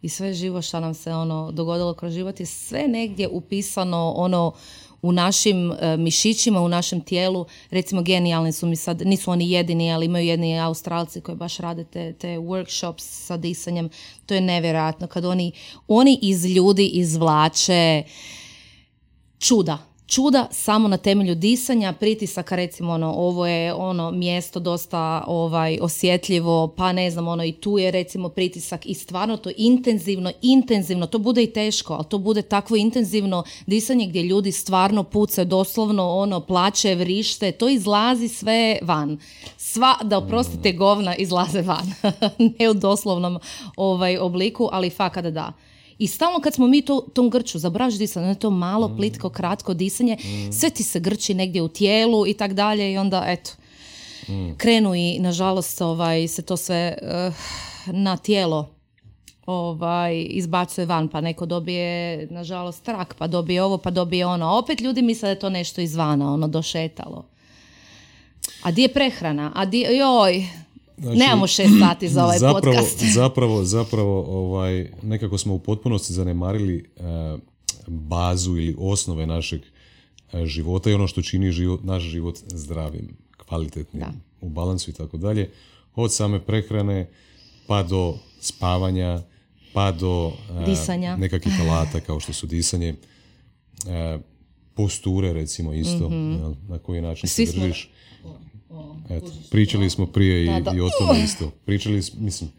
i 0.02 0.10
sve 0.10 0.34
živo 0.34 0.62
što 0.62 0.80
nam 0.80 0.94
se 0.94 1.14
ono 1.14 1.52
dogodilo 1.52 1.94
kroz 1.94 2.14
život 2.14 2.40
je 2.40 2.46
sve 2.46 2.88
negdje 2.88 3.28
upisano 3.28 4.14
ono 4.16 4.54
u 5.02 5.12
našim 5.12 5.72
e, 5.72 5.98
mišićima, 5.98 6.62
u 6.62 6.68
našem 6.68 7.02
tijelu, 7.02 7.46
recimo 7.70 8.02
genijalni 8.02 8.52
su 8.52 8.68
mi 8.68 8.76
sad, 8.76 9.02
nisu 9.06 9.32
oni 9.32 9.52
jedini, 9.52 9.94
ali 9.94 10.06
imaju 10.06 10.26
jedni 10.26 10.60
Australci 10.60 11.22
koji 11.22 11.36
baš 11.36 11.58
rade 11.58 11.84
te, 11.84 12.14
te 12.14 12.28
workshops 12.28 13.02
sa 13.02 13.38
disanjem, 13.38 13.90
to 14.26 14.34
je 14.34 14.42
nevjerojatno, 14.42 15.08
kad 15.08 15.26
oni, 15.26 15.52
oni 15.88 16.20
iz 16.22 16.46
ljudi 16.46 16.88
izvlače 16.88 18.04
čuda, 19.40 19.78
Čuda 20.08 20.48
samo 20.52 20.88
na 20.88 20.98
temelju 20.98 21.36
disanja, 21.36 21.94
pritisaka 21.94 22.56
recimo 22.56 22.94
ono, 22.94 23.14
ovo 23.14 23.48
je 23.48 23.74
ono 23.74 24.12
mjesto 24.12 24.60
dosta 24.60 25.24
ovaj 25.28 25.78
osjetljivo, 25.82 26.74
pa 26.78 26.92
ne 26.92 27.12
znam, 27.12 27.28
ono 27.28 27.44
i 27.44 27.52
tu 27.52 27.78
je 27.78 27.92
recimo 27.92 28.30
pritisak 28.30 28.86
i 28.86 28.94
stvarno 28.94 29.38
to 29.38 29.52
intenzivno, 29.58 30.32
intenzivno, 30.42 31.08
to 31.08 31.20
bude 31.20 31.44
i 31.44 31.54
teško, 31.54 31.94
ali 31.94 32.06
to 32.10 32.18
bude 32.18 32.42
takvo 32.42 32.76
intenzivno 32.76 33.44
disanje 33.66 34.08
gdje 34.08 34.24
ljudi 34.24 34.52
stvarno 34.52 35.04
pucaju 35.04 35.46
doslovno 35.46 36.10
ono 36.10 36.40
plaće, 36.40 36.96
vrište, 36.96 37.52
to 37.52 37.70
izlazi 37.70 38.28
sve 38.28 38.78
van. 38.82 39.18
Sva, 39.58 39.96
da 40.04 40.18
oprostite, 40.18 40.72
govna 40.72 41.16
izlaze 41.16 41.62
van. 41.62 41.94
ne 42.60 42.70
u 42.70 42.74
doslovnom 42.74 43.40
ovaj 43.76 44.18
obliku, 44.18 44.70
ali 44.72 44.90
fakat 44.90 45.26
da. 45.26 45.54
I 45.98 46.08
stalno 46.08 46.40
kad 46.40 46.54
smo 46.54 46.68
mi 46.68 46.82
to, 46.82 47.02
tom 47.14 47.30
grču, 47.30 47.60
zaboraviš 47.60 47.96
disanje, 47.96 48.26
ono 48.26 48.36
to 48.36 48.50
malo, 48.50 48.96
plitko, 48.98 49.30
kratko 49.30 49.74
disanje, 49.74 50.18
sve 50.52 50.70
ti 50.70 50.84
se 50.84 51.00
grči 51.00 51.34
negdje 51.34 51.62
u 51.62 51.68
tijelu 51.68 52.28
i 52.28 52.34
tak 52.34 52.54
dalje 52.54 52.94
i 52.94 52.98
onda, 52.98 53.24
eto, 53.28 53.52
krenu 54.58 54.96
i, 54.96 55.20
nažalost, 55.20 55.82
ovaj, 55.82 56.28
se 56.28 56.42
to 56.42 56.58
sve 56.58 56.98
eh, 57.02 57.32
na 57.88 58.18
tijelo 58.18 58.76
ovaj, 59.46 60.26
izbacuje 60.30 60.86
van, 60.86 61.08
pa 61.08 61.22
neko 61.22 61.46
dobije, 61.46 62.28
nažalost, 62.32 62.88
rak, 62.88 63.16
pa 63.18 63.28
dobije 63.28 63.64
ovo, 63.64 63.78
pa 63.78 63.92
dobije 63.92 64.26
ono. 64.26 64.46
A 64.46 64.58
opet 64.58 64.82
ljudi 64.82 65.02
misle 65.02 65.28
da 65.28 65.30
je 65.30 65.40
to 65.40 65.50
nešto 65.50 65.82
izvana, 65.82 66.34
ono, 66.34 66.48
došetalo. 66.48 67.26
A 68.62 68.72
di 68.72 68.82
je 68.82 68.94
prehrana? 68.94 69.52
A 69.56 69.66
di, 69.66 69.86
joj, 69.90 70.48
Znači, 70.98 71.18
nemamo 71.18 71.48
šest 71.48 71.74
sati 71.80 72.10
za 72.10 72.24
ovaj 72.24 72.38
zapravo, 72.38 72.62
podcast. 72.76 73.04
zapravo, 73.14 73.64
zapravo 73.64 74.22
ovaj, 74.40 74.92
nekako 75.04 75.38
smo 75.38 75.54
u 75.54 75.60
potpunosti 75.60 76.14
zanemarili 76.14 76.78
e, 76.98 77.02
bazu 77.88 78.52
ili 78.52 78.76
osnove 78.80 79.26
našeg 79.26 79.62
e, 80.34 80.46
života 80.46 80.90
i 80.90 80.94
ono 80.94 81.08
što 81.08 81.22
čini 81.22 81.52
život, 81.52 81.84
naš 81.84 82.04
život 82.04 82.38
zdravim, 82.46 83.18
kvalitetnim, 83.40 84.00
Da. 84.00 84.12
u 84.42 84.50
balansu 84.50 84.90
i 84.90 84.94
tako 84.94 85.18
dalje. 85.18 85.52
Od 85.96 86.14
same 86.14 86.40
prehrane 86.40 87.10
pa 87.68 87.84
do 87.84 88.16
spavanja, 88.40 89.22
pa 89.74 89.92
do 89.92 90.32
e, 90.62 90.66
Disanja. 90.66 91.18
nekakvih 91.18 91.54
alata 91.62 92.00
kao 92.00 92.20
što 92.20 92.34
su 92.34 92.48
disanje, 92.48 92.96
e, 93.88 94.20
posture 94.74 95.34
recimo 95.34 95.74
isto, 95.74 96.04
jel, 96.40 96.54
na 96.68 96.78
koji 96.78 97.02
način. 97.02 97.30
Svi 97.30 97.46
se 97.46 97.52
smo- 97.52 97.62
držiš. 97.62 97.90
Eto, 99.10 99.32
pričali 99.52 99.90
smo 99.90 100.06
prije 100.06 100.44
i, 100.44 100.48
Da, 100.48 100.60
da. 100.60 100.78
i 100.78 100.82
o 100.82 100.90
tome 101.00 101.24
isto. 101.24 101.52
Pričali 101.66 102.02
smo, 102.02 102.22
mislim, 102.22 102.50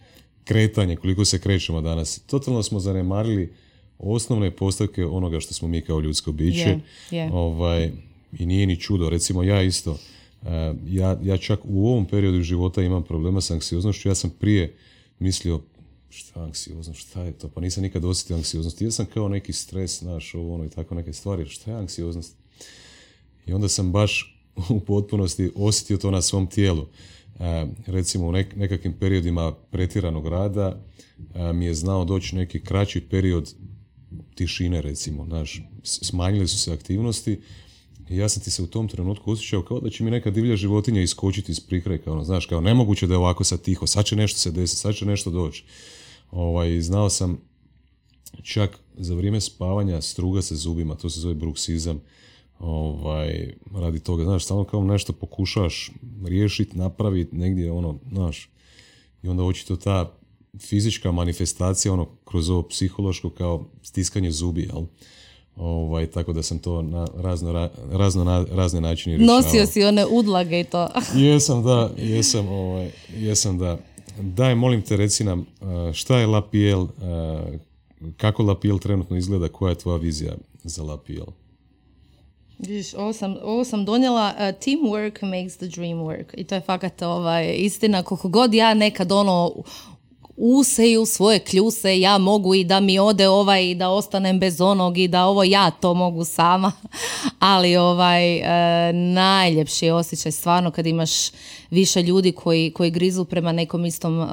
kretanje, 0.44 0.96
koliko 0.96 1.24
se 1.24 1.38
krećemo 1.38 1.80
danas. 1.80 2.18
Totalno 2.26 2.62
smo 2.62 2.80
zanemarili 2.80 3.52
osnovne 3.98 4.50
postavke 4.50 5.04
onoga 5.04 5.40
što 5.40 5.54
smo 5.54 5.68
mi 5.68 5.80
kao 5.80 6.00
ljudsko 6.00 6.32
biće. 6.32 6.78
Je, 7.10 7.18
je. 7.18 7.30
Ovaj, 7.32 7.92
I 8.38 8.46
nije 8.46 8.66
ni 8.66 8.80
čudo. 8.80 9.10
Recimo 9.10 9.42
ja 9.42 9.62
isto, 9.62 9.98
eh, 10.42 10.74
ja, 10.86 11.18
ja 11.22 11.36
čak 11.36 11.60
u 11.64 11.88
ovom 11.88 12.06
periodu 12.06 12.42
života 12.42 12.82
imam 12.82 13.02
problema 13.02 13.40
s 13.40 13.50
anksioznošću. 13.50 14.08
Ja 14.08 14.14
sam 14.14 14.30
prije 14.30 14.76
mislio, 15.18 15.60
šta 16.10 16.40
je 16.40 16.46
anksioznost, 16.46 17.00
šta 17.00 17.22
je 17.22 17.32
to? 17.32 17.48
Pa 17.48 17.60
nisam 17.60 17.82
nikad 17.82 18.04
osjetio 18.04 18.36
anksioznost. 18.36 18.82
Ja 18.82 18.90
sam 18.90 19.06
kao 19.06 19.28
neki 19.28 19.52
stres, 19.52 19.98
znaš, 19.98 20.34
ovo 20.34 20.54
ono 20.54 20.64
i 20.64 20.70
tako 20.70 20.94
neke 20.94 21.12
stvari. 21.12 21.46
Šta 21.46 21.70
je 21.70 21.76
anksioznost? 21.76 22.36
I 23.46 23.52
onda 23.52 23.68
sam 23.68 23.92
baš 23.92 24.35
u 24.76 24.80
potpunosti 24.80 25.50
osjetio 25.54 25.96
to 25.96 26.10
na 26.10 26.22
svom 26.22 26.46
tijelu. 26.46 26.86
E, 27.40 27.66
recimo 27.86 28.26
u 28.26 28.32
nek- 28.32 28.56
nekakvim 28.56 28.92
periodima 28.92 29.52
pretjeranog 29.70 30.26
rada 30.26 30.82
e, 31.34 31.52
mi 31.52 31.66
je 31.66 31.74
znao 31.74 32.04
doći 32.04 32.36
neki 32.36 32.60
kraći 32.60 33.00
period 33.00 33.54
tišine 34.34 34.82
recimo, 34.82 35.24
znaš, 35.24 35.62
smanjile 35.82 36.46
su 36.46 36.58
se 36.58 36.72
aktivnosti 36.72 37.40
i 38.08 38.16
ja 38.16 38.28
sam 38.28 38.42
ti 38.42 38.50
se 38.50 38.62
u 38.62 38.66
tom 38.66 38.88
trenutku 38.88 39.30
osjećao 39.30 39.62
kao 39.62 39.80
da 39.80 39.90
će 39.90 40.04
mi 40.04 40.10
neka 40.10 40.30
divlja 40.30 40.56
životinja 40.56 41.02
iskočiti 41.02 41.52
iz 41.52 41.60
prikrajka, 41.60 42.12
ono, 42.12 42.24
znaš, 42.24 42.46
kao 42.46 42.60
nemoguće 42.60 43.06
da 43.06 43.14
je 43.14 43.18
ovako 43.18 43.44
sad 43.44 43.62
tiho, 43.62 43.86
sad 43.86 44.04
će 44.04 44.16
nešto 44.16 44.38
se 44.38 44.50
desiti, 44.50 44.80
sad 44.80 44.94
će 44.94 45.06
nešto 45.06 45.30
doći. 45.30 45.64
Ovaj, 46.30 46.80
znao 46.80 47.10
sam 47.10 47.38
čak 48.42 48.78
za 48.96 49.14
vrijeme 49.14 49.40
spavanja 49.40 50.02
struga 50.02 50.42
se 50.42 50.56
zubima, 50.56 50.94
to 50.94 51.10
se 51.10 51.20
zove 51.20 51.34
bruksizam, 51.34 52.00
ovaj, 52.58 53.52
radi 53.74 54.00
toga, 54.00 54.24
znaš, 54.24 54.44
stalno 54.44 54.64
kao 54.64 54.84
nešto 54.84 55.12
pokušaš 55.12 55.90
riješiti, 56.24 56.78
napraviti 56.78 57.36
negdje, 57.36 57.72
ono, 57.72 57.98
znaš, 58.12 58.48
i 59.22 59.28
onda 59.28 59.42
očito 59.42 59.76
ta 59.76 60.12
fizička 60.60 61.12
manifestacija, 61.12 61.92
ono, 61.92 62.06
kroz 62.24 62.50
ovo 62.50 62.62
psihološko 62.62 63.30
kao 63.30 63.64
stiskanje 63.82 64.30
zubi, 64.30 64.62
jel? 64.62 64.82
Ovaj, 65.56 66.06
tako 66.06 66.32
da 66.32 66.42
sam 66.42 66.58
to 66.58 66.82
na 66.82 67.06
razno, 67.16 67.52
ra- 67.52 67.70
razno 67.90 68.24
na- 68.24 68.46
razne 68.50 68.80
načine 68.80 69.16
rješavao. 69.16 69.42
Nosio 69.42 69.66
si 69.66 69.84
one 69.84 70.06
udlage 70.06 70.60
i 70.60 70.64
to. 70.64 70.88
Jesam, 71.16 71.62
da, 71.62 71.90
jesam, 71.98 72.48
ovaj, 72.48 72.90
jesam, 73.16 73.58
da. 73.58 73.78
Daj, 74.20 74.54
molim 74.54 74.82
te, 74.82 74.96
reci 74.96 75.24
nam, 75.24 75.40
uh, 75.40 75.46
šta 75.92 76.18
je 76.18 76.26
LaPiel, 76.26 76.80
uh, 76.80 76.88
kako 78.16 78.42
LaPiel 78.42 78.78
trenutno 78.78 79.16
izgleda, 79.16 79.48
koja 79.48 79.70
je 79.70 79.78
tvoja 79.78 79.96
vizija 79.98 80.34
za 80.64 80.82
LaPiel? 80.82 81.26
Vidiš, 82.58 82.94
ovo 82.94 83.12
sam, 83.12 83.36
ovo 83.42 83.64
sam 83.64 83.84
donijela, 83.84 84.34
uh, 84.34 84.40
teamwork 84.40 85.22
makes 85.22 85.56
the 85.56 85.66
dream 85.66 85.98
work. 85.98 86.24
I 86.34 86.44
to 86.44 86.54
je 86.54 86.60
fakat 86.60 87.02
ovaj, 87.02 87.54
istina, 87.54 88.02
koliko 88.02 88.28
god 88.28 88.54
ja 88.54 88.74
nekad 88.74 89.12
ono 89.12 89.52
useju 90.36 91.06
svoje 91.06 91.38
kljuse, 91.38 92.00
ja 92.00 92.18
mogu 92.18 92.54
i 92.54 92.64
da 92.64 92.80
mi 92.80 92.98
ode 92.98 93.28
ovaj 93.28 93.70
i 93.70 93.74
da 93.74 93.88
ostanem 93.88 94.38
bez 94.38 94.60
onog 94.60 94.98
i 94.98 95.08
da 95.08 95.24
ovo 95.24 95.44
ja 95.44 95.70
to 95.70 95.94
mogu 95.94 96.24
sama. 96.24 96.72
Ali 97.38 97.76
ovaj 97.76 98.36
e, 98.36 98.92
najljepši 98.92 99.86
je 99.86 99.92
osjećaj 99.92 100.32
stvarno 100.32 100.70
kad 100.70 100.86
imaš 100.86 101.10
više 101.70 102.02
ljudi 102.02 102.32
koji, 102.32 102.70
koji 102.70 102.90
grizu 102.90 103.24
prema 103.24 103.52
nekom 103.52 103.86
istom 103.86 104.20
e, 104.20 104.26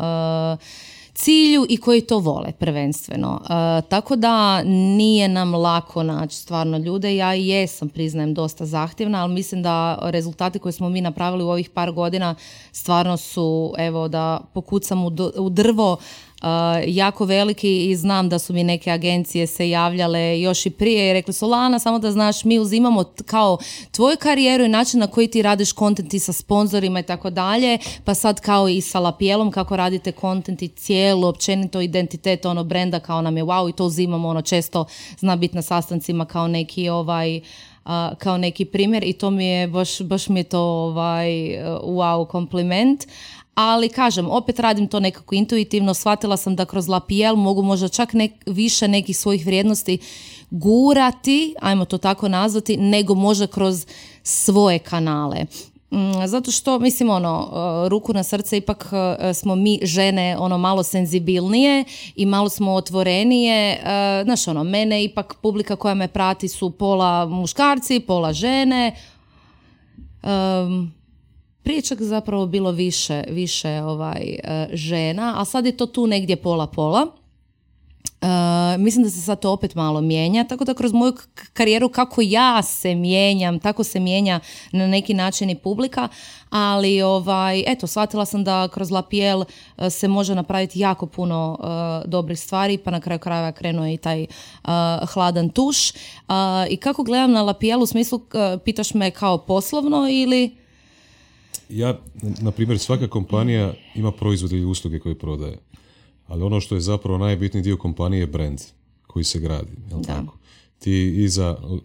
cilju 1.14 1.66
i 1.70 1.78
koji 1.78 2.02
to 2.02 2.20
vole 2.20 2.52
prvenstveno. 2.60 3.42
E, 3.44 3.82
tako 3.90 4.16
da 4.16 4.64
nije 4.64 5.28
nam 5.28 5.56
lako 5.56 6.04
naći 6.04 6.36
stvarno 6.36 6.78
ljude. 6.78 7.16
Ja 7.16 7.36
i 7.36 7.48
jesam, 7.48 7.90
priznajem, 7.90 8.34
dosta 8.34 8.66
zahtjevna, 8.66 9.24
ali 9.24 9.34
mislim 9.34 9.64
da 9.64 10.00
rezultati 10.02 10.60
koje 10.60 10.72
smo 10.72 10.90
mi 10.90 11.02
napravili 11.02 11.44
u 11.44 11.50
ovih 11.50 11.70
par 11.70 11.92
godina 11.92 12.36
stvarno 12.72 13.18
su, 13.18 13.74
evo 13.78 14.08
da 14.08 14.42
pokucam 14.54 15.06
u, 15.06 15.10
do- 15.10 15.32
u 15.38 15.50
drvo, 15.50 15.98
jako 16.88 17.26
veliki 17.26 17.86
i 17.86 17.96
znam 17.96 18.30
da 18.30 18.40
su 18.40 18.54
mi 18.54 18.64
neke 18.64 18.92
agencije 18.92 19.48
se 19.48 19.70
javljale 19.70 20.42
još 20.42 20.66
i 20.66 20.70
prije 20.70 21.10
i 21.10 21.14
rekli 21.14 21.34
su 21.34 21.48
Lana 21.48 21.80
samo 21.80 22.00
da 22.00 22.12
znaš 22.12 22.44
mi 22.44 22.60
uzimamo 22.60 23.04
kao 23.26 23.58
tvoju 23.92 24.18
karijeru 24.20 24.64
i 24.64 24.70
način 24.70 25.00
na 25.00 25.08
koji 25.08 25.28
ti 25.28 25.42
radiš 25.42 25.72
kontent 25.72 26.22
sa 26.22 26.34
sponzorima 26.34 27.00
i 27.00 27.04
tako 27.04 27.30
dalje 27.30 27.78
pa 28.04 28.14
sad 28.14 28.40
kao 28.40 28.70
i 28.70 28.82
sa 28.82 29.00
Lapielom 29.00 29.52
kako 29.52 29.78
radite 29.78 30.12
kontent 30.12 30.62
i 30.62 30.68
cijelu 30.68 31.28
općenito 31.28 31.82
identitet 31.82 32.46
ono 32.46 32.64
brenda 32.64 33.00
kao 33.00 33.22
nam 33.22 33.38
je 33.38 33.44
wow 33.44 33.70
i 33.70 33.74
to 33.74 33.86
uzimamo 33.86 34.28
ono 34.28 34.42
često 34.42 34.86
zna 35.20 35.36
biti 35.36 35.56
na 35.56 35.62
sastancima 35.62 36.26
kao 36.26 36.48
neki 36.48 36.90
ovaj 36.90 37.42
kao 38.18 38.38
neki 38.38 38.66
primjer 38.66 39.04
i 39.04 39.14
to 39.14 39.30
mi 39.30 39.46
je 39.46 39.68
baš, 39.68 40.02
baš 40.02 40.30
mi 40.30 40.40
je 40.40 40.44
to 40.44 40.62
ovaj 40.62 41.28
wow 41.84 42.28
kompliment 42.28 43.08
ali 43.56 43.90
kažem, 43.90 44.30
opet 44.30 44.60
radim 44.60 44.88
to 44.88 45.00
nekako 45.00 45.36
intuitivno, 45.36 45.94
shvatila 45.94 46.38
sam 46.38 46.56
da 46.56 46.66
kroz 46.66 46.88
Lapiel 46.88 47.36
mogu 47.36 47.62
možda 47.62 47.88
čak 47.88 48.14
nek, 48.14 48.32
više 48.46 48.88
nekih 48.88 49.18
svojih 49.18 49.46
vrijednosti 49.46 49.98
gurati, 50.50 51.56
ajmo 51.62 51.86
to 51.86 51.98
tako 51.98 52.28
nazvati, 52.28 52.78
nego 52.78 53.16
možda 53.16 53.48
kroz 53.48 53.86
svoje 54.24 54.80
kanale. 54.80 55.46
Mm, 55.92 56.28
Zato 56.28 56.52
što, 56.52 56.80
mislim, 56.80 57.10
ono, 57.10 57.40
uh, 57.40 57.88
ruku 57.90 58.14
na 58.14 58.24
srce, 58.24 58.58
ipak 58.58 58.86
uh, 58.92 59.36
smo 59.36 59.56
mi 59.56 59.80
žene 59.84 60.38
ono 60.40 60.58
malo 60.58 60.84
senzibilnije 60.84 61.84
i 62.16 62.26
malo 62.26 62.50
smo 62.50 62.74
otvorenije. 62.74 63.80
Uh, 63.82 64.26
Znaš, 64.26 64.48
ono, 64.48 64.64
mene 64.64 65.04
ipak 65.04 65.36
publika 65.42 65.76
koja 65.76 65.94
me 65.94 66.08
prati 66.08 66.48
su 66.48 66.70
pola 66.70 67.26
muškarci, 67.26 68.00
pola 68.00 68.34
žene. 68.34 68.96
Prije 71.64 71.82
čak 71.82 72.02
zapravo 72.02 72.46
bilo 72.46 72.72
više, 72.72 73.24
više 73.30 73.82
ovaj, 73.82 74.40
e, 74.44 74.68
žena, 74.74 75.34
a 75.38 75.46
sad 75.46 75.66
je 75.66 75.78
to 75.78 75.86
tu 75.86 76.08
negdje 76.08 76.36
pola-pola. 76.36 77.08
E, 78.22 78.78
mislim 78.78 79.04
da 79.04 79.10
se 79.10 79.22
sad 79.22 79.40
to 79.40 79.52
opet 79.52 79.76
malo 79.76 80.02
mijenja, 80.02 80.44
tako 80.44 80.66
da 80.66 80.74
kroz 80.74 80.94
moju 80.94 81.14
karijeru 81.54 81.90
kako 81.90 82.22
ja 82.24 82.64
se 82.64 82.96
mijenjam, 82.96 83.60
tako 83.60 83.84
se 83.84 84.00
mijenja 84.00 84.40
na 84.72 84.88
neki 84.88 85.14
način 85.14 85.50
i 85.50 85.56
publika, 85.56 86.08
ali 86.50 87.02
ovaj, 87.02 87.64
eto, 87.68 87.88
shvatila 87.88 88.26
sam 88.26 88.44
da 88.44 88.68
kroz 88.68 88.92
Lapiel 88.92 89.44
e, 89.78 89.90
se 89.90 90.08
može 90.08 90.36
napraviti 90.36 90.80
jako 90.80 91.06
puno 91.06 91.60
e, 91.60 92.08
dobrih 92.08 92.40
stvari, 92.40 92.78
pa 92.78 92.92
na 92.92 93.00
kraju 93.00 93.20
krajeva 93.20 93.52
krenuo 93.52 93.86
je 93.86 93.94
i 93.94 93.98
taj 93.98 94.26
hladan 95.14 95.50
tuš. 95.50 95.92
I 96.70 96.78
kako 96.78 97.04
gledam 97.04 97.32
na 97.32 97.42
Lapiel 97.42 97.82
u 97.82 97.86
smislu, 97.86 98.22
pitaš 98.66 98.94
me 98.94 99.12
kao 99.12 99.38
poslovno 99.38 100.08
ili... 100.10 100.63
Ja, 101.70 102.00
na 102.42 102.52
primjer, 102.52 102.80
svaka 102.80 103.08
kompanija 103.08 103.74
ima 103.96 104.12
proizvod 104.12 104.52
ili 104.52 104.66
usluge 104.66 105.00
koje 105.00 105.16
prodaje. 105.20 105.58
Ali 106.28 106.44
ono 106.44 106.60
što 106.60 106.76
je 106.76 106.82
zapravo 106.82 107.18
najbitniji 107.18 107.64
dio 107.64 107.78
kompanije 107.78 108.20
je 108.20 108.28
brand 108.28 108.62
koji 109.08 109.24
se 109.26 109.40
gradi. 109.40 109.72
Jel 109.90 110.00
Da. 110.00 110.06
tako? 110.08 110.38
Ti 110.80 111.14
iza 111.24 111.58
uh, 111.64 111.80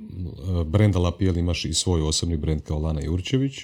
brenda 0.66 0.98
Lapiel 0.98 1.36
imaš 1.36 1.64
i 1.64 1.74
svoj 1.74 2.02
osobni 2.02 2.36
brand 2.36 2.62
kao 2.62 2.78
Lana 2.78 3.00
Jurčević, 3.00 3.54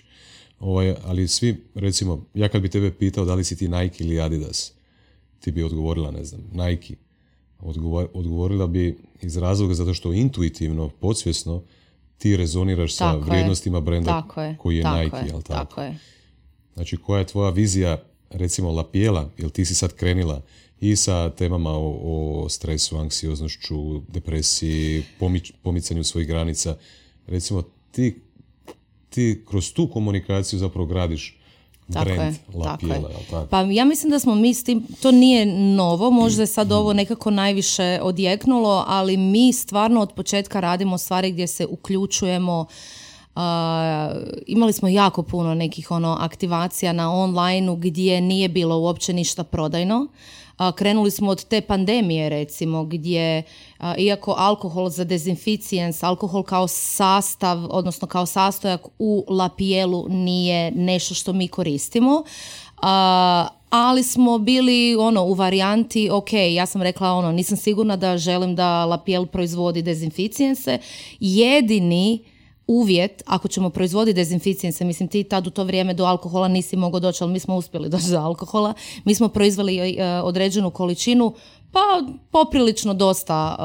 ovaj, 0.60 0.94
ali 1.04 1.28
svi, 1.28 1.56
recimo, 1.74 2.24
ja 2.34 2.48
kad 2.48 2.62
bi 2.62 2.68
tebe 2.68 2.90
pitao 2.92 3.24
da 3.24 3.34
li 3.34 3.44
si 3.44 3.56
ti 3.56 3.68
Nike 3.68 4.04
ili 4.04 4.20
Adidas, 4.20 4.72
ti 5.40 5.50
bi 5.52 5.62
odgovorila, 5.62 6.10
ne 6.10 6.24
znam, 6.24 6.40
Nike. 6.52 6.94
Odgovor- 7.60 8.08
odgovorila 8.14 8.66
bi 8.66 8.98
iz 9.22 9.36
razloga 9.36 9.74
zato 9.74 9.94
što 9.94 10.12
intuitivno, 10.12 10.88
podsvjesno, 10.88 11.62
ti 12.18 12.36
rezoniraš 12.36 12.94
sa 12.94 13.04
Tako 13.04 13.24
je. 13.24 13.30
vrijednostima 13.30 13.80
brenda 13.80 14.22
Tako 14.22 14.42
je, 14.42 14.56
koji 14.58 14.76
je 14.76 14.82
tako 14.82 14.98
Nike, 15.02 15.16
je, 15.16 15.26
jel 15.26 15.42
tako? 15.42 15.64
tako 15.64 15.82
je. 15.82 15.98
Znači, 16.74 16.96
koja 16.96 17.18
je 17.18 17.26
tvoja 17.26 17.50
vizija, 17.50 18.02
recimo, 18.30 18.72
Lapiela, 18.72 19.30
jel 19.38 19.50
ti 19.50 19.64
si 19.64 19.74
sad 19.74 19.92
krenila 19.92 20.42
i 20.80 20.96
sa 20.96 21.30
temama 21.30 21.70
o, 21.70 21.98
o 22.42 22.48
stresu, 22.48 22.96
anksioznošću, 22.96 24.00
depresiji, 24.08 25.04
pomič- 25.20 25.52
pomicanju 25.62 26.04
svojih 26.04 26.28
granica. 26.28 26.76
Recimo, 27.26 27.62
ti, 27.90 28.20
ti 29.10 29.44
kroz 29.48 29.72
tu 29.72 29.90
komunikaciju 29.90 30.58
zapravo 30.58 30.86
gradiš 30.86 31.38
Tako 31.92 32.04
brand 32.04 32.34
je, 32.34 32.40
tako 32.46 32.58
Lapiela, 32.58 33.08
je. 33.10 33.26
tako? 33.30 33.46
Pa 33.50 33.60
ja 33.60 33.84
mislim 33.84 34.10
da 34.10 34.18
smo 34.18 34.34
mi 34.34 34.54
s 34.54 34.64
tim, 34.64 34.86
to 35.02 35.10
nije 35.10 35.46
novo, 35.76 36.10
možda 36.10 36.42
je 36.42 36.46
sad 36.46 36.72
ovo 36.72 36.92
nekako 36.92 37.30
najviše 37.30 37.98
odjeknulo, 38.02 38.84
ali 38.88 39.16
mi 39.16 39.52
stvarno 39.52 40.00
od 40.00 40.12
početka 40.12 40.60
radimo 40.60 40.98
stvari 40.98 41.32
gdje 41.32 41.46
se 41.46 41.66
uključujemo 41.66 42.66
a, 43.36 44.10
imali 44.46 44.72
smo 44.72 44.88
jako 44.88 45.22
puno 45.22 45.54
nekih 45.54 45.90
ono 45.90 46.16
aktivacija 46.20 46.92
na 46.92 47.12
onlineu 47.12 47.76
gdje 47.76 48.20
nije 48.20 48.48
bilo 48.48 48.78
uopće 48.78 49.12
ništa 49.12 49.44
prodajno. 49.44 50.06
Krenuli 50.76 51.10
smo 51.10 51.30
od 51.30 51.44
te 51.44 51.60
pandemije 51.60 52.28
recimo 52.28 52.84
gdje 52.84 53.42
iako 53.98 54.34
alkohol 54.38 54.88
za 54.88 55.04
dezinficijens, 55.04 56.02
alkohol 56.02 56.42
kao 56.42 56.68
sastav, 56.68 57.66
odnosno 57.70 58.08
kao 58.08 58.26
sastojak 58.26 58.80
u 58.98 59.24
lapijelu 59.28 60.08
nije 60.08 60.70
nešto 60.70 61.14
što 61.14 61.32
mi 61.32 61.48
koristimo. 61.48 62.24
Ali 63.70 64.02
smo 64.02 64.38
bili 64.38 64.96
ono 64.96 65.24
u 65.24 65.34
varijanti, 65.34 66.10
ok, 66.10 66.32
ja 66.32 66.66
sam 66.66 66.82
rekla 66.82 67.12
ono, 67.12 67.32
nisam 67.32 67.56
sigurna 67.56 67.96
da 67.96 68.18
želim 68.18 68.56
da 68.56 68.84
Lapiel 68.84 69.26
proizvodi 69.26 69.82
dezinficijense. 69.82 70.78
Jedini 71.20 72.24
uvjet, 72.66 73.22
ako 73.26 73.48
ćemo 73.48 73.70
proizvoditi 73.70 74.16
dezinficijense, 74.16 74.84
mislim 74.84 75.08
ti 75.08 75.24
tad 75.24 75.46
u 75.46 75.50
to 75.50 75.64
vrijeme 75.64 75.94
do 75.94 76.04
alkohola 76.04 76.48
nisi 76.48 76.76
mogao 76.76 77.00
doći, 77.00 77.24
ali 77.24 77.32
mi 77.32 77.40
smo 77.40 77.56
uspjeli 77.56 77.88
doći 77.94 78.10
do 78.10 78.18
alkohola. 78.18 78.74
Mi 79.04 79.14
smo 79.14 79.28
proizveli 79.28 79.78
e, 79.78 80.20
određenu 80.20 80.70
količinu, 80.70 81.34
pa 81.72 81.80
poprilično 82.30 82.94
dosta, 82.94 83.56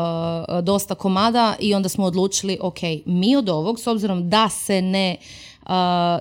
e, 0.49 0.61
dosta 0.61 0.95
komada 0.95 1.55
i 1.59 1.73
onda 1.73 1.89
smo 1.89 2.05
odlučili, 2.05 2.57
ok, 2.61 2.79
mi 3.05 3.35
od 3.35 3.49
ovog, 3.49 3.79
s 3.79 3.87
obzirom 3.87 4.29
da 4.29 4.49
se 4.49 4.81
ne 4.81 5.17
uh, 5.69 5.69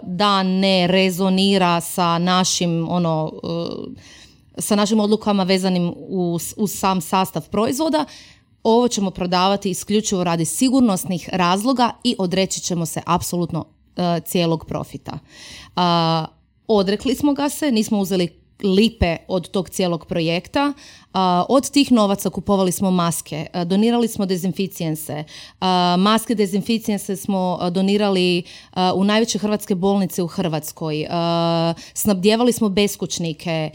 da 0.03 0.43
ne 0.43 0.87
rezonira 0.87 1.81
sa 1.81 2.18
našim 2.18 2.87
ono 2.91 3.33
sa 4.59 4.76
našim 4.76 5.01
odlukama 5.01 5.43
vezanim 5.43 5.95
uz, 6.09 6.55
uz 6.57 6.70
sam 6.72 7.01
sastav 7.01 7.49
proizvoda, 7.49 8.05
ovo 8.71 8.89
ćemo 8.89 9.11
prodavati 9.11 9.71
isključivo 9.71 10.25
radi 10.25 10.45
sigurnosnih 10.45 11.29
razloga 11.33 11.91
i 12.05 12.16
odreći 12.19 12.61
ćemo 12.61 12.87
se 12.87 13.03
apsolutno 13.07 13.61
uh, 13.61 14.25
cijelog 14.25 14.64
profita. 14.66 15.19
Uh, 15.77 15.83
odrekli 16.66 17.14
smo 17.14 17.33
ga 17.35 17.49
se, 17.49 17.73
nismo 17.73 17.99
uzeli 17.99 18.29
lipe 18.62 19.16
od 19.29 19.51
tog 19.51 19.69
cijelog 19.69 20.07
projekta. 20.07 20.73
Od 21.48 21.70
tih 21.70 21.92
novaca 21.92 22.30
kupovali 22.30 22.72
smo 22.72 22.90
maske, 22.90 23.46
donirali 23.64 24.09
smo 24.09 24.26
dezinficijense. 24.26 25.24
Maske 25.98 26.34
dezinficijense 26.34 27.16
smo 27.16 27.59
donirali 27.70 28.42
u 28.94 29.04
najveće 29.04 29.38
hrvatske 29.38 29.74
bolnice 29.74 30.22
u 30.22 30.26
Hrvatskoj. 30.26 31.06
Snabdjevali 31.94 32.52
smo 32.52 32.68
beskućnike. 32.68 33.70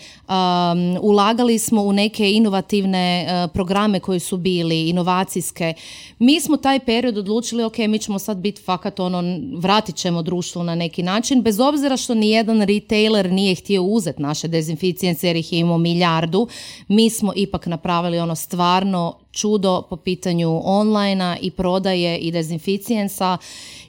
Ulagali 1.01 1.59
smo 1.59 1.81
u 1.81 1.93
neke 1.93 2.31
inovativne 2.31 3.27
programe 3.53 3.99
koji 3.99 4.19
su 4.19 4.38
bili, 4.38 4.89
inovacijske. 4.89 5.73
Mi 6.19 6.41
smo 6.41 6.57
taj 6.57 6.79
period 6.79 7.17
odlučili, 7.17 7.63
ok, 7.63 7.77
mi 7.77 7.99
ćemo 7.99 8.19
sad 8.19 8.38
biti 8.38 8.61
fakat 8.61 8.99
ono, 8.99 9.23
vratit 9.57 9.95
ćemo 9.95 10.21
društvu 10.21 10.63
na 10.63 10.75
neki 10.75 11.03
način, 11.03 11.41
bez 11.41 11.59
obzira 11.59 11.97
što 11.97 12.15
nijedan 12.15 12.61
retailer 12.61 13.31
nije 13.31 13.55
htio 13.55 13.84
uzeti 13.84 14.21
naše 14.21 14.47
dezinficijense 14.47 15.27
jer 15.27 15.36
ih 15.36 15.53
je 15.53 15.59
imao 15.59 15.77
milijardu. 15.77 16.47
Mi 16.88 17.09
smo 17.09 17.22
smo 17.24 17.34
ipak 17.36 17.65
napravili 17.65 18.19
ono 18.19 18.36
stvarno 18.36 19.15
čudo 19.32 19.82
po 19.89 19.95
pitanju 19.95 20.61
online 20.63 21.38
i 21.41 21.51
prodaje 21.51 22.17
i 22.17 22.32
dezinficijensa. 22.32 23.38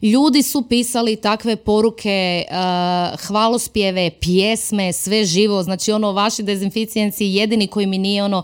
Ljudi 0.03 0.43
su 0.43 0.62
pisali 0.62 1.16
takve 1.16 1.57
poruke, 1.57 2.45
uh, 2.49 3.20
hvalospjeve, 3.26 4.11
pjesme, 4.20 4.93
sve 4.93 5.24
živo. 5.24 5.62
Znači 5.62 5.93
ono, 5.93 6.12
vaši 6.12 6.43
dezinficijenci 6.43 7.24
jedini 7.24 7.66
koji 7.66 7.87
mi 7.87 7.99
nije 7.99 8.24
ono 8.24 8.43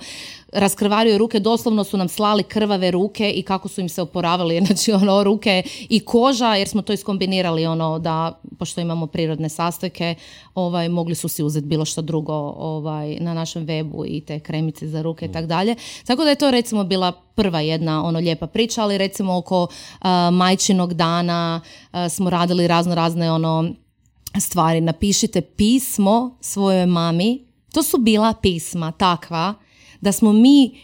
raskrvario 0.52 1.18
ruke, 1.18 1.40
doslovno 1.40 1.84
su 1.84 1.96
nam 1.96 2.08
slali 2.08 2.42
krvave 2.42 2.90
ruke 2.90 3.30
i 3.30 3.42
kako 3.42 3.68
su 3.68 3.80
im 3.80 3.88
se 3.88 4.02
oporavili, 4.02 4.60
znači 4.66 4.92
ono 4.92 5.24
ruke 5.24 5.62
i 5.88 6.00
koža, 6.00 6.54
jer 6.54 6.68
smo 6.68 6.82
to 6.82 6.92
iskombinirali 6.92 7.66
ono 7.66 7.98
da, 7.98 8.40
pošto 8.58 8.80
imamo 8.80 9.06
prirodne 9.06 9.48
sastojke, 9.48 10.14
ovaj, 10.54 10.88
mogli 10.88 11.14
su 11.14 11.28
si 11.28 11.42
uzeti 11.42 11.66
bilo 11.66 11.84
što 11.84 12.02
drugo 12.02 12.34
ovaj, 12.56 13.16
na 13.20 13.34
našem 13.34 13.66
webu 13.66 14.04
i 14.08 14.20
te 14.20 14.40
kremice 14.40 14.88
za 14.88 15.02
ruke 15.02 15.26
i 15.26 15.32
tako 15.32 15.46
dalje. 15.46 15.74
Tako 16.06 16.24
da 16.24 16.30
je 16.30 16.36
to 16.36 16.50
recimo 16.50 16.84
bila 16.84 17.12
prva 17.12 17.60
jedna 17.60 18.04
ono 18.04 18.18
lijepa 18.18 18.46
priča, 18.46 18.82
ali 18.82 18.98
recimo 18.98 19.36
oko 19.36 19.62
uh, 19.62 20.06
majčinog 20.32 20.94
dana 20.94 21.60
smo 22.10 22.30
radili 22.30 22.66
razno 22.66 22.94
razne 22.94 23.32
ono 23.32 23.74
stvari. 24.40 24.80
Napišite 24.80 25.40
pismo 25.40 26.36
svojoj 26.40 26.86
mami. 26.86 27.44
To 27.72 27.82
su 27.82 27.98
bila 27.98 28.34
pisma 28.42 28.92
takva 28.92 29.54
da 30.00 30.12
smo 30.12 30.32
mi 30.32 30.80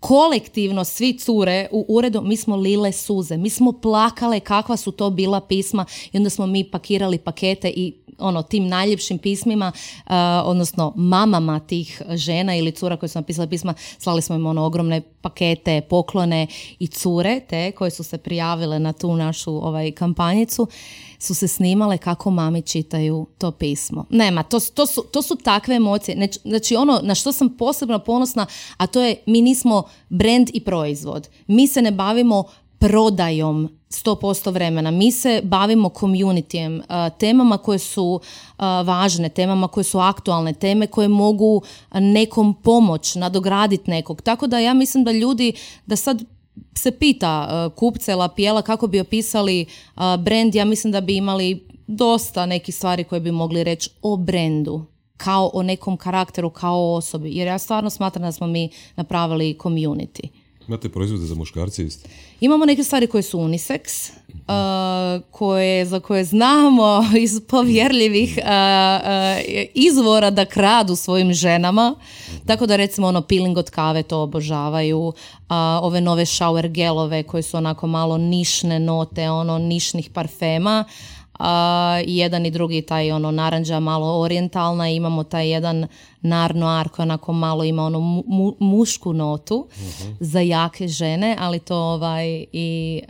kolektivno 0.00 0.84
svi 0.84 1.18
cure 1.18 1.68
u 1.72 1.86
uredu, 1.88 2.22
mi 2.22 2.36
smo 2.36 2.56
lile 2.56 2.92
suze, 2.92 3.36
mi 3.36 3.50
smo 3.50 3.72
plakale 3.72 4.40
kakva 4.40 4.76
su 4.76 4.92
to 4.92 5.10
bila 5.10 5.40
pisma 5.40 5.84
i 6.12 6.16
onda 6.16 6.30
smo 6.30 6.46
mi 6.46 6.70
pakirali 6.70 7.18
pakete 7.18 7.68
i 7.76 7.94
ono 8.18 8.42
tim 8.42 8.68
najljepšim 8.68 9.18
pismima, 9.18 9.72
uh, 9.74 10.12
odnosno 10.44 10.92
mamama 10.96 11.60
tih 11.60 12.02
žena 12.10 12.56
ili 12.56 12.72
cura 12.72 12.96
koje 12.96 13.08
su 13.08 13.18
napisale 13.18 13.48
pisma, 13.48 13.74
slali 13.98 14.22
smo 14.22 14.36
im 14.36 14.46
ono 14.46 14.64
ogromne 14.64 15.02
pakete, 15.20 15.80
poklone 15.80 16.46
i 16.78 16.86
cure 16.86 17.40
te 17.48 17.72
koje 17.72 17.90
su 17.90 18.02
se 18.02 18.18
prijavile 18.18 18.78
na 18.78 18.92
tu 18.92 19.16
našu 19.16 19.66
ovaj 19.66 19.92
kampanjicu 19.92 20.66
su 21.20 21.34
se 21.34 21.48
snimale 21.48 21.98
kako 21.98 22.30
mami 22.30 22.62
čitaju 22.62 23.26
to 23.38 23.50
pismo. 23.50 24.04
Nema, 24.10 24.42
to, 24.42 24.60
to, 24.60 24.86
su, 24.86 25.04
to 25.12 25.22
su 25.22 25.36
takve 25.36 25.74
emocije. 25.74 26.28
Znači 26.44 26.76
ono 26.76 27.00
na 27.02 27.14
što 27.14 27.32
sam 27.32 27.56
posebno 27.56 27.98
ponosna, 27.98 28.46
a 28.76 28.86
to 28.86 29.00
je 29.00 29.22
mi 29.26 29.42
nismo 29.42 29.82
brand 30.08 30.50
i 30.54 30.60
proizvod. 30.60 31.28
Mi 31.46 31.66
se 31.66 31.82
ne 31.82 31.90
bavimo 31.90 32.44
prodajom 32.78 33.68
100% 33.90 34.52
vremena. 34.52 34.90
Mi 34.90 35.12
se 35.12 35.40
bavimo 35.44 35.88
communityjem, 35.88 36.82
temama 37.18 37.58
koje 37.58 37.78
su 37.78 38.20
važne, 38.84 39.28
temama 39.28 39.68
koje 39.68 39.84
su 39.84 39.98
aktualne, 39.98 40.52
teme 40.52 40.86
koje 40.86 41.08
mogu 41.08 41.62
nekom 41.94 42.54
pomoć, 42.54 43.14
nadograditi 43.14 43.90
nekog. 43.90 44.22
Tako 44.22 44.46
da 44.46 44.58
ja 44.58 44.74
mislim 44.74 45.04
da 45.04 45.12
ljudi, 45.12 45.52
da 45.86 45.96
sad 45.96 46.24
se 46.74 46.90
pita 46.90 47.70
kupce 47.76 48.14
Lapijela 48.14 48.62
kako 48.62 48.86
bi 48.86 49.00
opisali 49.00 49.66
brand, 50.18 50.54
ja 50.54 50.64
mislim 50.64 50.92
da 50.92 51.00
bi 51.00 51.16
imali 51.16 51.66
dosta 51.86 52.46
nekih 52.46 52.74
stvari 52.74 53.04
koje 53.04 53.20
bi 53.20 53.32
mogli 53.32 53.64
reći 53.64 53.90
o 54.02 54.16
brendu 54.16 54.84
kao 55.16 55.50
o 55.54 55.62
nekom 55.62 55.96
karakteru, 55.96 56.50
kao 56.50 56.78
o 56.78 56.94
osobi. 56.94 57.36
Jer 57.36 57.46
ja 57.46 57.58
stvarno 57.58 57.90
smatram 57.90 58.22
da 58.22 58.32
smo 58.32 58.46
mi 58.46 58.70
napravili 58.96 59.56
community. 59.58 60.28
Imate 60.70 60.88
proizvode 60.88 61.26
za 61.26 61.34
muškarce 61.34 61.84
isto? 61.84 62.08
Imamo 62.40 62.64
neke 62.64 62.84
stvari 62.84 63.06
koje 63.06 63.22
su 63.22 63.38
unisex, 63.38 64.10
uh, 64.28 65.22
koje, 65.30 65.86
za 65.86 66.00
koje 66.00 66.24
znamo 66.24 67.04
iz 67.24 67.40
povjerljivih 67.48 68.38
uh, 68.38 68.44
uh, 68.44 69.70
izvora 69.74 70.30
da 70.30 70.44
kradu 70.44 70.96
svojim 70.96 71.32
ženama. 71.32 71.94
Tako 72.46 72.66
da 72.66 72.76
recimo 72.76 73.06
ono 73.06 73.22
peeling 73.22 73.58
od 73.58 73.70
kave 73.70 74.02
to 74.02 74.22
obožavaju. 74.22 75.12
ove 75.82 76.00
nove 76.00 76.24
shower 76.24 76.68
gelove 76.68 77.22
koje 77.22 77.42
su 77.42 77.56
onako 77.56 77.86
malo 77.86 78.18
nišne 78.18 78.80
note, 78.80 79.30
ono 79.30 79.58
nišnih 79.58 80.10
parfema 80.10 80.84
i 82.06 82.16
jedan 82.16 82.46
i 82.46 82.50
drugi 82.50 82.82
taj 82.82 83.12
ono 83.12 83.30
naranđa 83.30 83.80
malo 83.80 84.20
orijentalna 84.20 84.88
imamo 84.88 85.24
taj 85.24 85.48
jedan 85.48 85.86
nar 86.20 86.54
noir 86.54 86.88
koji 86.88 87.04
onako 87.04 87.32
malo 87.32 87.64
ima 87.64 87.84
ono 87.84 88.22
mušku 88.58 89.12
notu 89.12 89.68
za 90.20 90.40
jake 90.40 90.88
žene 90.88 91.36
ali 91.40 91.58
to 91.58 91.76
ovaj 91.76 92.44
i 92.52 93.00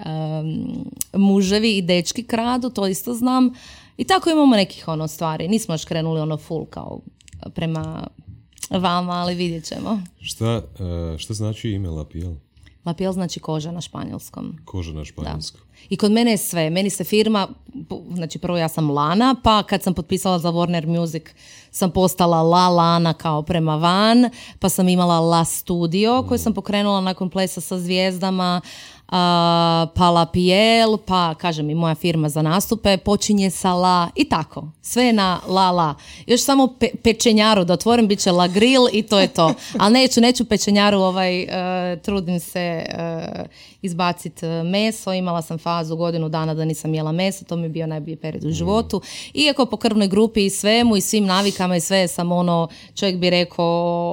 muževi 1.12 1.76
i 1.76 1.82
dečki 1.82 2.22
kradu 2.22 2.70
to 2.70 2.86
isto 2.86 3.14
znam. 3.14 3.50
I 3.96 4.04
tako 4.04 4.30
imamo 4.30 4.56
nekih 4.56 4.88
ono 4.88 5.08
stvari. 5.08 5.48
Nismo 5.48 5.74
još 5.74 5.84
krenuli 5.84 6.20
ono 6.20 6.36
full 6.36 6.66
kao 6.66 7.00
prema 7.54 8.06
vama 8.70 9.12
ali 9.12 9.34
vidjet 9.34 9.64
ćemo. 9.64 10.02
Šta, 10.20 10.62
e, 11.14 11.18
šta 11.18 11.34
znači 11.34 11.70
ime 11.70 11.88
Lapiel? 11.88 12.34
Lapiel 12.84 13.12
znači 13.12 13.40
koža 13.40 13.72
na 13.72 13.80
španjolskom. 13.80 14.58
Koža 14.64 14.92
na 14.92 15.04
španjolskom. 15.04 15.60
I 15.88 15.96
kod 15.96 16.12
mene 16.12 16.30
je 16.30 16.38
sve. 16.38 16.70
Meni 16.70 16.90
se 16.90 17.04
firma, 17.04 17.48
znači 18.14 18.38
prvo 18.38 18.58
ja 18.58 18.68
sam 18.68 18.90
Lana, 18.90 19.36
pa 19.44 19.62
kad 19.62 19.82
sam 19.82 19.94
potpisala 19.94 20.38
za 20.38 20.48
Warner 20.48 20.86
Music 20.86 21.22
sam 21.70 21.90
postala 21.90 22.42
La 22.42 22.68
Lana 22.68 23.12
kao 23.12 23.42
prema 23.42 23.76
van, 23.76 24.30
pa 24.58 24.68
sam 24.68 24.88
imala 24.88 25.20
La 25.20 25.44
Studio 25.44 26.24
koju 26.28 26.38
sam 26.38 26.54
pokrenula 26.54 27.00
nakon 27.00 27.30
plesa 27.30 27.60
sa 27.60 27.78
zvijezdama, 27.78 28.60
pa 29.94 30.10
La 30.10 30.26
Piel, 30.32 30.96
pa 31.06 31.34
kažem 31.34 31.70
i 31.70 31.74
moja 31.74 31.94
firma 31.94 32.28
za 32.28 32.42
nastupe 32.42 32.96
počinje 32.96 33.50
sa 33.50 33.72
La 33.72 34.10
i 34.16 34.24
tako. 34.24 34.68
Sve 34.82 35.12
na 35.12 35.40
La 35.48 35.70
La. 35.70 35.94
Još 36.26 36.44
samo 36.44 36.74
pečenjaru 37.02 37.64
da 37.64 37.72
otvorim, 37.72 38.08
bit 38.08 38.18
će 38.18 38.32
La 38.32 38.48
Grill 38.48 38.88
i 38.92 39.02
to 39.02 39.20
je 39.20 39.28
to. 39.28 39.54
Ali 39.80 39.92
neću, 39.92 40.20
neću 40.20 40.44
pečenjaru, 40.44 40.98
ovaj, 40.98 41.42
uh, 41.42 41.48
trudim 42.02 42.40
se 42.40 42.86
uh, 42.88 43.46
izbaciti 43.82 44.46
e, 44.46 44.62
meso. 44.62 45.12
Imala 45.12 45.42
sam 45.42 45.58
fazu 45.58 45.96
godinu 45.96 46.28
dana 46.28 46.54
da 46.54 46.64
nisam 46.64 46.94
jela 46.94 47.12
meso, 47.12 47.44
to 47.44 47.56
mi 47.56 47.62
je 47.62 47.68
bio 47.68 47.86
najbolji 47.86 48.16
period 48.16 48.44
u 48.44 48.48
mm. 48.48 48.52
životu. 48.52 49.00
Iako 49.34 49.66
po 49.66 49.76
krvnoj 49.76 50.08
grupi 50.08 50.46
i 50.46 50.50
svemu 50.50 50.96
i 50.96 51.00
svim 51.00 51.24
navikama 51.24 51.76
i 51.76 51.80
sve 51.80 52.08
sam 52.08 52.32
ono, 52.32 52.68
čovjek 52.94 53.16
bi 53.16 53.30
rekao, 53.30 53.66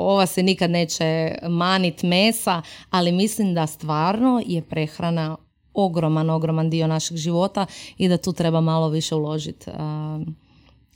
ova 0.08 0.26
se 0.26 0.44
nikad 0.44 0.70
neće 0.70 1.36
manit 1.48 2.04
mesa, 2.04 2.62
ali 2.90 3.12
mislim 3.12 3.54
da 3.54 3.68
stvarno 3.68 4.42
je 4.46 4.62
prehrana 4.88 5.38
ogroman, 5.74 6.30
ogroman 6.30 6.70
dio 6.70 6.88
našeg 6.88 7.18
života 7.18 7.66
i 7.98 8.08
da 8.08 8.18
tu 8.18 8.34
treba 8.34 8.62
malo 8.62 8.90
više 8.90 9.16
uložiti. 9.16 9.66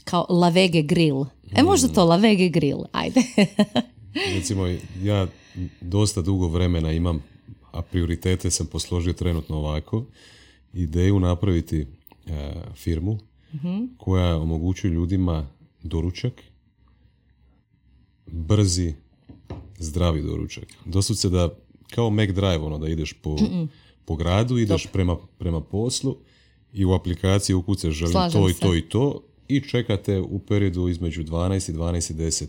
kao 0.04 0.26
lavege 0.30 0.82
grill. 0.82 1.26
E 1.56 1.64
možda 1.64 1.88
to 1.88 2.06
lavege 2.06 2.50
grill, 2.50 2.84
ajde. 2.92 3.22
Recimo, 4.36 4.68
ja 5.04 5.28
dosta 5.82 6.22
dugo 6.22 6.48
vremena 6.48 6.92
imam 6.92 7.24
a 7.72 7.82
prioritete 7.82 8.52
sam 8.52 8.68
posložio 8.68 9.14
trenutno 9.14 9.58
ovako, 9.58 10.06
ideju 10.74 11.20
napraviti 11.20 11.80
e, 11.80 11.86
firmu 12.76 13.18
koja 13.98 14.38
omogućuje 14.38 14.92
ljudima 14.92 15.48
doručak, 15.84 16.34
brzi, 18.26 18.94
zdravi 19.80 20.22
doručak. 20.22 20.66
Doslovce 20.86 21.30
da, 21.30 21.50
kao 21.96 22.10
Mac 22.10 22.30
Drive, 22.30 22.58
ono, 22.58 22.78
da 22.78 22.90
ideš 22.90 23.14
po, 23.14 23.38
po 24.06 24.16
gradu, 24.16 24.58
ideš 24.58 24.88
prema, 24.94 25.18
prema 25.38 25.62
poslu 25.62 26.18
i 26.74 26.86
u 26.86 26.94
aplikaciji 26.94 27.54
ukucaš 27.54 27.94
želim 27.94 28.32
to 28.32 28.50
i 28.50 28.54
to 28.54 28.76
i 28.76 28.82
to 28.82 29.24
i 29.48 29.62
čekate 29.62 30.20
u 30.20 30.40
periodu 30.40 30.88
između 30.88 31.24
12 31.24 31.72
i 31.72 31.74
12 31.74 32.12
i 32.12 32.16
10 32.16 32.46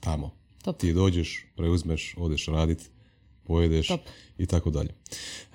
tamo. 0.00 0.30
Ti 0.78 0.92
dođeš, 0.92 1.46
preuzmeš, 1.56 2.14
odeš 2.18 2.46
raditi 2.46 2.84
pojedeš 3.44 3.88
i 4.38 4.46
tako 4.46 4.70
dalje. 4.70 4.94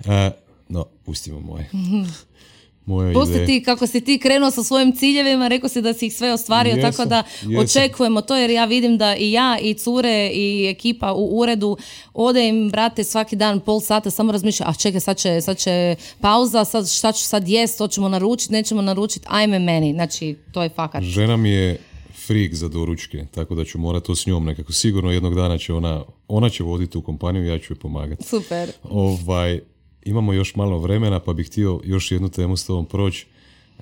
E, 0.04 0.30
no, 0.68 0.84
pustimo 1.04 1.40
moje. 1.40 1.70
moje 2.86 3.14
Pusti 3.14 3.46
ti 3.46 3.62
kako 3.62 3.86
si 3.86 4.00
ti 4.00 4.18
krenuo 4.18 4.50
sa 4.50 4.62
svojim 4.62 4.96
ciljevima, 4.96 5.48
rekao 5.48 5.68
si 5.68 5.82
da 5.82 5.94
si 5.94 6.06
ih 6.06 6.14
sve 6.14 6.32
ostvario, 6.32 6.76
tako 6.82 7.04
da 7.04 7.22
očekujemo 7.58 8.20
to 8.20 8.36
jer 8.36 8.50
ja 8.50 8.64
vidim 8.64 8.98
da 8.98 9.16
i 9.16 9.32
ja 9.32 9.58
i 9.62 9.74
cure 9.74 10.30
i 10.34 10.68
ekipa 10.68 11.12
u 11.12 11.38
uredu 11.38 11.76
ode 12.14 12.48
im, 12.48 12.70
brate, 12.70 13.04
svaki 13.04 13.36
dan 13.36 13.60
pol 13.60 13.80
sata 13.80 14.10
samo 14.10 14.32
razmišlja, 14.32 14.66
a 14.68 14.74
čekaj, 14.74 15.00
sad 15.00 15.16
će, 15.16 15.40
sad 15.40 15.58
će 15.58 15.96
pauza, 16.20 16.64
sad, 16.64 16.88
šta 16.90 17.12
ću 17.12 17.24
sad 17.24 17.48
jest, 17.48 17.78
to 17.78 17.88
ćemo 17.88 18.08
naručiti, 18.08 18.52
nećemo 18.52 18.82
naručiti, 18.82 19.26
ajme 19.28 19.58
meni, 19.58 19.92
znači 19.92 20.36
to 20.52 20.62
je 20.62 20.68
fakat. 20.68 21.02
Žena 21.02 21.36
mi 21.36 21.50
je 21.50 21.78
frik 22.26 22.54
za 22.54 22.68
doručke, 22.68 23.26
tako 23.30 23.54
da 23.54 23.64
ću 23.64 23.78
morati 23.78 24.06
to 24.06 24.16
s 24.16 24.26
njom 24.26 24.44
nekako. 24.44 24.72
Sigurno 24.72 25.10
jednog 25.10 25.34
dana 25.34 25.58
će 25.58 25.74
ona, 25.74 26.04
ona 26.28 26.48
će 26.48 26.62
voditi 26.62 26.98
u 26.98 27.02
kompaniju, 27.02 27.46
ja 27.46 27.58
ću 27.58 27.72
joj 27.72 27.78
pomagati. 27.78 28.24
Super. 28.24 28.70
Ovaj, 28.82 29.60
imamo 30.04 30.32
još 30.32 30.54
malo 30.54 30.78
vremena, 30.78 31.20
pa 31.20 31.32
bih 31.32 31.46
htio 31.46 31.80
još 31.84 32.12
jednu 32.12 32.28
temu 32.28 32.56
s 32.56 32.66
tobom 32.66 32.86
proći. 32.86 33.26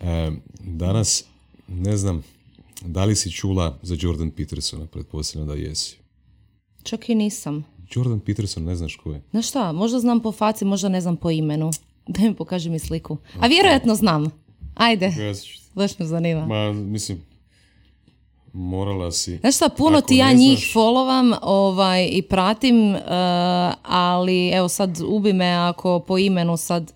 E, 0.01 0.31
danas, 0.61 1.25
ne 1.69 1.97
znam, 1.97 2.23
da 2.81 3.05
li 3.05 3.17
si 3.17 3.33
čula 3.33 3.79
za 3.83 3.97
Jordan 4.01 4.31
Petersona, 4.31 4.87
pretpostavljam 4.87 5.49
da 5.49 5.55
jesi. 5.55 5.97
Čak 6.83 7.09
i 7.09 7.15
nisam. 7.15 7.65
Jordan 7.95 8.21
Peterson, 8.21 8.65
ne 8.65 8.77
znaš 8.77 8.97
ko 8.97 9.13
je? 9.13 9.23
Znaš 9.31 9.49
šta, 9.49 9.73
možda 9.73 9.99
znam 9.99 10.21
po 10.21 10.33
faci, 10.33 10.65
možda 10.65 10.89
ne 10.89 11.01
znam 11.01 11.17
po 11.17 11.31
imenu. 11.31 11.71
Da 12.09 12.23
mi 12.23 12.35
pokaži 12.35 12.71
mi 12.71 12.79
sliku. 12.79 13.17
A 13.41 13.47
vjerojatno 13.47 13.95
znam. 13.95 14.31
Ajde. 14.75 15.13
Baš 15.75 15.99
me 15.99 16.07
zanima. 16.07 16.47
Ma, 16.47 16.73
mislim, 16.73 17.19
morala 18.53 19.13
si... 19.13 19.37
Znaš 19.37 19.57
šta, 19.57 19.69
puno 19.69 19.99
ako 19.99 20.07
ti 20.09 20.17
ja 20.17 20.33
njih 20.33 20.59
znaš- 20.59 20.75
followam 20.75 21.37
ovaj, 21.43 22.09
i 22.13 22.23
pratim, 22.23 22.95
uh, 22.95 23.01
ali 23.83 24.49
evo 24.49 24.69
sad 24.69 24.99
ubi 25.07 25.33
me 25.33 25.47
ako 25.47 26.01
po 26.01 26.19
imenu 26.19 26.57
sad 26.57 26.93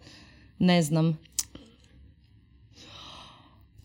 ne 0.59 0.83
znam. 0.83 1.19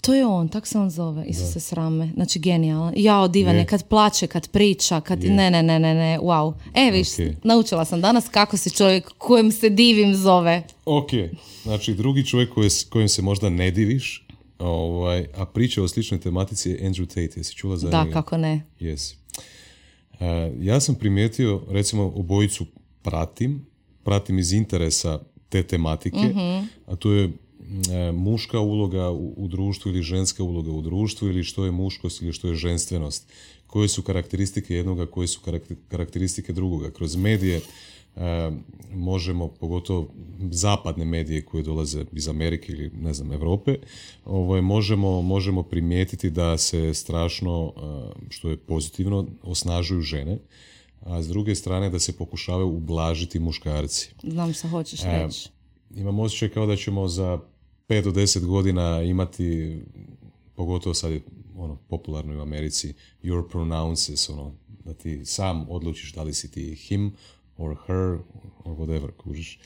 To 0.01 0.13
je 0.13 0.25
on, 0.25 0.47
tak 0.47 0.67
se 0.67 0.77
on 0.77 0.89
zove, 0.89 1.25
Isuse 1.25 1.59
srame. 1.59 2.09
Znači 2.13 2.39
genijalan. 2.39 2.93
Jao, 2.97 3.27
divan 3.27 3.55
je, 3.55 3.65
kad 3.65 3.87
plače, 3.87 4.27
kad 4.27 4.49
priča, 4.49 5.01
kad... 5.01 5.23
Je. 5.23 5.29
Ne, 5.31 5.51
ne, 5.51 5.63
ne, 5.63 5.79
ne, 5.79 5.93
ne, 5.93 6.19
wow. 6.19 6.53
E, 6.73 6.91
viš, 6.91 7.07
Ok. 7.09 7.43
naučila 7.43 7.85
sam 7.85 8.01
danas 8.01 8.29
kako 8.29 8.57
se 8.57 8.69
čovjek 8.69 9.09
kojem 9.17 9.51
se 9.51 9.69
divim 9.69 10.15
zove. 10.15 10.63
Ok, 10.85 11.09
znači 11.63 11.93
drugi 11.93 12.25
čovjek 12.25 12.49
kojem 12.89 13.09
se 13.09 13.21
možda 13.21 13.49
ne 13.49 13.71
diviš, 13.71 14.26
ovaj, 14.59 15.25
a 15.35 15.45
priča 15.45 15.83
o 15.83 15.87
sličnoj 15.87 16.19
tematici 16.19 16.69
je 16.69 16.79
Andrew 16.89 17.07
Tate. 17.07 17.39
Jesi 17.39 17.55
čula 17.55 17.77
za 17.77 17.89
Da, 17.89 18.03
njega? 18.03 18.13
kako 18.13 18.37
ne. 18.37 18.61
Jesi. 18.79 19.15
E, 20.19 20.51
ja 20.59 20.79
sam 20.79 20.95
primijetio, 20.95 21.61
recimo, 21.69 22.03
obojicu 22.15 22.65
pratim, 23.01 23.65
pratim 24.03 24.39
iz 24.39 24.53
interesa 24.53 25.19
te 25.49 25.63
tematike, 25.63 26.17
a 26.85 26.95
to 26.95 27.11
je 27.11 27.27
mm, 27.27 27.33
e, 27.91 28.11
muška 28.11 28.59
uloga 28.59 29.09
u, 29.09 29.33
u 29.37 29.47
društvu 29.47 29.89
ili 29.91 30.01
ženska 30.01 30.43
uloga 30.43 30.71
u 30.71 30.81
društvu 30.81 31.27
ili 31.27 31.43
što 31.43 31.65
je 31.65 31.71
muškost 31.71 32.21
ili 32.21 32.33
što 32.33 32.47
je 32.47 32.55
ženstvenost. 32.55 33.27
Koje 33.67 33.87
su 33.87 34.01
karakteristike 34.01 34.75
jednoga, 34.75 35.05
koje 35.05 35.27
su 35.27 35.39
karakter- 35.45 35.75
karakteristike 35.87 36.53
drugoga. 36.53 36.91
Kroz 36.91 37.15
medije 37.15 37.61
možemo, 38.93 39.47
pogotovo 39.47 40.07
zapadne 40.51 41.05
medije 41.05 41.45
koje 41.45 41.63
dolaze 41.63 42.05
iz 42.11 42.27
Amerike 42.27 42.71
ili 42.71 42.89
ne 42.89 43.13
znam, 43.13 43.31
Europe, 43.31 43.75
ovaj, 44.25 44.61
možemo, 44.61 45.21
možemo 45.21 45.63
primijetiti 45.63 46.29
da 46.29 46.57
se 46.57 46.93
strašno, 46.93 47.73
e, 47.77 47.81
što 48.29 48.49
je 48.49 48.57
pozitivno, 48.57 49.27
osnažuju 49.43 50.01
žene, 50.01 50.37
a 51.01 51.21
s 51.21 51.27
druge 51.27 51.55
strane 51.55 51.89
da 51.89 51.99
se 51.99 52.17
pokušavaju 52.17 52.67
ublažiti 52.67 53.39
muškarci. 53.39 54.09
Znam 54.23 54.53
što 54.53 54.67
hoćeš 54.67 55.03
E, 55.03 55.23
reći. 55.25 55.49
Imam 55.95 56.19
osjećaj 56.19 56.49
kao 56.49 56.65
da 56.65 56.75
ćemo 56.75 57.07
za 57.07 57.39
5 57.87 58.03
do 58.03 58.11
10 58.11 58.45
godina 58.45 59.01
imati, 59.01 59.77
pogotovo 60.55 60.93
sad 60.93 61.11
je 61.11 61.21
ono, 61.55 61.75
popularno 61.75 62.37
u 62.37 62.41
Americi, 62.41 62.93
your 63.23 63.49
pronouncers, 63.51 64.29
ono, 64.29 64.55
da 64.85 64.93
ti 64.93 65.25
sam 65.25 65.65
odlučiš 65.69 66.13
da 66.13 66.23
li 66.23 66.33
si 66.33 66.51
ti 66.51 66.75
him 66.75 67.13
or 67.57 67.75
her 67.87 68.19
or 68.63 68.75
whatever, 68.77 69.11
kužiš. 69.17 69.59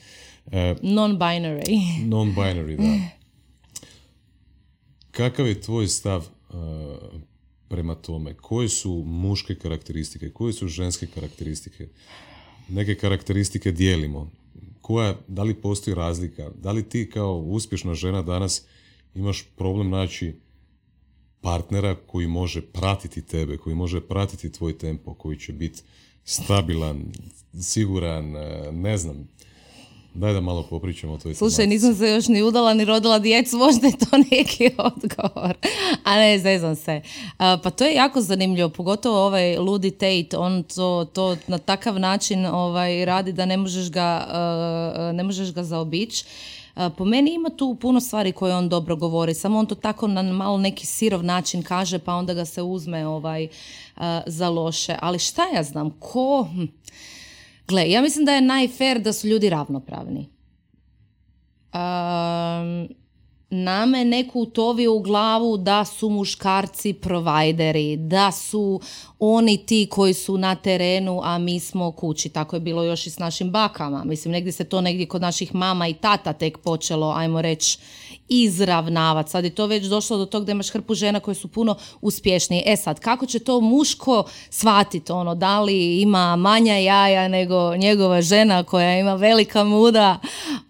E, 0.51 0.75
Non-binary. 0.81 1.79
non-binary, 2.13 2.77
da. 2.77 2.99
Kakav 5.11 5.47
je 5.47 5.61
tvoj 5.61 5.87
stav 5.87 6.21
e, 6.21 6.53
prema 7.69 7.95
tome? 7.95 8.33
Koje 8.33 8.69
su 8.69 9.03
muške 9.05 9.55
karakteristike? 9.55 10.29
Koje 10.29 10.53
su 10.53 10.67
ženske 10.67 11.07
karakteristike? 11.07 11.87
Neke 12.69 12.95
karakteristike 12.95 13.71
dijelimo. 13.71 14.31
Koja, 14.81 15.15
da 15.27 15.43
li 15.43 15.53
postoji 15.53 15.95
razlika? 15.95 16.49
Da 16.61 16.71
li 16.71 16.89
ti 16.89 17.09
kao 17.09 17.37
uspješna 17.37 17.93
žena 17.93 18.21
danas 18.21 18.63
imaš 19.15 19.43
problem 19.55 19.89
naći 19.89 20.35
partnera 21.41 21.95
koji 21.95 22.27
može 22.27 22.61
pratiti 22.61 23.21
tebe, 23.21 23.57
koji 23.57 23.75
može 23.75 24.01
pratiti 24.01 24.51
tvoj 24.51 24.77
tempo, 24.77 25.13
koji 25.13 25.39
će 25.39 25.53
biti 25.53 25.81
stabilan, 26.26 27.03
siguran, 27.61 28.36
e, 28.36 28.72
ne 28.72 28.97
znam. 28.97 29.28
Daj 30.13 30.34
da 30.34 30.41
malo 30.41 30.63
popričamo 30.69 31.13
o 31.13 31.17
toj 31.17 31.34
Slušaj, 31.34 31.57
tematici. 31.57 31.88
nisam 31.88 31.95
se 31.95 32.11
još 32.11 32.28
ni 32.28 32.43
udala 32.43 32.74
ni 32.74 32.86
rodila 32.86 33.19
djecu, 33.19 33.57
možda 33.57 33.88
je 33.88 33.93
to 33.97 34.17
neki 34.32 34.69
odgovor. 34.78 35.57
A 36.03 36.15
ne, 36.15 36.39
zezam 36.39 36.76
se. 36.76 37.01
A, 37.38 37.57
pa 37.63 37.69
to 37.69 37.86
je 37.86 37.93
jako 37.95 38.22
zanimljivo, 38.22 38.69
pogotovo 38.69 39.26
ovaj 39.26 39.57
Ludi 39.57 39.91
Tate, 39.91 40.38
on 40.38 40.63
to, 40.63 41.05
to 41.13 41.38
na 41.47 41.57
takav 41.57 41.99
način 41.99 42.45
ovaj, 42.45 43.05
radi 43.05 43.34
da 43.34 43.45
ne 43.45 43.57
možeš 43.57 43.91
ga, 43.91 44.28
uh, 44.28 45.15
ne 45.15 45.24
možeš 45.24 45.53
ga 45.53 45.63
zaobići. 45.63 46.26
Po 46.97 47.05
meni 47.05 47.34
ima 47.34 47.49
tu 47.49 47.76
puno 47.82 47.99
stvari 47.99 48.32
koje 48.32 48.55
on 48.55 48.69
dobro 48.69 48.95
govori, 48.95 49.34
samo 49.34 49.59
on 49.59 49.65
to 49.65 49.76
tako 49.76 50.07
na 50.07 50.24
malo 50.24 50.57
neki 50.57 50.86
sirov 50.86 51.24
način 51.24 51.63
kaže, 51.63 51.99
pa 51.99 52.15
onda 52.15 52.34
ga 52.34 52.45
se 52.45 52.61
uzme 52.61 53.07
ovaj, 53.07 53.47
za 54.26 54.49
loše. 54.49 54.95
Ali 55.01 55.19
šta 55.19 55.41
ja 55.55 55.63
znam, 55.63 55.89
ko... 55.99 56.47
hm. 56.53 56.65
Gle, 57.67 57.89
ja 57.91 58.01
mislim 58.01 58.26
da 58.26 58.32
je 58.32 58.41
najfer 58.41 59.01
da 59.01 59.13
su 59.13 59.28
ljudi 59.28 59.49
ravnopravni. 59.49 60.30
Um, 61.74 63.00
nama 63.51 63.97
je 63.97 64.05
neko 64.05 64.39
utovio 64.39 64.93
u 64.93 64.99
glavu 64.99 65.57
da 65.57 65.85
su 65.85 66.09
muškarci 66.09 66.93
provajderi, 66.93 67.97
da 67.97 68.31
su 68.31 68.79
oni 69.19 69.57
ti 69.57 69.87
koji 69.89 70.13
su 70.13 70.37
na 70.37 70.55
terenu, 70.55 71.21
a 71.23 71.37
mi 71.37 71.59
smo 71.59 71.91
kući. 71.91 72.29
Tako 72.29 72.55
je 72.55 72.59
bilo 72.59 72.83
još 72.83 73.07
i 73.07 73.09
s 73.09 73.19
našim 73.19 73.51
bakama. 73.51 74.03
Mislim, 74.03 74.31
negdje 74.31 74.51
se 74.51 74.63
to 74.63 74.81
negdje 74.81 75.05
kod 75.05 75.21
naših 75.21 75.55
mama 75.55 75.87
i 75.87 75.93
tata 75.93 76.33
tek 76.33 76.57
počelo, 76.57 77.13
ajmo 77.15 77.41
reći, 77.41 77.77
izravnavati. 78.32 79.29
Sad 79.32 79.43
je 79.43 79.49
to 79.49 79.65
već 79.65 79.86
došlo 79.86 80.17
do 80.17 80.25
tog 80.25 80.45
da 80.45 80.51
imaš 80.51 80.69
hrpu 80.69 80.93
žena 80.95 81.19
koje 81.19 81.36
su 81.36 81.47
puno 81.47 81.75
uspješnije. 82.01 82.63
E 82.65 82.75
sad, 82.77 82.99
kako 82.99 83.25
će 83.25 83.39
to 83.39 83.61
muško 83.61 84.23
shvatiti? 84.49 85.11
Ono, 85.11 85.36
da 85.36 85.61
li 85.61 86.01
ima 86.01 86.36
manja 86.36 86.77
jaja 86.77 87.27
nego 87.27 87.75
njegova 87.75 88.21
žena 88.21 88.63
koja 88.63 88.99
ima 88.99 89.15
velika 89.15 89.63
muda 89.63 90.19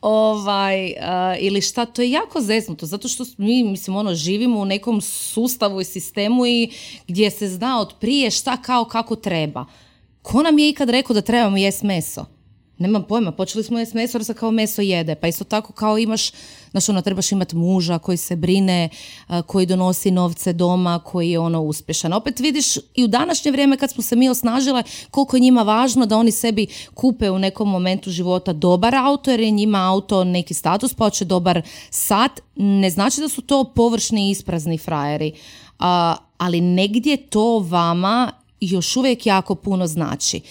ovaj, 0.01 0.93
a, 1.01 1.35
ili 1.39 1.61
šta? 1.61 1.85
To 1.85 2.01
je 2.01 2.11
jako 2.11 2.41
zeznuto, 2.41 2.85
zato 2.85 3.07
što 3.07 3.25
mi, 3.37 3.63
mislim, 3.63 3.95
ono, 3.95 4.15
živimo 4.15 4.59
u 4.59 4.65
nekom 4.65 5.01
sustavu 5.01 5.81
i 5.81 5.85
sistemu 5.85 6.45
i 6.45 6.71
gdje 7.07 7.31
se 7.31 7.47
zna 7.47 7.79
od 7.81 7.93
prije 7.99 8.31
šta 8.31 8.57
kao 8.57 8.85
kako 8.85 9.15
treba. 9.15 9.65
Ko 10.21 10.43
nam 10.43 10.59
je 10.59 10.69
ikad 10.69 10.89
rekao 10.89 11.13
da 11.13 11.21
trebamo 11.21 11.57
jest 11.57 11.83
meso? 11.83 12.40
Nemam 12.81 13.03
pojma, 13.03 13.31
počeli 13.31 13.63
smo 13.63 13.79
jesti 13.79 13.97
meso 13.97 14.23
se 14.23 14.33
kao 14.33 14.51
meso 14.51 14.81
jede, 14.81 15.15
pa 15.15 15.27
isto 15.27 15.43
tako 15.43 15.73
kao 15.73 15.97
imaš, 15.97 16.31
znaš 16.71 16.89
ono, 16.89 17.01
trebaš 17.01 17.31
imati 17.31 17.55
muža 17.55 17.99
koji 17.99 18.17
se 18.17 18.35
brine, 18.35 18.89
koji 19.45 19.65
donosi 19.65 20.11
novce 20.11 20.53
doma, 20.53 20.99
koji 20.99 21.31
je 21.31 21.39
ono 21.39 21.61
uspješan. 21.61 22.13
Opet 22.13 22.39
vidiš 22.39 22.77
i 22.95 23.03
u 23.03 23.07
današnje 23.07 23.51
vrijeme 23.51 23.77
kad 23.77 23.91
smo 23.91 24.03
se 24.03 24.15
mi 24.15 24.29
osnažile, 24.29 24.83
koliko 25.11 25.35
je 25.35 25.39
njima 25.39 25.63
važno 25.63 26.05
da 26.05 26.17
oni 26.17 26.31
sebi 26.31 26.67
kupe 26.93 27.29
u 27.29 27.39
nekom 27.39 27.69
momentu 27.69 28.11
života 28.11 28.53
dobar 28.53 28.95
auto, 28.95 29.31
jer 29.31 29.39
je 29.39 29.51
njima 29.51 29.89
auto 29.89 30.23
neki 30.23 30.53
status, 30.53 30.93
pa 30.93 31.03
hoće 31.03 31.25
dobar 31.25 31.61
sat, 31.89 32.31
ne 32.55 32.89
znači 32.89 33.21
da 33.21 33.29
su 33.29 33.41
to 33.41 33.63
površni 33.75 34.27
i 34.27 34.31
isprazni 34.31 34.77
frajeri, 34.77 35.33
ali 36.37 36.61
negdje 36.61 37.17
to 37.17 37.59
vama 37.59 38.31
još 38.61 38.95
uvijek 38.95 39.25
jako 39.25 39.55
puno 39.55 39.87
znači. 39.87 40.41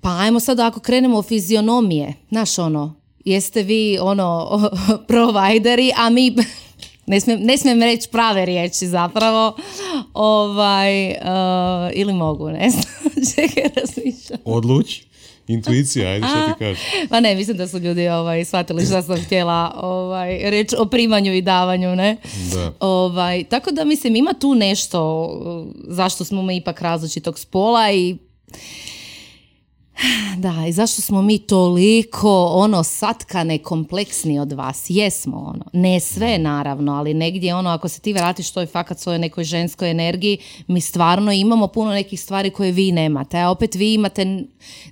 Pa 0.00 0.18
ajmo 0.18 0.40
sad 0.40 0.60
ako 0.60 0.80
krenemo 0.80 1.18
o 1.18 1.22
fizionomije, 1.22 2.14
znaš 2.30 2.58
ono, 2.58 2.94
jeste 3.24 3.62
vi 3.62 3.98
ono 4.00 4.60
provajderi, 5.08 5.92
a 5.96 6.10
mi, 6.10 6.36
ne 7.06 7.20
smijem, 7.20 7.40
ne 7.40 7.58
smijem 7.58 7.82
reći 7.82 8.08
prave 8.08 8.46
riječi 8.46 8.86
zapravo, 8.86 9.56
ovaj, 10.14 11.10
uh, 11.10 11.16
ili 11.92 12.12
mogu, 12.12 12.48
ne 12.48 12.70
znam, 12.74 13.12
čekaj 13.34 13.70
razmišljam. 13.76 14.38
Odluči. 14.44 15.08
Intuicija, 15.48 16.08
ajde 16.08 16.26
što 16.26 16.52
ti 16.52 16.58
kažeš. 16.58 16.82
Pa 17.08 17.20
ne, 17.20 17.34
mislim 17.34 17.56
da 17.56 17.68
su 17.68 17.78
ljudi 17.78 18.08
ovaj, 18.08 18.44
shvatili 18.44 18.86
što 18.86 19.02
sam 19.02 19.24
htjela 19.24 19.74
ovaj, 19.76 20.50
reći 20.50 20.76
o 20.78 20.86
primanju 20.86 21.34
i 21.34 21.42
davanju, 21.42 21.96
ne? 21.96 22.16
Da. 22.52 22.72
Ovaj, 22.80 23.44
tako 23.44 23.70
da 23.70 23.84
mislim 23.84 24.16
ima 24.16 24.32
tu 24.40 24.54
nešto 24.54 25.24
uh, 25.24 25.66
zašto 25.88 26.24
smo 26.24 26.42
mi 26.42 26.56
ipak 26.56 26.80
različitog 26.80 27.38
spola 27.38 27.92
i 27.92 28.16
da, 30.36 30.66
i 30.68 30.72
zašto 30.72 31.02
smo 31.02 31.22
mi 31.22 31.38
toliko 31.38 32.44
ono 32.44 32.82
satkane 32.82 33.58
kompleksni 33.58 34.38
od 34.38 34.52
vas? 34.52 34.86
Jesmo 34.88 35.36
ono. 35.36 35.64
Ne 35.72 36.00
sve 36.00 36.38
naravno, 36.38 36.94
ali 36.94 37.14
negdje 37.14 37.54
ono 37.54 37.70
ako 37.70 37.88
se 37.88 38.00
ti 38.00 38.12
vratiš 38.12 38.50
toj 38.50 38.66
fakat 38.66 38.98
svojoj 38.98 39.18
nekoj 39.18 39.44
ženskoj 39.44 39.90
energiji, 39.90 40.38
mi 40.66 40.80
stvarno 40.80 41.32
imamo 41.32 41.66
puno 41.66 41.90
nekih 41.90 42.20
stvari 42.20 42.50
koje 42.50 42.72
vi 42.72 42.92
nemate. 42.92 43.38
A 43.38 43.50
opet 43.50 43.74
vi 43.74 43.94
imate 43.94 44.44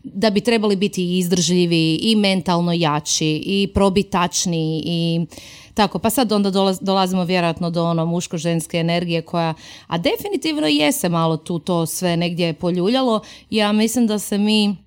da 0.03 0.31
bi 0.31 0.41
trebali 0.41 0.77
biti 0.77 1.05
i 1.05 1.19
izdržljivi 1.19 1.95
i 1.95 2.17
mentalno 2.17 2.73
jači 2.73 3.43
i 3.47 3.69
probitačni 3.75 4.83
i 4.87 5.27
tako, 5.75 5.99
pa 5.99 6.11
sad 6.11 6.33
onda 6.33 6.51
dolaz- 6.51 6.83
dolazimo 6.83 7.25
vjerojatno 7.25 7.71
do 7.71 7.85
ono 7.85 8.07
muško-ženske 8.07 8.81
energije 8.81 9.23
koja, 9.23 9.55
a 9.87 9.99
definitivno 9.99 10.67
je 10.67 10.93
se 10.93 11.09
malo 11.09 11.37
tu 11.37 11.59
to 11.59 11.87
sve 11.87 12.17
negdje 12.17 12.53
poljuljalo. 12.53 13.21
Ja 13.51 13.73
mislim 13.73 14.07
da 14.07 14.19
se 14.19 14.39
mi 14.39 14.86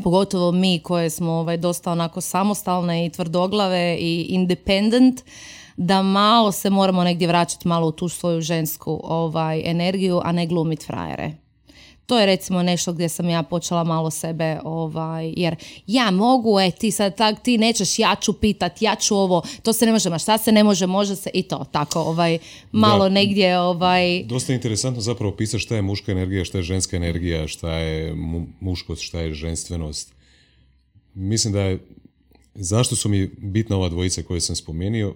pogotovo 0.00 0.52
mi 0.52 0.78
koje 0.78 1.10
smo 1.10 1.32
ovaj, 1.32 1.56
dosta 1.56 1.92
onako 1.92 2.20
samostalne 2.20 3.06
i 3.06 3.10
tvrdoglave 3.10 3.96
i 4.00 4.26
independent, 4.28 5.20
da 5.76 6.02
malo 6.02 6.52
se 6.52 6.70
moramo 6.70 7.04
negdje 7.04 7.28
vraćati 7.28 7.68
malo 7.68 7.86
u 7.86 7.92
tu 7.92 8.08
svoju 8.08 8.40
žensku 8.40 9.00
ovaj, 9.04 9.62
energiju, 9.64 10.20
a 10.24 10.32
ne 10.32 10.46
glumit 10.46 10.86
frajere. 10.86 11.32
To 12.10 12.18
je 12.18 12.26
recimo 12.26 12.62
nešto 12.62 12.92
gdje 12.92 13.08
sam 13.08 13.28
ja 13.28 13.42
počela 13.42 13.84
malo 13.84 14.10
sebe, 14.10 14.58
ovaj, 14.64 15.34
jer 15.36 15.56
ja 15.86 16.10
mogu, 16.10 16.60
e, 16.60 16.70
ti 16.70 16.90
sad 16.90 17.16
tak, 17.16 17.42
ti 17.42 17.58
nećeš, 17.58 17.98
ja 17.98 18.16
ću 18.20 18.32
pitat, 18.32 18.82
ja 18.82 18.96
ću 18.96 19.16
ovo, 19.16 19.42
to 19.62 19.72
se 19.72 19.86
ne 19.86 19.92
može, 19.92 20.10
ma 20.10 20.18
šta 20.18 20.38
se 20.38 20.52
ne 20.52 20.64
može, 20.64 20.86
može 20.86 21.16
se 21.16 21.30
i 21.34 21.42
to, 21.42 21.64
tako, 21.72 22.00
ovaj, 22.00 22.38
malo 22.72 23.04
Da. 23.04 23.08
negdje, 23.08 23.58
ovaj, 23.58 24.24
Dosta 24.24 24.52
je 24.52 24.54
interesantno 24.54 25.00
zapravo 25.02 25.36
pisati 25.36 25.62
šta 25.62 25.76
je 25.76 25.82
muška 25.82 26.12
energija, 26.12 26.44
šta 26.44 26.58
je 26.58 26.62
ženska 26.62 26.96
energija, 26.96 27.48
šta 27.48 27.72
je 27.72 28.14
mu- 28.14 28.46
muškost, 28.60 29.02
šta 29.02 29.20
je 29.20 29.34
ženstvenost. 29.34 30.14
Mislim 31.14 31.52
da 31.52 31.60
je, 31.60 31.78
zašto 32.54 32.96
su 32.96 33.08
mi 33.08 33.30
bitna 33.38 33.76
ova 33.76 33.88
dvojica 33.88 34.22
koje 34.22 34.40
sam 34.40 34.56
spomenuo? 34.56 35.14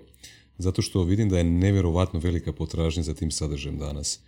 Zato 0.58 0.82
što 0.82 1.02
vidim 1.02 1.28
da 1.28 1.38
je 1.38 1.44
nevjerovatno 1.44 2.20
velika 2.20 2.52
potražnja 2.52 3.02
za 3.02 3.14
tim 3.14 3.30
sadržajem 3.30 3.78
danas. 3.78 4.20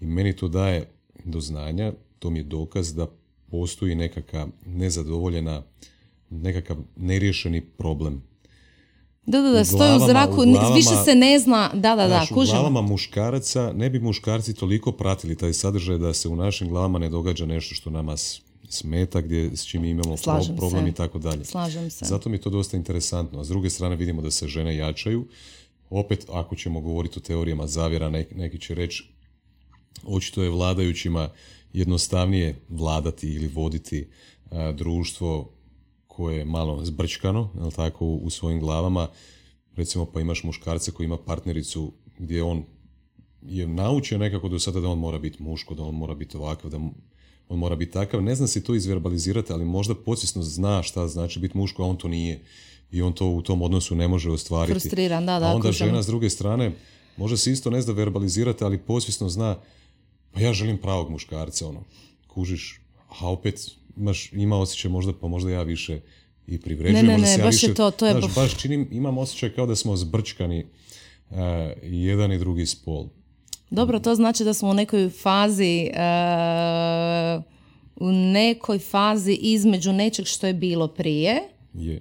I 0.00 0.06
meni 0.06 0.36
to 0.36 0.48
daje 0.48 0.88
do 1.24 1.40
znanja, 1.40 1.92
to 2.20 2.30
mi 2.30 2.38
je 2.38 2.44
dokaz 2.44 2.94
da 2.94 3.06
postoji 3.46 3.94
nekakva 3.94 4.48
nezadovoljena, 4.66 5.62
nekakav 6.30 6.76
neriješeni 6.96 7.60
problem. 7.60 8.22
da, 9.22 9.40
da, 9.40 9.50
da, 9.50 9.64
stoji 9.64 9.96
u 9.96 10.00
zraku, 10.00 10.34
u 10.34 10.44
ni- 10.44 10.52
glavama- 10.52 10.76
više 10.76 11.04
se 11.04 11.14
ne 11.14 11.38
zna, 11.38 11.70
da, 11.70 11.80
da, 11.80 11.96
da, 11.96 12.08
Znaš, 12.08 12.30
u 12.30 12.34
glavama 12.34 12.80
muškaraca 12.82 13.72
ne 13.72 13.90
bi 13.90 14.00
muškarci 14.00 14.54
toliko 14.54 14.92
pratili 14.92 15.36
taj 15.36 15.52
sadržaj 15.52 15.98
da 15.98 16.14
se 16.14 16.28
u 16.28 16.36
našim 16.36 16.68
glavama 16.68 16.98
ne 16.98 17.08
događa 17.08 17.46
nešto 17.46 17.74
što 17.74 17.90
nama 17.90 18.16
smeta, 18.68 19.20
gdje, 19.20 19.56
s 19.56 19.66
čim 19.66 19.84
imamo 19.84 20.16
Slažem 20.16 20.56
problem 20.56 20.84
se. 20.84 20.88
i 20.88 20.94
tako 20.94 21.18
dalje. 21.18 21.44
Slažem 21.44 21.90
se. 21.90 22.04
Zato 22.04 22.28
mi 22.28 22.36
je 22.36 22.40
to 22.40 22.50
dosta 22.50 22.76
interesantno. 22.76 23.40
A 23.40 23.44
s 23.44 23.48
druge 23.48 23.70
strane 23.70 23.96
vidimo 23.96 24.22
da 24.22 24.30
se 24.30 24.48
žene 24.48 24.76
jačaju. 24.76 25.26
Opet, 25.90 26.26
ako 26.30 26.56
ćemo 26.56 26.80
govoriti 26.80 27.18
o 27.18 27.22
teorijama 27.22 27.66
zavjera, 27.66 28.08
nek- 28.08 28.36
neki 28.36 28.58
će 28.60 28.74
reći 28.74 29.04
očito 30.04 30.42
je 30.42 30.50
vladajućima 30.50 31.28
jednostavnije 31.72 32.60
vladati 32.68 33.28
ili 33.28 33.48
voditi 33.48 34.08
a, 34.50 34.72
društvo 34.72 35.52
koje 36.06 36.38
je 36.38 36.44
malo 36.44 36.84
zbrčkano, 36.84 37.50
jel 37.54 37.70
tako, 37.70 38.06
u, 38.06 38.30
svojim 38.30 38.60
glavama. 38.60 39.08
Recimo, 39.76 40.06
pa 40.06 40.20
imaš 40.20 40.42
muškarca 40.44 40.90
koji 40.90 41.04
ima 41.04 41.16
partnericu 41.16 41.92
gdje 42.18 42.42
on 42.42 42.64
je 43.42 43.66
naučio 43.66 44.18
nekako 44.18 44.48
do 44.48 44.58
sada 44.58 44.80
da 44.80 44.88
on 44.88 44.98
mora 44.98 45.18
biti 45.18 45.42
muško, 45.42 45.74
da 45.74 45.82
on 45.82 45.94
mora 45.94 46.14
biti 46.14 46.36
ovakav, 46.36 46.70
da 46.70 46.76
on 47.48 47.58
mora 47.58 47.76
biti 47.76 47.92
takav. 47.92 48.22
Ne 48.22 48.34
zna 48.34 48.46
si 48.46 48.64
to 48.64 48.74
izverbalizirati, 48.74 49.52
ali 49.52 49.64
možda 49.64 49.94
podsvjesno 49.94 50.42
zna 50.42 50.82
šta 50.82 51.08
znači 51.08 51.40
biti 51.40 51.58
muško, 51.58 51.82
a 51.82 51.86
on 51.86 51.96
to 51.96 52.08
nije. 52.08 52.40
I 52.92 53.02
on 53.02 53.12
to 53.12 53.26
u 53.26 53.42
tom 53.42 53.62
odnosu 53.62 53.94
ne 53.94 54.08
može 54.08 54.30
ostvariti. 54.30 54.80
Frustriran, 54.80 55.26
da, 55.26 55.38
da, 55.38 55.46
A 55.46 55.54
onda 55.54 55.72
žena 55.72 56.02
s 56.02 56.06
druge 56.06 56.30
strane, 56.30 56.72
možda 57.16 57.36
se 57.36 57.52
isto 57.52 57.70
ne 57.70 57.82
zna 57.82 57.92
verbalizirati, 57.92 58.64
ali 58.64 58.78
podsvjesno 58.78 59.28
zna, 59.28 59.56
pa 60.32 60.40
ja 60.40 60.52
želim 60.52 60.78
pravog 60.78 61.10
muškarca, 61.10 61.68
ono, 61.68 61.84
kužiš, 62.26 62.80
a 63.20 63.30
opet 63.30 63.70
imaš, 63.96 64.32
ima 64.32 64.58
osjećaj 64.58 64.90
možda, 64.90 65.12
pa 65.12 65.28
možda 65.28 65.50
ja 65.50 65.62
više 65.62 66.00
i 66.46 66.60
privređujem. 66.60 67.06
Ne, 67.06 67.12
ne, 67.12 67.18
ne, 67.18 67.30
ja 67.30 67.44
baš 67.44 67.62
je 67.62 67.68
više, 67.68 67.74
to, 67.74 67.90
to 67.90 68.06
je 68.06 68.12
znaš, 68.12 68.34
baš- 68.34 68.56
činim, 68.62 68.88
imam 68.92 69.18
osjećaj 69.18 69.54
kao 69.54 69.66
da 69.66 69.76
smo 69.76 69.96
zbrčkani 69.96 70.66
i 71.82 72.04
jedan 72.04 72.32
i 72.32 72.38
drugi 72.38 72.66
spol. 72.66 73.06
Dobro, 73.70 73.98
to 73.98 74.14
znači 74.14 74.44
da 74.44 74.54
smo 74.54 74.68
u 74.68 74.74
nekoj 74.74 75.10
fazi 75.10 75.90
e, 75.94 77.40
u 77.96 78.12
nekoj 78.12 78.78
fazi 78.78 79.32
između 79.32 79.92
nečeg 79.92 80.26
što 80.26 80.46
je 80.46 80.54
bilo 80.54 80.88
prije, 80.88 81.40
Je. 81.74 82.00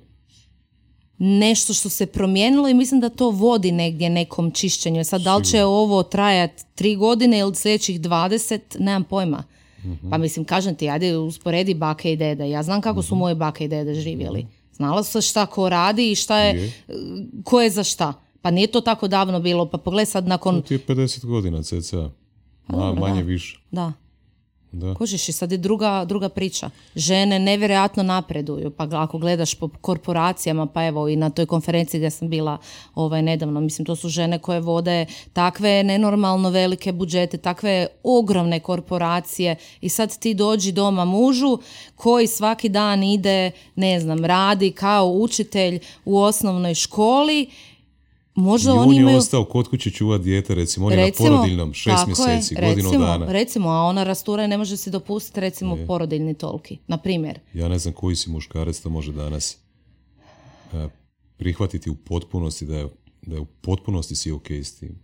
Nešto 1.20 1.74
što 1.74 1.89
se 1.89 2.05
promijenilo 2.05 2.70
i 2.70 2.74
mislim 2.74 2.99
da 2.99 3.09
to 3.09 3.30
vodi 3.30 3.72
negdje 3.72 4.09
nekom 4.09 4.51
čišćenju. 4.51 5.03
Sad, 5.03 5.22
da 5.22 5.36
li 5.36 5.45
će 5.45 5.63
ovo 5.63 6.03
trajati 6.03 6.63
tri 6.76 6.95
godine 6.95 7.39
ili 7.39 7.55
sljedećih 7.55 8.01
20, 8.01 8.59
nemam 8.80 9.03
pojma. 9.03 9.43
Pa 10.09 10.17
mislim, 10.17 10.45
kažem 10.45 10.76
ti, 10.76 10.89
ajde 10.89 11.17
usporedi 11.17 11.74
bake 11.74 12.13
i 12.13 12.15
dede. 12.15 12.49
Ja 12.49 12.63
znam 12.63 12.82
kako 12.82 13.01
su 13.01 13.15
moje 13.15 13.36
bake 13.36 13.65
i 13.65 13.67
dede 13.67 13.93
živjeli. 13.95 14.47
Znala 14.74 15.03
su 15.03 15.22
šta 15.22 15.45
ko 15.45 15.70
radi 15.70 16.11
i 16.11 16.15
šta 16.15 16.39
je, 16.39 16.61
Je. 16.61 16.72
ko 17.43 17.61
je 17.61 17.70
za 17.70 17.84
šta. 17.84 18.13
Pa 18.41 18.51
nije 18.51 18.67
to 18.67 18.82
tako 18.82 19.07
davno 19.07 19.39
bilo, 19.39 19.65
pa 19.65 19.78
pogledaj 19.78 20.05
sad 20.05 20.28
nakon... 20.28 20.61
Ti 20.61 20.74
je 20.74 20.80
50 20.80 21.26
godina, 21.26 21.63
cca. 21.63 22.09
Ma, 22.67 22.93
manje 22.93 23.22
da. 23.22 23.28
više. 23.28 23.59
Da. 23.72 23.93
Da. 24.72 24.93
Kužiš 24.93 25.30
i 25.30 25.32
sad 25.32 25.51
je 25.51 25.57
druga, 25.57 26.05
druga 26.05 26.30
priča. 26.30 26.70
Žene 26.95 27.39
nevjerojatno 27.39 28.03
napreduju, 28.03 28.72
pa 28.72 28.88
ako 28.91 29.17
gledaš 29.17 29.55
po 29.55 29.70
korporacijama, 29.82 30.65
pa 30.65 30.86
evo 30.86 31.07
i 31.07 31.15
na 31.15 31.30
toj 31.30 31.45
konferenciji 31.45 31.99
gdje 31.99 32.09
sam 32.09 32.30
bila 32.30 32.57
ovaj, 32.95 33.22
nedavno, 33.22 33.61
mislim 33.61 33.86
to 33.86 33.95
su 33.95 34.09
žene 34.09 34.39
koje 34.39 34.59
vode 34.59 35.05
takve 35.34 35.84
nenormalno 35.84 36.49
velike 36.49 36.91
budžete, 36.91 37.38
takve 37.38 37.88
ogromne 38.03 38.59
korporacije 38.59 39.55
i 39.82 39.89
sad 39.89 40.20
ti 40.20 40.34
dođi 40.34 40.72
doma 40.72 41.05
mužu 41.05 41.57
koji 41.95 42.28
svaki 42.28 42.70
dan 42.70 43.03
ide, 43.03 43.51
ne 43.76 43.99
znam, 43.99 44.26
radi 44.26 44.72
kao 44.72 45.07
učitelj 45.07 45.80
u 46.05 46.20
osnovnoj 46.20 46.74
školi, 46.76 47.49
možda 48.40 48.70
I 48.70 48.74
oni 48.74 48.82
on 48.84 48.94
je 48.94 49.02
imaju... 49.02 49.18
ostao 49.18 49.46
kod 49.46 49.68
kuće 49.68 49.92
čuvat 49.92 50.22
dijete, 50.22 50.56
recimo, 50.56 50.86
on 50.86 50.94
je 50.94 50.98
na 51.00 51.12
porodiljnom, 51.18 51.74
šest 51.74 51.96
tako 51.98 52.22
je, 52.22 52.28
mjeseci, 52.28 52.56
godinu 52.56 52.76
recimo, 52.84 53.06
dana. 53.06 53.26
Recimo, 53.26 53.70
a 53.70 53.82
ona 53.82 54.04
rastura 54.04 54.44
i 54.44 54.48
ne 54.48 54.58
može 54.58 54.78
si 54.78 54.92
dopustiti 54.92 55.40
recimo 55.40 55.78
porodiljni 55.88 56.34
tolki, 56.34 56.78
na 56.88 56.98
primjer. 56.98 57.40
Ja 57.54 57.68
ne 57.68 57.80
znam 57.80 57.94
koji 57.94 58.16
si 58.16 58.30
muškarac 58.30 58.80
to 58.80 58.90
može 58.90 59.12
danas 59.14 59.58
e, 60.74 60.88
prihvatiti 61.38 61.90
u 61.90 61.96
potpunosti 61.96 62.66
da 62.66 62.78
je, 62.78 62.88
da 63.22 63.36
je 63.36 63.42
u 63.42 63.46
potpunosti 63.46 64.16
si 64.16 64.32
ok 64.32 64.52
s 64.52 64.76
tim. 64.76 65.00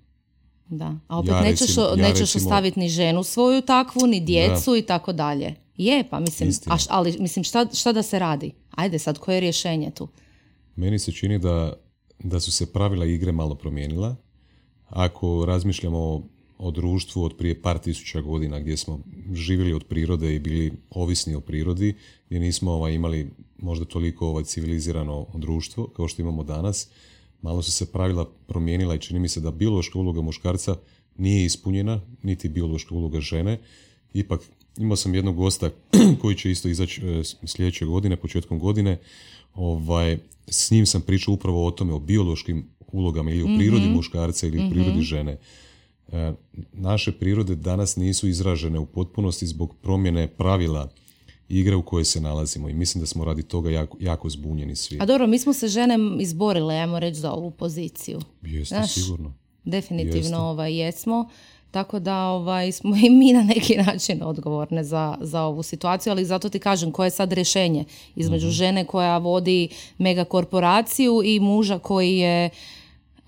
Da. 0.68 0.96
A 1.08 1.20
opet 1.20 1.30
Ja 1.30 1.42
nećeš, 1.42 1.68
recimo- 1.68 1.86
ja 1.88 1.96
nećeš 1.98 2.20
recimo- 2.24 2.46
ostaviti 2.46 2.80
ni 2.80 2.90
ženu 2.90 3.24
svoju 3.24 3.62
takvu, 3.62 4.08
ni 4.08 4.20
djecu 4.20 4.76
i 4.76 4.82
tako 4.82 5.14
dalje. 5.14 5.56
Je, 5.78 6.04
pa 6.10 6.20
mislim, 6.20 6.50
a 6.66 6.76
š- 6.76 6.88
ali 6.90 7.16
mislim 7.20 7.44
šta, 7.44 7.66
šta 7.74 7.92
da 7.92 8.04
se 8.04 8.20
radi? 8.20 8.52
Ajde 8.72 9.00
sad, 9.00 9.18
koje 9.18 9.36
je 9.36 9.42
rješenje 9.42 9.92
tu? 9.92 10.08
Meni 10.76 11.00
se 11.00 11.12
čini 11.12 11.40
da, 11.40 11.74
da 12.20 12.40
su 12.40 12.52
se 12.52 12.74
pravila 12.74 13.06
igre 13.06 13.32
malo 13.32 13.56
promijenila. 13.56 14.16
Ako 14.90 15.46
razmišljamo 15.46 16.28
o, 16.58 16.72
društvu 16.72 17.24
od 17.24 17.38
prije 17.38 17.62
par 17.62 17.80
tisuća 17.80 18.22
godina 18.22 18.60
gdje 18.60 18.78
smo 18.78 19.00
živjeli 19.34 19.74
od 19.74 19.84
prirode 19.84 20.36
i 20.36 20.40
bili 20.40 20.74
ovisni 20.90 21.36
o 21.36 21.42
prirodi, 21.42 21.96
gdje 22.26 22.40
nismo 22.40 22.72
ovaj, 22.72 22.94
imali 22.94 23.32
možda 23.58 23.86
toliko 23.86 24.28
ovaj, 24.28 24.44
civilizirano 24.44 25.28
društvo 25.34 25.88
kao 25.88 26.08
što 26.08 26.22
imamo 26.22 26.44
danas, 26.44 26.90
malo 27.42 27.62
su 27.62 27.72
se 27.72 27.92
pravila 27.92 28.30
promijenila 28.48 28.96
i 28.96 29.00
čini 29.00 29.20
mi 29.20 29.28
se 29.28 29.40
da 29.40 29.52
biološka 29.52 30.00
uloga 30.00 30.22
muškarca 30.22 30.76
nije 31.18 31.46
ispunjena, 31.46 32.02
niti 32.24 32.50
biološka 32.50 32.96
uloga 32.96 33.20
žene. 33.20 33.60
Ipak 34.14 34.42
imao 34.78 34.96
sam 34.96 35.16
jednog 35.16 35.36
gosta 35.36 35.70
koji 36.22 36.36
će 36.36 36.52
isto 36.52 36.68
izaći 36.68 37.02
e, 37.02 37.24
sljedeće 37.46 37.86
godine, 37.86 38.16
početkom 38.16 38.60
godine. 38.60 39.00
Ovaj, 39.54 40.18
s 40.48 40.72
njim 40.72 40.86
sam 40.86 41.02
pričao 41.02 41.34
upravo 41.34 41.68
o 41.68 41.72
tome, 41.72 41.94
o 41.94 42.00
biološkim 42.00 42.70
ulogama 42.92 43.32
ili 43.32 43.44
o 43.44 43.58
prirodi 43.58 43.88
muškarca 43.88 44.48
ili 44.48 44.60
o 44.60 44.70
prirodi 44.70 45.02
žene. 45.02 45.38
E, 46.12 46.34
naše 46.74 47.12
prirode 47.12 47.56
danas 47.56 47.96
nisu 47.96 48.28
izražene 48.28 48.80
u 48.80 48.86
potpunosti 48.86 49.48
zbog 49.48 49.76
promjene 49.82 50.28
pravila 50.28 50.90
igre 51.50 51.76
u 51.76 51.84
kojoj 51.84 52.06
se 52.06 52.22
nalazimo 52.22 52.70
i 52.70 52.74
mislim 52.74 53.00
da 53.00 53.06
smo 53.06 53.26
radi 53.26 53.44
toga 53.44 53.70
jako, 53.70 53.98
jako 54.02 54.30
zbunjeni 54.30 54.76
svi. 54.76 54.98
A 55.02 55.06
dobro, 55.06 55.28
mi 55.28 55.40
smo 55.40 55.54
se 55.54 55.68
žene 55.68 55.98
izborile, 56.20 56.76
ajmo 56.76 57.00
reći, 57.00 57.20
za 57.20 57.32
ovu 57.32 57.52
poziciju. 57.52 58.20
Jeste 58.42 58.76
Znaš, 58.76 58.94
sigurno. 58.94 59.34
Definitivno 59.64 60.18
Jeste. 60.18 60.36
ovaj, 60.36 60.78
jesmo. 60.78 61.30
Tako 61.76 62.00
da 62.00 62.28
ovaj, 62.28 62.72
smo 62.72 62.96
i 62.96 63.10
mi 63.10 63.34
na 63.34 63.44
neki 63.44 63.78
način 63.78 64.24
odgovorne 64.24 64.84
za, 64.84 65.18
za 65.22 65.42
ovu 65.42 65.64
situaciju, 65.64 66.12
ali 66.12 66.26
zato 66.26 66.50
ti 66.50 66.60
kažem 66.60 66.92
koje 66.92 67.08
je 67.08 67.12
sad 67.12 67.34
rješenje 67.34 67.86
između 68.16 68.50
žene 68.50 68.86
koja 68.86 69.18
vodi 69.18 69.70
mega 69.98 70.24
korporaciju 70.24 71.22
i 71.24 71.40
muža 71.40 71.80
koji 71.80 72.18
je 72.18 72.50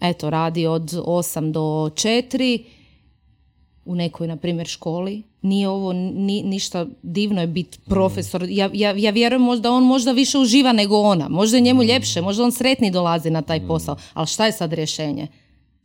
eto, 0.02 0.30
radi 0.30 0.68
od 0.68 0.84
8 0.92 1.52
do 1.52 1.62
4 1.62 2.64
u 3.86 3.96
nekoj, 3.96 4.28
na 4.28 4.38
primjer, 4.38 4.68
školi. 4.68 5.24
Nije 5.42 5.70
ovo 5.70 5.94
ni, 5.94 6.44
ništa 6.44 6.86
divno 7.04 7.42
je 7.42 7.48
biti 7.48 7.80
profesor. 7.86 8.46
Ja, 8.50 8.70
ja, 8.74 8.94
ja 8.98 9.12
vjerujem 9.12 9.42
možda 9.42 9.72
on 9.72 9.84
možda 9.84 10.12
više 10.12 10.38
uživa 10.38 10.72
nego 10.72 10.98
ona. 10.98 11.30
Možda 11.30 11.58
je 11.58 11.62
njemu 11.62 11.84
ljepše, 11.84 12.22
možda 12.22 12.44
on 12.44 12.52
sretniji 12.52 12.92
dolazi 12.92 13.30
na 13.30 13.42
taj 13.42 13.68
posao. 13.68 13.96
Ali 14.14 14.28
šta 14.28 14.46
je 14.46 14.52
sad 14.52 14.74
rješenje? 14.74 15.28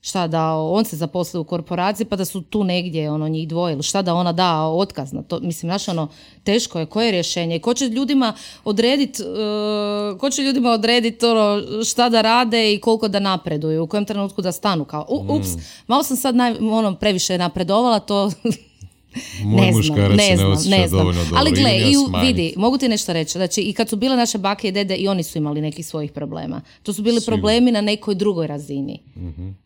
Šta 0.04 0.26
da 0.26 0.54
on 0.54 0.84
se 0.84 0.96
zaposli 0.96 1.40
u 1.40 1.44
korporaciji 1.44 2.06
pa 2.06 2.16
da 2.16 2.24
su 2.24 2.40
tu 2.40 2.64
negdje 2.64 3.10
ono 3.10 3.28
njih 3.28 3.48
dvoje 3.48 3.72
ili 3.72 3.82
šta 3.82 4.02
da 4.02 4.14
ona 4.14 4.32
da 4.32 4.62
otkaz 4.62 5.12
na 5.12 5.22
to. 5.22 5.40
Mislim 5.40 5.70
znaš 5.70 5.88
ono 5.88 6.08
teško 6.44 6.78
je 6.78 6.86
koje 6.86 7.06
je 7.06 7.12
rješenje? 7.12 7.58
Ko 7.58 7.74
će 7.74 7.88
ljudima 7.88 8.32
odredit 8.64 9.20
e, 9.20 9.24
ko 10.18 10.30
će 10.30 10.42
ljudima 10.42 10.70
odredit 10.70 11.22
ono 11.22 11.62
šta 11.84 12.08
da 12.08 12.20
rade 12.20 12.74
i 12.74 12.80
koliko 12.80 13.08
da 13.08 13.20
napreduju? 13.20 13.82
U 13.82 13.86
kojem 13.86 14.04
trenutku 14.04 14.42
da 14.42 14.52
stanu? 14.52 14.84
Kao 14.84 15.06
ups 15.08 15.48
malo 15.86 16.02
sam 16.02 16.16
sad 16.16 16.36
naj, 16.36 16.56
ono 16.60 16.94
previše 16.94 17.38
napredovala 17.38 17.98
to 17.98 18.30
Moj 19.44 19.66
ne 19.66 19.72
znam, 19.72 19.98
ne 20.16 20.36
znam, 20.36 20.50
ne 20.68 20.88
znam. 20.88 21.06
Ali 21.36 21.50
gle, 21.50 21.78
i 21.78 21.96
u- 21.96 22.20
vidi, 22.22 22.54
mogu 22.56 22.78
ti 22.78 22.88
nešto 22.88 23.12
reći. 23.12 23.32
Znači, 23.32 23.60
i 23.60 23.72
kad 23.72 23.88
su 23.88 23.96
bile 23.96 24.16
naše 24.16 24.38
bake 24.38 24.68
i 24.68 24.72
dede, 24.72 24.96
i 24.96 25.08
oni 25.08 25.22
su 25.22 25.38
imali 25.38 25.60
nekih 25.60 25.86
svojih 25.86 26.12
problema. 26.12 26.60
To 26.82 26.92
su 26.92 27.02
bili 27.02 27.20
Sigurno. 27.20 27.36
problemi 27.36 27.72
na 27.72 27.80
nekoj 27.80 28.14
drugoj 28.14 28.46
razini. 28.46 28.98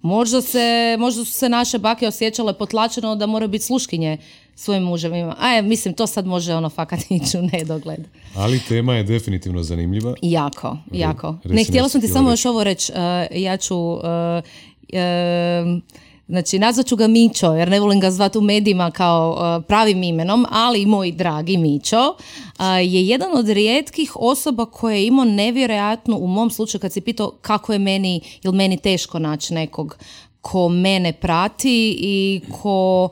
Možda, 0.02 0.42
se, 0.42 0.58
možda 0.98 1.24
su 1.24 1.32
se 1.32 1.48
naše 1.48 1.78
bake 1.78 2.08
osjećale 2.08 2.52
potlačeno 2.52 3.16
da 3.16 3.26
moraju 3.26 3.48
biti 3.48 3.64
sluškinje 3.64 4.18
svojim 4.54 4.82
muževima. 4.82 5.36
A 5.38 5.48
je, 5.48 5.62
mislim, 5.62 5.94
to 5.94 6.06
sad 6.06 6.26
može 6.26 6.54
ono 6.54 6.68
fakat 6.68 7.00
ići 7.10 7.38
u 7.38 7.42
nedogled. 7.42 8.00
Ali 8.34 8.60
tema 8.68 8.94
je 8.94 9.02
definitivno 9.02 9.62
zanimljiva. 9.62 10.14
Jako, 10.22 10.76
jako. 10.92 11.36
Ne, 11.44 11.64
htjela 11.64 11.88
sam 11.88 12.00
ti 12.00 12.08
samo 12.08 12.30
još 12.30 12.44
ovo 12.44 12.64
reći. 12.64 12.92
uh, 12.92 12.98
ja 13.36 13.56
ću... 13.56 13.76
uh, 13.76 14.00
um, 15.62 15.82
Znači, 16.28 16.58
nazvat 16.58 16.86
ću 16.86 16.96
ga 16.96 17.06
Mićo, 17.06 17.52
jer 17.52 17.68
ne 17.68 17.80
volim 17.80 18.00
ga 18.00 18.10
zvati 18.10 18.38
u 18.38 18.40
medijima 18.40 18.90
kao 18.90 19.30
uh, 19.30 19.64
pravim 19.68 20.02
imenom, 20.02 20.46
ali 20.50 20.86
moj 20.86 21.12
dragi 21.12 21.56
Mićo 21.56 22.08
uh, 22.08 22.64
je 22.80 23.06
jedan 23.06 23.36
od 23.38 23.48
rijetkih 23.48 24.16
osoba 24.16 24.66
koje 24.66 24.96
je 24.96 25.06
imao 25.06 25.24
nevjerojatno, 25.24 26.16
u 26.16 26.26
mom 26.26 26.50
slučaju 26.50 26.80
kad 26.80 26.92
si 26.92 27.00
pitao 27.00 27.30
kako 27.40 27.72
je 27.72 27.78
meni, 27.78 28.20
ili 28.42 28.56
meni 28.56 28.76
teško 28.76 29.18
naći 29.18 29.54
nekog 29.54 29.96
ko 30.40 30.68
mene 30.68 31.12
prati 31.12 31.96
i 32.00 32.40
ko 32.62 33.08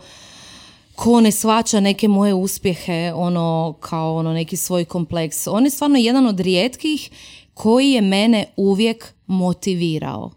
ko 0.94 1.20
ne 1.20 1.32
svača 1.32 1.80
neke 1.80 2.08
moje 2.08 2.34
uspjehe 2.34 3.12
ono 3.14 3.74
kao 3.80 4.16
ono 4.16 4.32
neki 4.32 4.56
svoj 4.56 4.84
kompleks. 4.84 5.46
On 5.46 5.64
je 5.64 5.70
stvarno 5.70 5.98
jedan 5.98 6.26
od 6.26 6.40
rijetkih 6.40 7.10
koji 7.54 7.90
je 7.90 8.00
mene 8.00 8.44
uvijek 8.56 9.14
motivirao. 9.26 10.30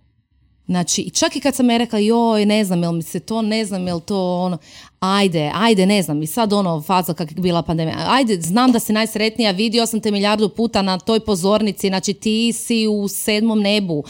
Znači, 0.67 1.09
čak 1.09 1.35
i 1.35 1.39
kad 1.39 1.55
sam 1.55 1.69
ja 1.69 1.77
rekla, 1.77 1.99
joj, 1.99 2.45
ne 2.45 2.65
znam, 2.65 2.83
jel 2.83 2.91
mi 2.91 3.03
se 3.03 3.19
to, 3.19 3.41
ne 3.41 3.65
znam, 3.65 3.87
jel 3.87 3.99
to 3.99 4.39
ono, 4.39 4.57
ajde, 4.99 5.51
ajde, 5.55 5.85
ne 5.85 6.01
znam, 6.01 6.23
i 6.23 6.27
sad 6.27 6.53
ono, 6.53 6.81
faza 6.81 7.13
kak 7.13 7.31
je 7.31 7.41
bila 7.41 7.61
pandemija, 7.61 8.05
ajde, 8.09 8.41
znam 8.41 8.71
da 8.71 8.79
si 8.79 8.93
najsretnija, 8.93 9.51
vidio 9.51 9.85
sam 9.85 10.01
te 10.01 10.11
milijardu 10.11 10.49
puta 10.49 10.81
na 10.81 10.99
toj 10.99 11.19
pozornici, 11.19 11.87
znači 11.87 12.13
ti 12.13 12.53
si 12.53 12.87
u 12.87 13.07
sedmom 13.07 13.59
nebu, 13.59 14.03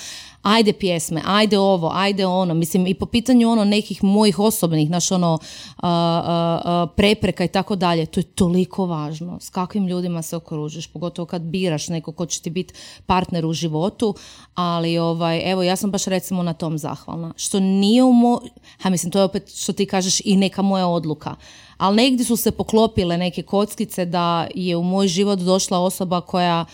ajde 0.47 0.73
pjesme, 0.73 1.21
ajde 1.25 1.59
ovo, 1.59 1.91
ajde 1.93 2.25
ono, 2.25 2.53
mislim 2.53 2.87
i 2.87 2.93
po 2.93 3.05
pitanju 3.05 3.49
ono 3.49 3.63
nekih 3.63 4.03
mojih 4.03 4.39
osobnih, 4.39 4.89
naš 4.89 5.11
ono 5.11 5.39
a, 5.77 5.89
a, 5.89 6.61
a, 6.65 6.87
prepreka 6.95 7.43
i 7.43 7.47
tako 7.47 7.75
dalje, 7.75 8.05
to 8.05 8.19
je 8.19 8.23
toliko 8.23 8.85
važno, 8.85 9.39
s 9.41 9.49
kakvim 9.49 9.87
ljudima 9.87 10.21
se 10.21 10.35
okružiš, 10.35 10.87
pogotovo 10.87 11.25
kad 11.25 11.41
biraš 11.41 11.87
neko 11.87 12.11
ko 12.11 12.25
će 12.25 12.41
ti 12.41 12.49
biti 12.49 12.73
partner 13.05 13.45
u 13.45 13.53
životu, 13.53 14.15
ali 14.55 14.97
ovaj, 14.97 15.51
evo 15.51 15.63
ja 15.63 15.75
sam 15.75 15.91
baš 15.91 16.05
recimo 16.05 16.43
na 16.43 16.53
tom 16.53 16.77
zahvalna, 16.77 17.33
što 17.35 17.59
nije 17.59 18.03
u 18.03 18.13
mo... 18.13 18.39
ha 18.79 18.89
mislim 18.89 19.11
to 19.11 19.19
je 19.19 19.25
opet 19.25 19.53
što 19.55 19.73
ti 19.73 19.85
kažeš 19.85 20.21
i 20.25 20.37
neka 20.37 20.61
moja 20.61 20.87
odluka, 20.87 21.35
ali 21.77 21.95
negdje 21.95 22.25
su 22.25 22.35
se 22.35 22.51
poklopile 22.51 23.17
neke 23.17 23.43
kockice 23.43 24.05
da 24.05 24.47
je 24.55 24.77
u 24.77 24.83
moj 24.83 25.07
život 25.07 25.39
došla 25.39 25.79
osoba 25.79 26.21
koja 26.21 26.65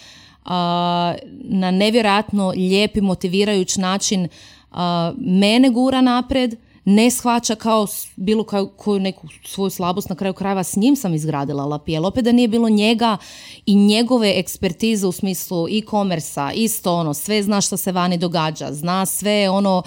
na 1.44 1.72
nevjerojatno 1.72 2.50
lijep 2.50 2.98
i 2.98 3.02
motivirajuć 3.02 3.78
način 3.78 4.28
mene 5.18 5.70
gura 5.70 6.02
napred, 6.02 6.56
ne 6.86 7.12
shvaća 7.12 7.56
kao 7.56 7.88
bilo 8.16 8.44
kao, 8.44 8.68
koju 8.68 9.00
neku 9.00 9.28
svoju 9.46 9.70
slabost, 9.70 10.10
na 10.10 10.16
kraju 10.16 10.34
krajeva 10.34 10.64
s 10.64 10.76
njim 10.76 10.96
sam 10.96 11.14
izgradila 11.14 11.66
Lapijel. 11.66 12.06
Opet 12.06 12.24
da 12.24 12.32
nije 12.32 12.48
bilo 12.48 12.70
njega 12.70 13.18
i 13.66 13.76
njegove 13.76 14.34
ekspertize 14.40 15.08
u 15.08 15.12
smislu 15.12 15.68
e-commerce 15.68 16.42
isto 16.54 16.96
ono, 16.96 17.14
sve 17.14 17.44
zna 17.44 17.62
što 17.62 17.78
se 17.78 17.92
vani 17.92 18.18
događa, 18.18 18.74
zna 18.74 19.06
sve 19.06 19.50
ono, 19.50 19.84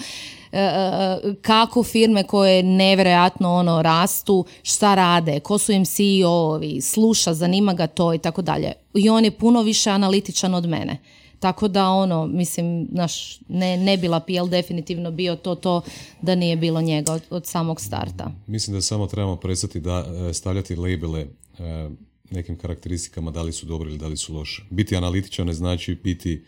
kako 1.41 1.83
firme 1.83 2.23
koje 2.23 2.63
nevjerojatno 2.63 3.53
ono 3.53 3.81
rastu, 3.81 4.45
šta 4.63 4.95
rade, 4.95 5.39
ko 5.39 5.57
su 5.57 5.71
im 5.71 5.85
CEO-ovi, 5.85 6.81
sluša, 6.81 7.33
zanima 7.33 7.73
ga 7.73 7.87
to 7.87 8.13
i 8.13 8.17
tako 8.17 8.41
dalje. 8.41 8.73
I 8.93 9.09
on 9.09 9.25
je 9.25 9.31
puno 9.31 9.61
više 9.61 9.89
analitičan 9.89 10.53
od 10.53 10.65
mene. 10.65 10.97
Tako 11.39 11.67
da 11.67 11.89
ono, 11.89 12.27
mislim, 12.27 12.87
naš, 12.91 13.39
ne, 13.47 13.77
ne 13.77 13.97
bila 13.97 14.19
PL 14.19 14.47
definitivno 14.49 15.11
bio 15.11 15.35
to 15.35 15.55
to 15.55 15.81
da 16.21 16.35
nije 16.35 16.55
bilo 16.55 16.81
njega 16.81 17.13
od, 17.13 17.21
od 17.29 17.45
samog 17.45 17.81
starta. 17.81 18.31
Mislim 18.47 18.75
da 18.75 18.81
samo 18.81 19.07
trebamo 19.07 19.35
prestati 19.35 19.79
da 19.79 20.05
e, 20.29 20.33
stavljati 20.33 20.75
labele 20.75 21.21
e, 21.59 21.89
nekim 22.31 22.57
karakteristikama 22.57 23.31
da 23.31 23.41
li 23.41 23.53
su 23.53 23.65
dobre 23.65 23.89
ili 23.89 23.97
da 23.97 24.07
li 24.07 24.17
su 24.17 24.35
loše. 24.35 24.63
Biti 24.69 24.95
analitičan 24.95 25.47
ne 25.47 25.53
znači 25.53 25.95
biti 25.95 26.43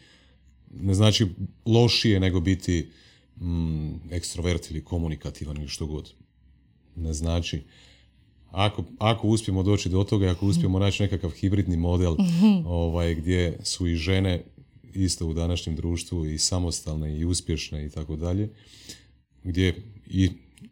ne 0.73 0.93
znači 0.93 1.27
lošije 1.65 2.19
nego 2.19 2.39
biti 2.39 2.89
mm, 3.41 4.11
ekstrovert 4.11 4.71
ili 4.71 4.83
komunikativan 4.83 5.57
ili 5.57 5.67
što 5.67 5.85
god. 5.85 6.13
Ne 6.95 7.13
znači 7.13 7.61
ako, 8.51 8.83
ako 8.97 9.27
uspijemo 9.27 9.63
doći 9.63 9.89
do 9.89 10.03
toga 10.03 10.25
i 10.25 10.29
ako 10.29 10.45
uspijemo 10.45 10.79
naći 10.85 11.03
nekakav 11.03 11.29
hibridni 11.29 11.77
model 11.77 12.15
ovaj, 12.65 13.15
gdje 13.15 13.57
su 13.63 13.87
i 13.87 13.95
žene 13.95 14.43
isto 14.93 15.27
u 15.27 15.33
današnjem 15.33 15.75
društvu 15.75 16.25
i 16.25 16.37
samostalne 16.37 17.17
i 17.17 17.25
uspješne 17.25 17.85
i 17.85 17.89
tako 17.89 18.15
dalje, 18.15 18.49
gdje 19.43 19.83
i 20.07 20.29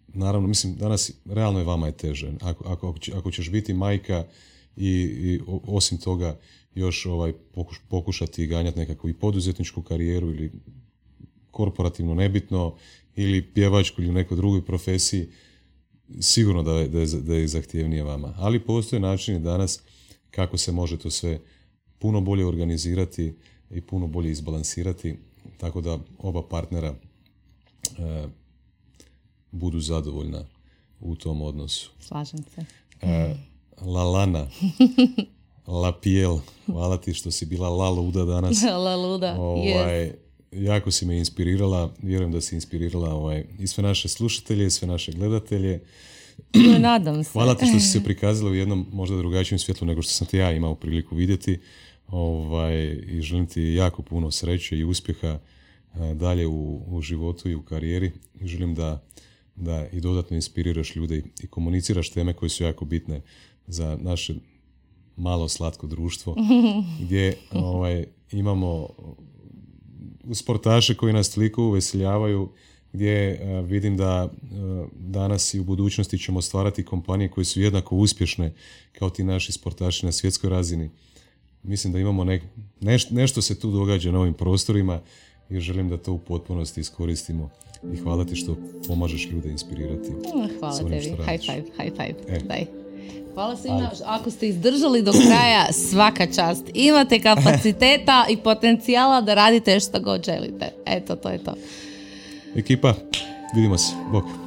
naravno, 0.07 0.47
mislim, 0.47 0.75
danas 0.75 1.11
realno 1.25 1.59
je 1.59 1.65
vama 1.65 1.87
je 1.87 1.97
teže. 1.97 2.33
Ako, 2.41 2.63
ako, 2.67 2.95
ako 3.13 3.31
ćeš 3.31 3.51
biti 3.51 3.73
majka 3.73 4.25
i, 4.77 4.89
i 5.01 5.39
osim 5.47 5.97
toga 5.97 6.39
još 6.75 7.05
ovaj, 7.05 7.33
pokuš- 7.55 7.79
pokušati 7.89 8.47
ganjati 8.47 8.79
nekakvu 8.79 9.09
i 9.09 9.13
poduzetničku 9.13 9.81
karijeru 9.81 10.29
ili 10.29 10.51
korporativno 11.57 12.13
nebitno 12.13 12.75
ili 13.15 13.41
pjevačku 13.53 14.01
ili 14.01 14.09
u 14.09 14.13
nekoj 14.13 14.37
drugoj 14.37 14.65
profesiji, 14.65 15.27
sigurno 16.19 16.63
da 16.63 16.71
je, 16.71 16.87
da 16.87 16.99
je, 16.99 17.05
da 17.05 17.35
je 17.35 17.47
zahtjevnije 17.47 18.03
vama. 18.03 18.33
Ali 18.37 18.59
postoje 18.59 18.99
načini 18.99 19.39
danas 19.39 19.79
kako 20.31 20.57
se 20.57 20.71
može 20.71 20.97
to 20.97 21.09
sve 21.09 21.39
puno 21.99 22.21
bolje 22.21 22.45
organizirati 22.45 23.33
i 23.71 23.81
puno 23.81 24.07
bolje 24.07 24.31
izbalansirati, 24.31 25.17
tako 25.57 25.81
da 25.81 25.99
oba 26.17 26.43
partnera 26.47 26.93
e, 26.93 28.27
budu 29.51 29.79
zadovoljna 29.79 30.45
u 30.99 31.15
tom 31.15 31.41
odnosu. 31.41 31.91
Slažem 31.99 32.43
se. 32.55 32.65
E, 33.01 33.35
la 33.81 34.03
Lana, 34.03 34.47
La 35.81 35.91
Piel, 35.91 36.37
hvala 36.65 36.97
ti 36.97 37.13
što 37.13 37.31
si 37.31 37.45
bila 37.45 37.69
la 37.69 37.89
luda 37.89 38.25
danas. 38.25 38.61
La 38.85 38.95
luda, 38.95 39.35
yes. 39.37 40.26
Jako 40.57 40.91
si 40.91 41.05
me 41.05 41.17
inspirirala, 41.17 41.93
vjerujem 42.01 42.31
da 42.31 42.41
si 42.41 42.55
inspirirala 42.55 43.09
ovaj, 43.11 43.45
i 43.59 43.67
sve 43.67 43.83
naše 43.83 44.07
slušatelje, 44.07 44.65
i 44.65 44.71
sve 44.71 44.87
naše 44.87 45.11
gledatelje. 45.11 45.79
Nadam 46.79 47.23
se. 47.23 47.29
Hvala 47.31 47.55
ti 47.55 47.65
što 47.65 47.79
si 47.79 47.87
se 47.87 48.03
prikazala 48.05 48.51
u 48.51 48.55
jednom 48.55 48.85
možda 48.91 49.17
drugačijem 49.17 49.59
svjetlu 49.59 49.87
nego 49.87 50.01
što 50.01 50.11
sam 50.11 50.27
te 50.27 50.37
ja 50.37 50.51
imao 50.51 50.75
priliku 50.75 51.15
vidjeti. 51.15 51.59
Ovaj, 52.07 52.75
I 53.07 53.21
želim 53.21 53.45
ti 53.45 53.61
jako 53.63 54.01
puno 54.01 54.31
sreće 54.31 54.77
i 54.77 54.83
uspjeha 54.83 55.27
eh, 55.95 56.13
dalje 56.15 56.47
u, 56.47 56.81
u 56.87 57.01
životu 57.01 57.49
i 57.49 57.55
u 57.55 57.61
karijeri. 57.61 58.11
I 58.35 58.47
želim 58.47 58.75
da, 58.75 59.03
da 59.55 59.87
i 59.87 59.99
dodatno 60.01 60.35
inspiriraš 60.35 60.95
ljude 60.95 61.17
i- 61.17 61.23
i 61.43 61.47
komuniciraš 61.47 62.09
teme 62.09 62.33
koje 62.33 62.49
su 62.49 62.63
jako 62.63 62.85
bitne 62.85 63.21
za 63.67 63.97
naše 64.01 64.33
malo 65.15 65.47
slatko 65.49 65.87
društvo 65.87 66.35
gdje 67.01 67.37
ovaj, 67.51 68.05
imamo 68.31 68.89
sportaše 70.33 70.95
koji 70.95 71.13
nas 71.13 71.33
toliko 71.33 71.63
uveseljavaju 71.63 72.49
gdje 72.93 73.11
e, 73.11 73.61
vidim 73.61 73.97
da 73.97 74.29
e, 74.31 74.47
danas 74.99 75.53
i 75.53 75.59
u 75.59 75.63
budućnosti 75.63 76.17
ćemo 76.19 76.41
stvarati 76.41 76.83
kompanije 76.83 77.29
koje 77.29 77.45
su 77.45 77.61
jednako 77.61 77.95
uspješne 77.95 78.53
kao 78.99 79.09
ti 79.09 79.23
naši 79.23 79.51
sportaši 79.51 80.05
na 80.05 80.11
svjetskoj 80.11 80.49
razini. 80.49 80.89
Mislim 81.63 81.93
da 81.93 81.99
imamo 81.99 82.23
nek, 82.23 82.43
neš- 82.81 83.11
nešto 83.11 83.41
se 83.41 83.59
tu 83.59 83.71
događa 83.71 84.11
na 84.11 84.19
ovim 84.19 84.33
prostorima 84.33 85.01
i 85.49 85.59
želim 85.59 85.89
da 85.89 85.97
to 85.97 86.13
u 86.13 86.19
potpunosti 86.19 86.81
iskoristimo 86.81 87.49
i 87.93 87.97
hvala 87.97 88.25
ti 88.25 88.35
što 88.35 88.57
pomažeš 88.87 89.29
ljude 89.31 89.49
inspirirati. 89.49 90.09
Hvala 90.59 90.73
s 90.73 90.79
onim 90.81 91.01
tebi. 91.01 91.15
High 91.15 91.41
five, 91.45 91.63
high 91.83 91.95
five. 91.97 92.35
E. 92.35 92.39
Daj. 92.39 92.86
Hvala 93.37 93.55
svima. 93.55 93.89
Ako 94.05 94.31
ste 94.31 94.47
izdržali 94.47 95.01
do 95.01 95.11
kraja, 95.11 95.73
svaka 95.73 96.25
čast. 96.25 96.65
Imate 96.73 97.19
kapaciteta 97.19 98.25
i 98.29 98.37
potencijala 98.37 99.21
da 99.21 99.33
radite 99.33 99.79
što 99.79 99.99
god 99.99 100.25
želite. 100.25 100.69
Eto, 100.85 101.15
to 101.15 101.29
je 101.29 101.37
to. 101.37 101.53
Ekipa, 102.55 102.93
vidimo 103.55 103.77
se. 103.77 103.93
Bok. 104.11 104.46